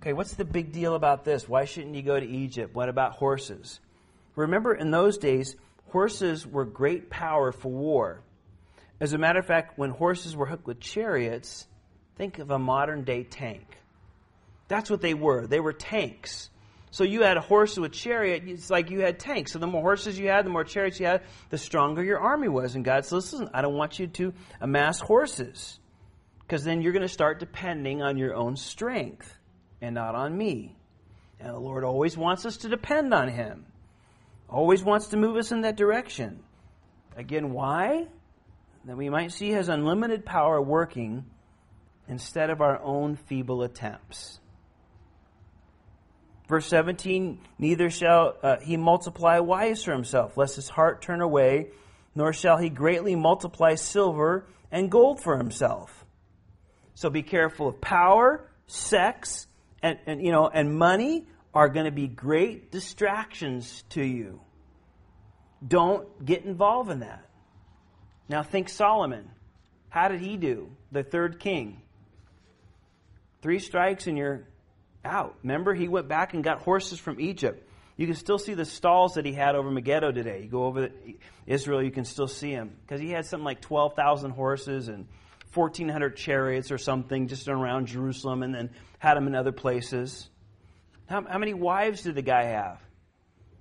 Okay, 0.00 0.12
what's 0.12 0.34
the 0.34 0.44
big 0.44 0.72
deal 0.72 0.94
about 0.94 1.24
this? 1.24 1.48
Why 1.48 1.64
shouldn't 1.64 1.94
you 1.94 2.02
go 2.02 2.18
to 2.18 2.26
Egypt? 2.26 2.74
What 2.74 2.88
about 2.88 3.12
horses? 3.12 3.80
Remember, 4.36 4.74
in 4.74 4.90
those 4.90 5.16
days, 5.16 5.56
horses 5.94 6.44
were 6.44 6.64
great 6.64 7.08
power 7.08 7.52
for 7.52 7.70
war. 7.70 8.20
As 8.98 9.12
a 9.12 9.18
matter 9.18 9.38
of 9.38 9.46
fact, 9.46 9.78
when 9.78 9.90
horses 9.90 10.34
were 10.34 10.44
hooked 10.44 10.66
with 10.66 10.80
chariots, 10.80 11.68
think 12.16 12.40
of 12.40 12.50
a 12.50 12.58
modern 12.58 13.04
day 13.04 13.22
tank. 13.22 13.78
That's 14.66 14.90
what 14.90 15.00
they 15.00 15.14
were. 15.14 15.46
They 15.46 15.60
were 15.60 15.72
tanks. 15.72 16.50
So 16.90 17.04
you 17.04 17.22
had 17.22 17.36
a 17.36 17.40
horse 17.40 17.76
with 17.76 17.92
chariot, 17.92 18.42
it's 18.44 18.70
like 18.70 18.90
you 18.90 19.02
had 19.02 19.20
tanks. 19.20 19.52
So 19.52 19.60
the 19.60 19.68
more 19.68 19.82
horses 19.82 20.18
you 20.18 20.30
had, 20.30 20.44
the 20.44 20.50
more 20.50 20.64
chariots 20.64 20.98
you 20.98 21.06
had, 21.06 21.22
the 21.50 21.58
stronger 21.58 22.02
your 22.02 22.18
army 22.18 22.48
was. 22.48 22.74
And 22.74 22.84
God 22.84 23.04
says, 23.04 23.12
listen, 23.32 23.50
I 23.54 23.62
don't 23.62 23.76
want 23.76 24.00
you 24.00 24.08
to 24.08 24.34
amass 24.60 24.98
horses. 24.98 25.78
Because 26.40 26.64
then 26.64 26.82
you're 26.82 26.92
going 26.92 27.02
to 27.02 27.08
start 27.08 27.38
depending 27.38 28.02
on 28.02 28.16
your 28.16 28.34
own 28.34 28.56
strength 28.56 29.32
and 29.80 29.94
not 29.94 30.16
on 30.16 30.36
me. 30.36 30.76
And 31.38 31.54
the 31.54 31.60
Lord 31.60 31.84
always 31.84 32.16
wants 32.16 32.46
us 32.46 32.56
to 32.58 32.68
depend 32.68 33.14
on 33.14 33.28
Him 33.28 33.66
always 34.54 34.84
wants 34.84 35.08
to 35.08 35.16
move 35.16 35.36
us 35.36 35.50
in 35.50 35.62
that 35.62 35.76
direction. 35.76 36.40
Again, 37.16 37.52
why? 37.52 38.06
That 38.84 38.96
we 38.96 39.10
might 39.10 39.32
see 39.32 39.50
his 39.50 39.68
unlimited 39.68 40.24
power 40.24 40.62
working 40.62 41.24
instead 42.08 42.50
of 42.50 42.60
our 42.60 42.80
own 42.80 43.16
feeble 43.16 43.64
attempts. 43.64 44.38
Verse 46.48 46.66
17 46.66 47.40
Neither 47.58 47.90
shall 47.90 48.36
uh, 48.42 48.56
he 48.62 48.76
multiply 48.76 49.40
wives 49.40 49.82
for 49.82 49.92
himself, 49.92 50.36
lest 50.36 50.54
his 50.54 50.68
heart 50.68 51.02
turn 51.02 51.20
away, 51.20 51.70
nor 52.14 52.32
shall 52.32 52.56
he 52.56 52.68
greatly 52.68 53.16
multiply 53.16 53.74
silver 53.74 54.46
and 54.70 54.88
gold 54.88 55.20
for 55.20 55.36
himself. 55.36 56.04
So 56.94 57.10
be 57.10 57.22
careful 57.22 57.68
of 57.68 57.80
power, 57.80 58.48
sex, 58.66 59.48
and, 59.82 59.98
and 60.06 60.24
you 60.24 60.30
know, 60.30 60.48
and 60.48 60.78
money 60.78 61.26
are 61.52 61.68
going 61.68 61.86
to 61.86 61.92
be 61.92 62.06
great 62.06 62.70
distractions 62.70 63.82
to 63.90 64.04
you. 64.04 64.43
Don't 65.66 66.24
get 66.24 66.44
involved 66.44 66.90
in 66.90 67.00
that. 67.00 67.24
Now 68.28 68.42
think 68.42 68.68
Solomon. 68.68 69.30
How 69.88 70.08
did 70.08 70.20
he 70.20 70.36
do? 70.36 70.70
The 70.92 71.02
third 71.02 71.38
king. 71.38 71.80
Three 73.42 73.58
strikes 73.58 74.06
and 74.06 74.16
you're 74.18 74.48
out. 75.04 75.36
Remember, 75.42 75.74
he 75.74 75.88
went 75.88 76.08
back 76.08 76.34
and 76.34 76.42
got 76.42 76.62
horses 76.62 76.98
from 76.98 77.20
Egypt. 77.20 77.68
You 77.96 78.06
can 78.06 78.16
still 78.16 78.38
see 78.38 78.54
the 78.54 78.64
stalls 78.64 79.14
that 79.14 79.24
he 79.24 79.32
had 79.32 79.54
over 79.54 79.70
Megiddo 79.70 80.10
today. 80.12 80.42
You 80.42 80.48
go 80.48 80.64
over 80.64 80.88
Israel, 81.46 81.82
you 81.82 81.92
can 81.92 82.04
still 82.04 82.26
see 82.26 82.50
him. 82.50 82.76
Because 82.82 83.00
he 83.00 83.10
had 83.10 83.24
something 83.24 83.44
like 83.44 83.60
12,000 83.60 84.32
horses 84.32 84.88
and 84.88 85.06
1,400 85.52 86.16
chariots 86.16 86.72
or 86.72 86.78
something 86.78 87.28
just 87.28 87.48
around 87.48 87.86
Jerusalem 87.86 88.42
and 88.42 88.54
then 88.54 88.70
had 88.98 89.14
them 89.14 89.28
in 89.28 89.36
other 89.36 89.52
places. 89.52 90.28
How, 91.06 91.22
how 91.22 91.38
many 91.38 91.54
wives 91.54 92.02
did 92.02 92.16
the 92.16 92.22
guy 92.22 92.44
have? 92.44 92.80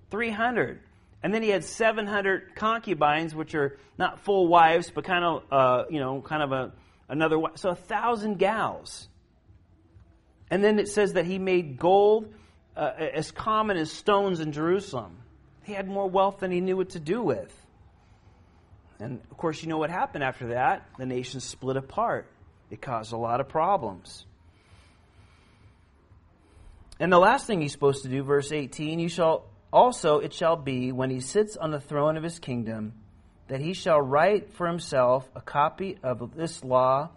300. 0.10 0.80
And 1.24 1.34
then 1.34 1.41
he 1.41 1.49
had 1.49 1.63
700 1.63 2.53
concubines, 2.55 3.34
which 3.34 3.55
are 3.55 3.78
not 3.97 4.19
full 4.19 4.47
wives, 4.47 4.91
but 4.93 5.05
kind 5.05 5.24
of, 5.24 5.43
uh, 5.49 5.86
you 5.89 6.01
know, 6.01 6.21
kind 6.21 6.43
of 6.43 6.51
a, 6.51 6.74
another 7.07 7.39
wife. 7.39 7.53
So 7.55 7.69
a 7.69 7.76
thousand 7.76 8.39
gals. 8.39 9.07
And 10.51 10.61
then 10.61 10.80
it 10.80 10.89
says 10.89 11.13
that 11.13 11.26
he 11.26 11.39
made 11.39 11.80
gold 11.80 12.34
uh, 12.76 12.91
as 12.97 13.32
common 13.32 13.78
as 13.78 13.89
stones 13.89 14.41
in 14.41 14.51
Jerusalem. 14.51 15.17
He 15.63 15.71
had 15.71 15.88
more 15.88 16.09
wealth 16.09 16.39
than 16.39 16.51
he 16.51 16.59
knew 16.59 16.76
what 16.76 16.89
to 16.89 16.99
do 16.99 17.21
with. 17.21 17.57
And 18.99 19.21
of 19.32 19.38
course, 19.38 19.63
you 19.63 19.69
know 19.69 19.78
what 19.78 19.89
happened 19.89 20.26
after 20.26 20.47
that? 20.49 20.86
The 20.97 21.05
nation 21.05 21.39
split 21.39 21.78
apart. 21.78 22.28
It 22.69 22.82
caused 22.82 23.13
a 23.13 23.17
lot 23.17 23.39
of 23.39 23.47
problems. 23.47 24.26
And 26.99 27.11
the 27.11 27.19
last 27.19 27.47
thing 27.47 27.61
he's 27.61 27.71
supposed 27.71 28.03
to 28.03 28.09
do, 28.09 28.24
verse 28.24 28.51
18, 28.51 28.99
you 28.99 29.09
shall 29.09 29.45
also 29.74 30.19
it 30.19 30.32
shall 30.34 30.55
be 30.55 30.91
when 30.91 31.09
he 31.09 31.19
sits 31.19 31.57
on 31.57 31.71
the 31.71 31.80
throne 31.80 32.15
of 32.15 32.24
his 32.24 32.39
kingdom 32.39 32.93
that 33.47 33.59
he 33.59 33.74
shall 33.74 33.99
write 33.99 34.53
for 34.53 34.67
himself 34.67 35.30
a 35.36 35.41
copy 35.41 35.97
of 36.01 36.36
this 36.36 36.63
law 36.63 37.09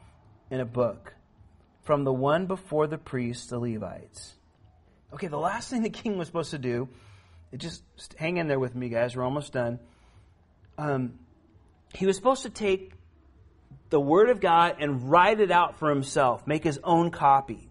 in 0.50 0.59
a 0.59 0.64
book 0.64 1.14
from 1.82 2.02
the 2.02 2.12
one 2.12 2.46
before 2.46 2.88
the 2.88 2.98
priests, 2.98 3.46
the 3.46 3.59
Levites. 3.59 4.34
Okay, 5.12 5.28
the 5.28 5.38
last 5.38 5.70
thing 5.70 5.82
the 5.82 5.90
king 5.90 6.18
was 6.18 6.26
supposed 6.26 6.50
to 6.50 6.59
do, 6.59 6.88
just 7.57 7.82
hang 8.16 8.38
in 8.38 8.48
there 8.48 8.59
with 8.59 8.74
me, 8.74 8.88
guys, 8.88 9.14
we're 9.14 9.22
almost 9.22 9.52
done. 9.52 9.78
Um, 10.76 11.18
he 11.94 12.07
was 12.07 12.16
supposed 12.16 12.42
to 12.42 12.50
take 12.50 12.92
the 13.90 14.00
Word 14.00 14.30
of 14.30 14.40
God 14.40 14.76
and 14.80 15.09
write 15.11 15.40
it 15.40 15.50
out 15.50 15.78
for 15.78 15.88
himself, 15.88 16.46
make 16.46 16.64
his 16.64 16.80
own 16.82 17.11
copy. 17.11 17.70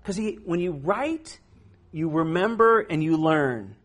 Because 0.00 0.18
when 0.44 0.60
you 0.60 0.72
write, 0.72 1.38
you 1.92 2.08
remember 2.08 2.80
and 2.80 3.02
you 3.04 3.16
learn. 3.18 3.76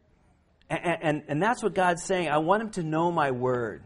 And, 0.70 0.97
and, 1.01 1.24
and, 1.28 1.43
that's 1.43 1.63
what 1.63 1.74
God's 1.74 2.03
saying. 2.03 2.28
I 2.28 2.39
want 2.39 2.61
him 2.61 2.70
to 2.72 2.84
know 2.84 3.11
my 3.11 3.32
word. 3.32 3.84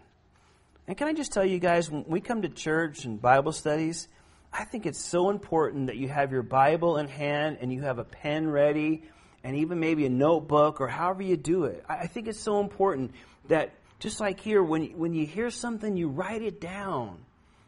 And 0.87 0.97
can 0.97 1.07
I 1.07 1.13
just 1.13 1.31
tell 1.31 1.45
you 1.45 1.59
guys, 1.59 1.91
when 1.91 2.05
we 2.07 2.21
come 2.21 2.41
to 2.41 2.49
church 2.49 3.05
and 3.05 3.21
Bible 3.21 3.51
studies, 3.51 4.07
I 4.51 4.65
think 4.65 4.85
it's 4.85 4.99
so 4.99 5.29
important 5.29 5.87
that 5.87 5.97
you 5.97 6.09
have 6.09 6.31
your 6.31 6.41
Bible 6.41 6.97
in 6.97 7.07
hand 7.07 7.59
and 7.61 7.71
you 7.71 7.81
have 7.83 7.99
a 7.99 8.03
pen 8.03 8.49
ready 8.49 9.03
and 9.43 9.57
even 9.57 9.79
maybe 9.79 10.05
a 10.05 10.09
notebook 10.09 10.81
or 10.81 10.87
however 10.87 11.23
you 11.23 11.37
do 11.37 11.65
it. 11.65 11.83
I 11.87 12.07
think 12.07 12.27
it's 12.27 12.39
so 12.39 12.59
important 12.59 13.11
that 13.47 13.73
just 13.99 14.19
like 14.19 14.39
here, 14.39 14.63
when, 14.63 14.87
when 14.97 15.13
you 15.13 15.25
hear 15.25 15.51
something, 15.51 15.95
you 15.95 16.09
write 16.09 16.41
it 16.41 16.59
down. 16.59 17.19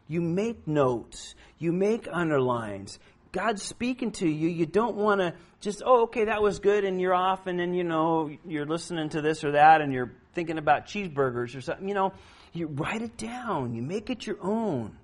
You 0.08 0.20
make 0.20 0.66
notes. 0.66 1.34
You 1.58 1.72
make 1.72 2.08
underlines. 2.10 2.98
God's 3.34 3.64
speaking 3.64 4.12
to 4.12 4.28
you. 4.28 4.48
You 4.48 4.64
don't 4.64 4.94
want 4.94 5.20
to 5.20 5.34
just, 5.60 5.82
oh, 5.84 6.04
okay, 6.04 6.26
that 6.26 6.40
was 6.40 6.60
good, 6.60 6.84
and 6.84 7.00
you're 7.00 7.12
off, 7.12 7.48
and 7.48 7.58
then, 7.58 7.74
you 7.74 7.82
know, 7.82 8.30
you're 8.46 8.64
listening 8.64 9.08
to 9.08 9.20
this 9.20 9.42
or 9.42 9.52
that, 9.52 9.80
and 9.80 9.92
you're 9.92 10.12
thinking 10.34 10.56
about 10.56 10.86
cheeseburgers 10.86 11.56
or 11.56 11.60
something. 11.60 11.88
You 11.88 11.94
know, 11.94 12.12
you 12.52 12.68
write 12.68 13.02
it 13.02 13.16
down. 13.16 13.74
You 13.74 13.82
make 13.82 14.08
it 14.08 14.24
your 14.24 14.38
own. 14.40 14.96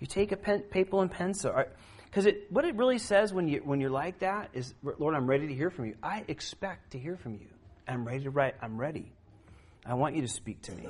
You 0.00 0.08
take 0.08 0.32
a 0.32 0.36
pen, 0.36 0.62
paper 0.62 1.00
and 1.00 1.08
pencil. 1.08 1.54
Because 2.06 2.26
it, 2.26 2.50
what 2.50 2.64
it 2.64 2.74
really 2.74 2.98
says 2.98 3.32
when, 3.32 3.46
you, 3.46 3.62
when 3.64 3.80
you're 3.80 3.90
like 3.90 4.18
that 4.18 4.50
is, 4.54 4.74
Lord, 4.82 5.14
I'm 5.14 5.28
ready 5.28 5.46
to 5.46 5.54
hear 5.54 5.70
from 5.70 5.86
you. 5.86 5.94
I 6.02 6.24
expect 6.26 6.90
to 6.92 6.98
hear 6.98 7.16
from 7.16 7.34
you. 7.34 7.46
I'm 7.86 8.04
ready 8.04 8.24
to 8.24 8.30
write. 8.30 8.56
I'm 8.60 8.76
ready. 8.76 9.12
I 9.86 9.94
want 9.94 10.16
you 10.16 10.22
to 10.22 10.28
speak 10.28 10.62
to 10.62 10.72
me. 10.72 10.88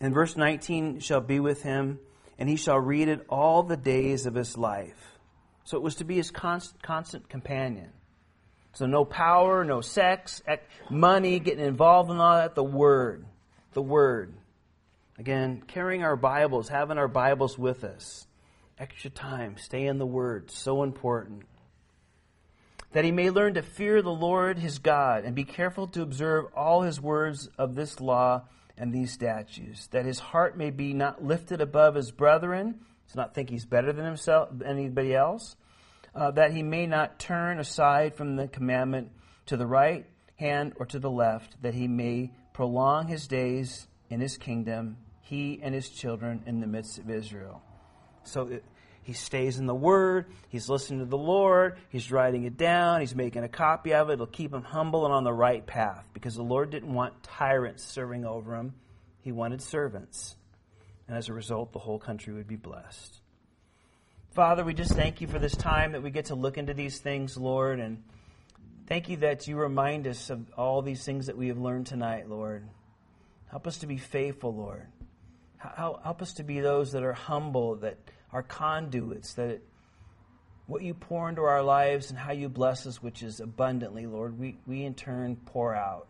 And 0.00 0.12
verse 0.12 0.36
19 0.36 0.98
shall 0.98 1.20
be 1.20 1.38
with 1.38 1.62
him, 1.62 2.00
and 2.40 2.48
he 2.48 2.56
shall 2.56 2.80
read 2.80 3.08
it 3.08 3.26
all 3.28 3.62
the 3.62 3.76
days 3.76 4.24
of 4.24 4.34
his 4.34 4.56
life. 4.56 5.18
So 5.64 5.76
it 5.76 5.82
was 5.82 5.96
to 5.96 6.04
be 6.04 6.16
his 6.16 6.30
constant, 6.30 6.82
constant 6.82 7.28
companion. 7.28 7.90
So 8.72 8.86
no 8.86 9.04
power, 9.04 9.62
no 9.62 9.82
sex, 9.82 10.42
money, 10.88 11.38
getting 11.38 11.64
involved 11.64 12.10
in 12.10 12.16
all 12.16 12.36
that. 12.36 12.54
The 12.54 12.64
Word. 12.64 13.26
The 13.74 13.82
Word. 13.82 14.32
Again, 15.18 15.62
carrying 15.66 16.02
our 16.02 16.16
Bibles, 16.16 16.68
having 16.68 16.96
our 16.96 17.08
Bibles 17.08 17.58
with 17.58 17.84
us. 17.84 18.26
Extra 18.78 19.10
time, 19.10 19.56
stay 19.58 19.84
in 19.86 19.98
the 19.98 20.06
Word. 20.06 20.50
So 20.50 20.82
important. 20.82 21.42
That 22.92 23.04
he 23.04 23.12
may 23.12 23.28
learn 23.28 23.54
to 23.54 23.62
fear 23.62 24.00
the 24.00 24.10
Lord 24.10 24.58
his 24.58 24.78
God 24.78 25.24
and 25.24 25.34
be 25.34 25.44
careful 25.44 25.88
to 25.88 26.00
observe 26.00 26.46
all 26.56 26.82
his 26.82 27.00
words 27.00 27.50
of 27.58 27.74
this 27.74 28.00
law 28.00 28.44
and 28.80 28.92
these 28.92 29.12
statues, 29.12 29.88
That 29.92 30.06
his 30.06 30.18
heart 30.18 30.56
may 30.56 30.70
be 30.70 30.94
not 30.94 31.22
lifted 31.22 31.60
above 31.60 31.94
his 31.94 32.10
brethren, 32.10 32.80
to 33.10 33.16
not 33.16 33.34
think 33.34 33.50
he's 33.50 33.66
better 33.66 33.92
than 33.92 34.06
himself, 34.06 34.48
anybody 34.64 35.14
else. 35.14 35.54
Uh, 36.14 36.30
that 36.32 36.52
he 36.52 36.62
may 36.62 36.86
not 36.86 37.20
turn 37.20 37.60
aside 37.60 38.14
from 38.14 38.34
the 38.34 38.48
commandment 38.48 39.12
to 39.46 39.56
the 39.56 39.66
right 39.66 40.06
hand 40.36 40.72
or 40.76 40.86
to 40.86 40.98
the 40.98 41.10
left, 41.10 41.62
that 41.62 41.74
he 41.74 41.86
may 41.86 42.32
prolong 42.52 43.06
his 43.06 43.28
days 43.28 43.86
in 44.08 44.20
his 44.20 44.36
kingdom 44.36 44.96
he 45.20 45.60
and 45.62 45.72
his 45.72 45.88
children 45.88 46.42
in 46.46 46.60
the 46.60 46.66
midst 46.66 46.98
of 46.98 47.08
Israel. 47.08 47.62
So 48.24 48.48
it, 48.48 48.64
he 49.10 49.14
stays 49.14 49.58
in 49.58 49.66
the 49.66 49.74
Word, 49.74 50.26
he's 50.50 50.68
listening 50.68 51.00
to 51.00 51.04
the 51.04 51.18
Lord, 51.18 51.78
he's 51.88 52.12
writing 52.12 52.44
it 52.44 52.56
down, 52.56 53.00
he's 53.00 53.12
making 53.12 53.42
a 53.42 53.48
copy 53.48 53.92
of 53.92 54.08
it. 54.08 54.12
It'll 54.12 54.26
keep 54.28 54.54
him 54.54 54.62
humble 54.62 55.04
and 55.04 55.12
on 55.12 55.24
the 55.24 55.32
right 55.32 55.66
path 55.66 56.06
because 56.14 56.36
the 56.36 56.44
Lord 56.44 56.70
didn't 56.70 56.94
want 56.94 57.24
tyrants 57.24 57.82
serving 57.82 58.24
over 58.24 58.54
him, 58.54 58.72
he 59.22 59.32
wanted 59.32 59.62
servants. 59.62 60.36
And 61.08 61.16
as 61.18 61.28
a 61.28 61.32
result, 61.32 61.72
the 61.72 61.80
whole 61.80 61.98
country 61.98 62.32
would 62.32 62.46
be 62.46 62.54
blessed. 62.54 63.20
Father, 64.30 64.62
we 64.62 64.74
just 64.74 64.92
thank 64.92 65.20
you 65.20 65.26
for 65.26 65.40
this 65.40 65.56
time 65.56 65.90
that 65.90 66.04
we 66.04 66.10
get 66.10 66.26
to 66.26 66.36
look 66.36 66.56
into 66.56 66.72
these 66.72 67.00
things, 67.00 67.36
Lord, 67.36 67.80
and 67.80 68.00
thank 68.86 69.08
you 69.08 69.16
that 69.16 69.48
you 69.48 69.56
remind 69.56 70.06
us 70.06 70.30
of 70.30 70.52
all 70.56 70.82
these 70.82 71.04
things 71.04 71.26
that 71.26 71.36
we 71.36 71.48
have 71.48 71.58
learned 71.58 71.88
tonight, 71.88 72.28
Lord. 72.28 72.64
Help 73.48 73.66
us 73.66 73.78
to 73.78 73.88
be 73.88 73.96
faithful, 73.96 74.54
Lord. 74.54 74.86
Help 75.58 76.22
us 76.22 76.34
to 76.34 76.44
be 76.44 76.60
those 76.60 76.92
that 76.92 77.02
are 77.02 77.12
humble, 77.12 77.74
that 77.74 77.98
are 78.32 78.42
conduits, 78.42 79.34
that 79.34 79.60
what 80.66 80.82
you 80.82 80.94
pour 80.94 81.28
into 81.28 81.42
our 81.42 81.62
lives 81.62 82.10
and 82.10 82.18
how 82.18 82.32
you 82.32 82.48
bless 82.48 82.86
us, 82.86 83.02
which 83.02 83.22
is 83.22 83.40
abundantly, 83.40 84.06
Lord, 84.06 84.38
we, 84.38 84.58
we 84.66 84.84
in 84.84 84.94
turn 84.94 85.36
pour 85.36 85.74
out. 85.74 86.06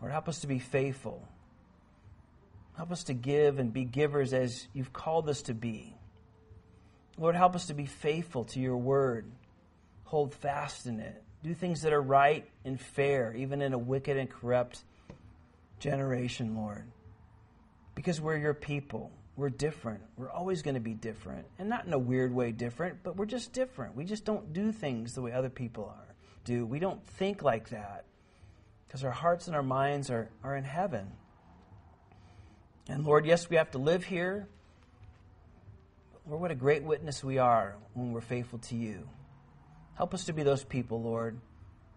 Lord, 0.00 0.12
help 0.12 0.28
us 0.28 0.40
to 0.40 0.46
be 0.46 0.58
faithful. 0.58 1.28
Help 2.76 2.90
us 2.90 3.04
to 3.04 3.14
give 3.14 3.58
and 3.58 3.72
be 3.72 3.84
givers 3.84 4.32
as 4.32 4.66
you've 4.72 4.92
called 4.92 5.28
us 5.28 5.42
to 5.42 5.54
be. 5.54 5.94
Lord, 7.18 7.36
help 7.36 7.54
us 7.54 7.66
to 7.66 7.74
be 7.74 7.84
faithful 7.84 8.44
to 8.46 8.60
your 8.60 8.78
word. 8.78 9.30
Hold 10.04 10.34
fast 10.34 10.86
in 10.86 10.98
it. 10.98 11.22
Do 11.44 11.52
things 11.52 11.82
that 11.82 11.92
are 11.92 12.00
right 12.00 12.48
and 12.64 12.80
fair, 12.80 13.34
even 13.34 13.60
in 13.60 13.74
a 13.74 13.78
wicked 13.78 14.16
and 14.16 14.30
corrupt 14.30 14.82
generation, 15.78 16.56
Lord 16.56 16.84
because 17.94 18.20
we're 18.20 18.36
your 18.36 18.54
people. 18.54 19.10
We're 19.36 19.50
different. 19.50 20.02
We're 20.16 20.30
always 20.30 20.62
going 20.62 20.74
to 20.74 20.80
be 20.80 20.94
different. 20.94 21.46
And 21.58 21.68
not 21.68 21.86
in 21.86 21.92
a 21.92 21.98
weird 21.98 22.34
way 22.34 22.52
different, 22.52 23.02
but 23.02 23.16
we're 23.16 23.26
just 23.26 23.52
different. 23.52 23.96
We 23.96 24.04
just 24.04 24.24
don't 24.24 24.52
do 24.52 24.72
things 24.72 25.14
the 25.14 25.22
way 25.22 25.32
other 25.32 25.50
people 25.50 25.86
are 25.86 26.12
do. 26.44 26.66
We 26.66 26.78
don't 26.78 27.04
think 27.06 27.42
like 27.42 27.70
that. 27.70 28.04
Because 28.86 29.04
our 29.04 29.10
hearts 29.10 29.46
and 29.46 29.56
our 29.56 29.62
minds 29.62 30.10
are, 30.10 30.28
are 30.42 30.56
in 30.56 30.64
heaven. 30.64 31.12
And 32.88 33.04
Lord, 33.04 33.24
yes, 33.24 33.48
we 33.48 33.56
have 33.56 33.70
to 33.72 33.78
live 33.78 34.04
here. 34.04 34.48
Lord, 36.28 36.40
what 36.40 36.50
a 36.50 36.56
great 36.56 36.84
witness 36.84 37.24
we 37.24 37.38
are 37.38 37.76
when 37.94 38.12
we're 38.12 38.20
faithful 38.20 38.58
to 38.60 38.76
you. 38.76 39.08
Help 39.94 40.14
us 40.14 40.24
to 40.24 40.32
be 40.32 40.42
those 40.42 40.64
people, 40.64 41.02
Lord. 41.02 41.38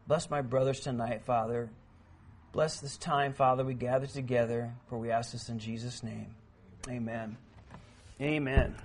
Bless 0.07 0.29
my 0.29 0.41
brothers 0.41 0.79
tonight, 0.79 1.23
Father. 1.25 1.69
Bless 2.51 2.79
this 2.79 2.97
time, 2.97 3.33
Father, 3.33 3.65
we 3.65 3.73
gather 3.73 4.07
together, 4.07 4.73
for 4.88 4.97
we 4.97 5.11
ask 5.11 5.33
this 5.33 5.49
in 5.49 5.59
Jesus' 5.59 6.03
name. 6.03 6.33
Amen. 6.88 7.38
Amen. 8.21 8.75